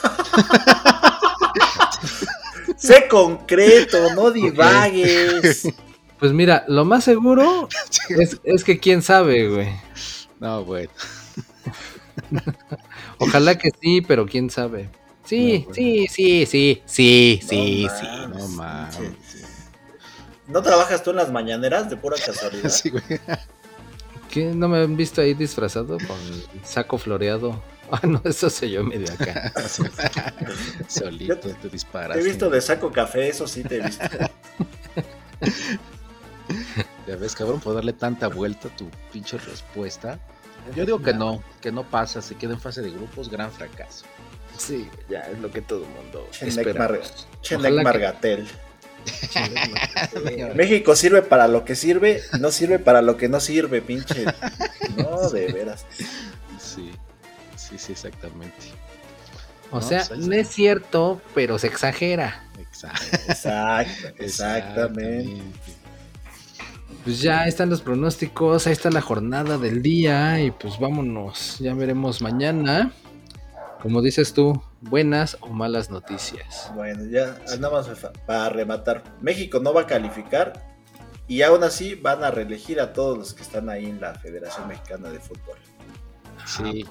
sé 2.76 3.06
concreto, 3.08 4.14
no 4.14 4.30
divagues. 4.30 5.68
Pues 6.18 6.32
mira, 6.32 6.64
lo 6.68 6.84
más 6.84 7.02
seguro 7.02 7.68
es, 8.08 8.40
es 8.44 8.62
que 8.62 8.78
quién 8.78 9.02
sabe, 9.02 9.48
güey. 9.48 9.70
No, 10.38 10.64
bueno. 10.64 10.88
Ojalá 13.18 13.58
que 13.58 13.70
sí, 13.80 14.02
pero 14.02 14.24
quién 14.26 14.48
sabe. 14.48 14.88
Sí, 15.24 15.64
No, 15.68 15.74
sí, 15.74 16.06
sí, 16.08 16.46
sí, 16.46 16.82
sí, 16.86 17.40
sí, 17.40 17.40
No 17.42 17.48
sí. 17.48 17.86
mames, 17.86 18.38
no 18.38 18.48
mames. 18.48 19.16
¿No 20.48 20.62
trabajas 20.62 21.02
tú 21.02 21.10
en 21.10 21.16
las 21.16 21.30
mañaneras 21.30 21.88
de 21.88 21.96
pura 21.96 22.16
casualidad? 22.16 22.68
Sí, 22.70 22.90
güey. 22.90 23.02
¿Qué? 24.30 24.46
¿No 24.46 24.66
me 24.68 24.78
han 24.78 24.96
visto 24.96 25.20
ahí 25.20 25.34
disfrazado 25.34 25.98
con 25.98 26.18
saco 26.64 26.98
floreado? 26.98 27.62
Ah, 27.90 28.00
no, 28.06 28.22
eso 28.24 28.48
se 28.48 28.70
yo 28.70 28.82
medio 28.82 29.12
acá. 29.12 29.52
Solito 30.88 31.50
te 31.50 31.68
disparas. 31.68 32.16
Te 32.16 32.22
he 32.22 32.24
visto 32.24 32.48
de 32.48 32.60
saco 32.62 32.90
café, 32.90 33.28
eso 33.28 33.46
sí 33.46 33.62
te 33.62 33.76
he 33.76 33.80
visto. 33.80 34.04
Ya 37.06 37.16
ves, 37.16 37.34
cabrón, 37.34 37.60
por 37.60 37.74
darle 37.74 37.92
tanta 37.92 38.28
vuelta 38.28 38.68
a 38.68 38.76
tu 38.76 38.88
pinche 39.12 39.36
respuesta. 39.38 40.20
Yo 40.76 40.86
digo 40.86 41.02
que 41.02 41.12
no, 41.12 41.42
que 41.60 41.72
no 41.72 41.82
pasa, 41.82 42.22
se 42.22 42.36
queda 42.36 42.52
en 42.54 42.60
fase 42.60 42.80
de 42.82 42.90
grupos, 42.90 43.28
gran 43.28 43.50
fracaso. 43.50 44.04
Sí, 44.66 44.88
ya 45.08 45.20
es 45.22 45.38
lo 45.40 45.50
que 45.50 45.60
todo 45.62 45.84
el 45.84 45.90
mundo 45.90 46.28
Chenec 46.30 46.58
espera. 46.58 46.78
Mar- 46.88 47.00
que- 47.42 47.58
Margatel. 47.82 48.46
México 50.54 50.94
sirve 50.94 51.22
para 51.22 51.48
lo 51.48 51.64
que 51.64 51.74
sirve, 51.74 52.22
no 52.38 52.50
sirve 52.50 52.78
para 52.78 53.02
lo 53.02 53.16
que 53.16 53.28
no 53.28 53.40
sirve, 53.40 53.82
pinche. 53.82 54.24
No, 54.96 55.30
de 55.30 55.50
veras. 55.50 55.86
Sí, 56.60 56.92
sí, 57.56 57.78
sí, 57.78 57.92
exactamente. 57.92 58.52
O 59.70 59.76
No, 59.76 59.82
sea, 59.82 60.04
pues 60.06 60.20
no 60.20 60.34
es 60.34 60.48
cierto, 60.48 61.22
pero 61.34 61.58
se 61.58 61.68
exagera. 61.68 62.44
Exacto. 62.58 63.04
Exacto, 63.28 64.08
exactamente. 64.22 65.42
Pues 67.04 67.20
ya 67.20 67.46
están 67.46 67.70
los 67.70 67.80
pronósticos, 67.80 68.66
ahí 68.66 68.74
está 68.74 68.90
la 68.90 69.00
jornada 69.00 69.56
del 69.56 69.82
día 69.82 70.40
y 70.42 70.50
pues 70.50 70.78
vámonos, 70.78 71.56
ya 71.58 71.72
veremos 71.74 72.20
mañana. 72.20 72.92
Como 73.82 74.00
dices 74.00 74.32
tú, 74.32 74.62
buenas 74.80 75.36
o 75.40 75.48
malas 75.48 75.90
noticias. 75.90 76.70
Bueno, 76.74 77.04
ya 77.10 77.36
nada 77.58 77.70
más 77.82 77.88
para 78.26 78.48
rematar. 78.48 79.02
México 79.20 79.58
no 79.60 79.74
va 79.74 79.82
a 79.82 79.86
calificar 79.86 80.52
y 81.26 81.42
aún 81.42 81.64
así 81.64 81.94
van 81.96 82.22
a 82.22 82.30
reelegir 82.30 82.80
a 82.80 82.92
todos 82.92 83.18
los 83.18 83.34
que 83.34 83.42
están 83.42 83.68
ahí 83.68 83.86
en 83.86 84.00
la 84.00 84.14
Federación 84.14 84.68
Mexicana 84.68 85.08
de 85.10 85.18
Fútbol. 85.20 85.56
Sí. 86.46 86.86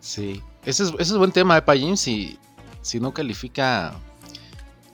Sí. 0.00 0.42
Ese 0.64 0.84
es, 0.84 0.90
ese 0.90 1.02
es 1.12 1.16
buen 1.16 1.32
tema, 1.32 1.56
¿eh, 1.56 1.62
Payín? 1.62 1.96
Si, 1.96 2.38
si 2.82 3.00
no 3.00 3.12
califica, 3.14 3.94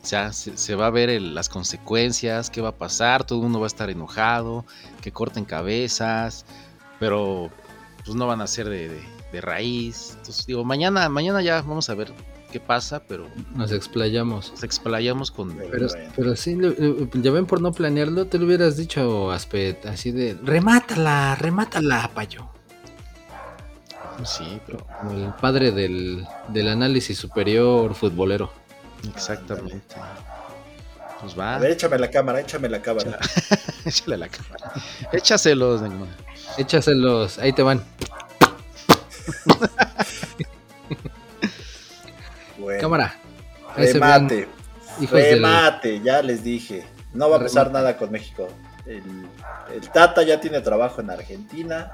o 0.03 0.07
sea, 0.07 0.33
se, 0.33 0.57
se 0.57 0.75
va 0.77 0.87
a 0.87 0.91
ver 0.91 1.11
el- 1.11 1.35
las 1.35 1.49
consecuencias, 1.49 2.51
qué 2.51 2.61
va 2.61 2.69
a 2.71 2.77
pasar, 2.77 3.25
todo 3.25 3.39
el 3.39 3.43
mundo 3.45 3.61
va 3.61 3.67
a 3.67 3.69
estar 3.69 3.91
enojado, 3.91 4.65
que 5.03 5.13
corten 5.13 5.45
cabezas, 5.45 6.45
pero 7.01 7.51
pues 8.05 8.15
no 8.17 8.27
van 8.29 8.41
a 8.41 8.47
ser 8.47 8.69
de, 8.69 8.89
de- 8.89 9.16
de 9.33 9.41
raíz. 9.41 10.13
Entonces, 10.19 10.47
digo, 10.47 10.65
mañana, 10.65 11.09
mañana 11.09 11.43
ya 11.43 11.63
vamos 11.63 11.89
a 11.91 11.95
ver 11.95 12.13
qué 12.53 12.61
pasa, 12.61 13.03
pero 13.07 13.27
Nos 13.55 13.73
explayamos. 13.73 14.51
nos 14.53 14.63
explayamos 14.63 15.31
con... 15.31 15.55
Pero, 15.71 15.89
pero 16.15 16.37
sí, 16.37 16.55
le- 16.57 17.09
ya 17.15 17.31
ven 17.33 17.45
por 17.47 17.61
no 17.61 17.73
planearlo, 17.73 18.27
te 18.27 18.39
lo 18.39 18.47
hubieras 18.47 18.77
dicho, 18.77 19.31
Aspet, 19.33 19.85
así 19.87 20.11
de, 20.13 20.37
remátala, 20.43 21.35
remátala, 21.35 22.11
payo. 22.15 22.49
Sí, 24.25 24.61
pero 24.65 24.79
Como 25.01 25.13
el 25.27 25.35
padre 25.35 25.73
del, 25.73 26.27
del 26.49 26.69
análisis 26.69 27.19
superior 27.19 27.95
futbolero. 27.95 28.51
exactamente. 29.15 29.95
Pues 31.21 31.39
va, 31.39 31.57
A 31.57 31.59
ver, 31.59 31.73
échame 31.73 31.99
la 31.99 32.11
cámara, 32.11 32.41
échame 32.41 32.69
la 32.69 32.81
cámara. 32.81 33.19
échale 33.85 34.17
la 34.17 34.29
cámara. 34.29 34.73
Échaselos, 35.13 35.83
Neymar. 35.83 36.09
Échaselos, 36.59 37.39
ahí 37.39 37.53
te 37.53 37.63
van. 37.63 37.83
Bueno, 42.59 42.81
Cámara. 42.81 43.15
Remate, 43.77 44.49
del- 44.99 45.09
remate, 45.11 46.01
ya 46.01 46.23
les 46.23 46.43
dije. 46.43 46.87
No 47.13 47.29
va 47.31 47.37
a 47.37 47.41
pasar 47.41 47.67
Remate. 47.67 47.73
nada 47.85 47.97
con 47.99 48.11
México. 48.11 48.49
El, 48.87 49.03
el 49.75 49.91
Tata 49.91 50.23
ya 50.23 50.41
tiene 50.41 50.61
trabajo 50.61 51.01
en 51.01 51.11
Argentina. 51.11 51.91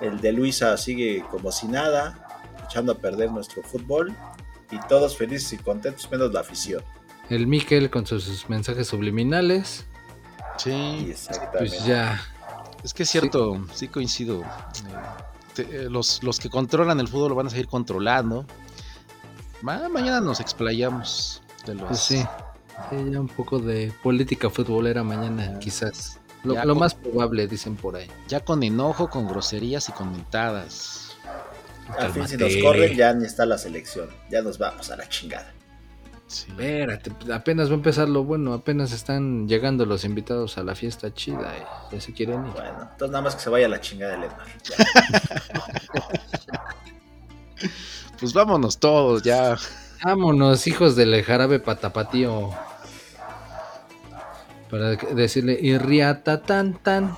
El 0.00 0.20
de 0.20 0.32
Luisa 0.32 0.76
sigue 0.76 1.24
como 1.30 1.52
si 1.52 1.66
nada, 1.68 2.26
echando 2.64 2.92
a 2.92 2.98
perder 2.98 3.30
nuestro 3.30 3.62
fútbol. 3.62 4.14
Y 4.70 4.78
todos 4.88 5.16
felices 5.16 5.52
y 5.52 5.58
contentos, 5.58 6.10
menos 6.10 6.32
la 6.32 6.40
afición. 6.40 6.82
El 7.28 7.46
Miquel 7.46 7.90
con 7.90 8.06
sus, 8.06 8.24
sus 8.24 8.48
mensajes 8.48 8.86
subliminales. 8.88 9.84
Sí, 10.56 11.08
Exactamente. 11.10 11.58
Pues 11.58 11.84
ya. 11.84 12.20
es 12.82 12.94
que 12.94 13.02
es 13.02 13.10
cierto, 13.10 13.64
sí, 13.74 13.88
coincido. 13.88 14.40
Eh, 14.42 14.44
te- 15.56 15.84
eh, 15.86 15.90
los, 15.90 16.22
los 16.22 16.38
que 16.38 16.48
controlan 16.50 17.00
el 17.00 17.08
fútbol 17.08 17.30
lo 17.30 17.34
van 17.34 17.46
a 17.48 17.50
seguir 17.50 17.66
controlando. 17.68 18.46
Ma- 19.62 19.88
mañana 19.88 20.20
nos 20.20 20.38
explayamos 20.40 21.42
de 21.66 21.74
los... 21.74 21.88
Pues 21.88 22.00
sí. 22.00 22.24
Sí, 22.90 22.96
ya 23.10 23.20
un 23.20 23.28
poco 23.28 23.58
de 23.58 23.90
política 24.02 24.50
futbolera 24.50 25.02
mañana, 25.02 25.58
quizás. 25.58 26.20
Lo, 26.44 26.54
Ya 26.54 26.64
lo 26.64 26.74
con- 26.74 26.80
más 26.80 26.94
probable, 26.94 27.48
dicen 27.48 27.74
por 27.74 27.96
ahí. 27.96 28.06
Ya 28.28 28.40
con 28.40 28.62
enojo, 28.62 29.08
con 29.08 29.26
groserías 29.26 29.88
y 29.88 29.92
con 29.92 30.12
mentadas. 30.12 31.16
Al 31.98 32.12
fin, 32.12 32.28
si 32.28 32.36
nos 32.36 32.54
corren, 32.58 32.94
ya 32.96 33.12
ni 33.14 33.24
está 33.24 33.46
la 33.46 33.56
selección. 33.58 34.10
Ya 34.30 34.42
nos 34.42 34.58
vamos 34.58 34.90
a 34.90 34.96
la 34.96 35.08
chingada. 35.08 35.52
Sí. 36.28 36.46
Espérate, 36.50 37.12
apenas 37.32 37.68
va 37.68 37.72
a 37.72 37.76
empezar 37.76 38.08
lo 38.08 38.24
bueno, 38.24 38.52
apenas 38.52 38.92
están 38.92 39.46
llegando 39.46 39.86
los 39.86 40.04
invitados 40.04 40.58
a 40.58 40.64
la 40.64 40.74
fiesta 40.74 41.14
chida 41.14 41.54
y 41.90 41.94
ya 41.94 42.00
se 42.00 42.12
quieren 42.12 42.44
ir. 42.46 42.52
Bueno, 42.52 42.78
entonces 42.82 43.10
nada 43.10 43.22
más 43.22 43.36
que 43.36 43.42
se 43.42 43.50
vaya 43.50 43.66
a 43.66 43.68
la 43.68 43.80
chingada 43.80 44.14
el 44.14 44.24
Edmar. 44.24 44.46
Pues 48.18 48.32
vámonos 48.32 48.78
todos, 48.78 49.22
ya. 49.22 49.56
Vámonos, 50.02 50.66
hijos 50.66 50.96
del 50.96 51.22
jarabe 51.22 51.60
patapatío. 51.60 52.50
Para 54.70 54.96
que- 54.96 55.14
decirle, 55.14 55.58
irriata 55.60 56.42
tan 56.42 56.74
tan 56.74 57.14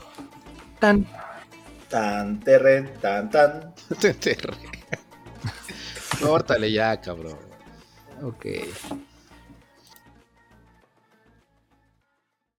tan. 0.80 1.06
Tan, 1.88 2.40
terren, 2.40 2.92
tan, 3.00 3.30
tan. 3.30 3.72
Córtale 6.20 6.72
ya, 6.72 7.00
cabrón. 7.00 7.38
Ok. 8.22 8.44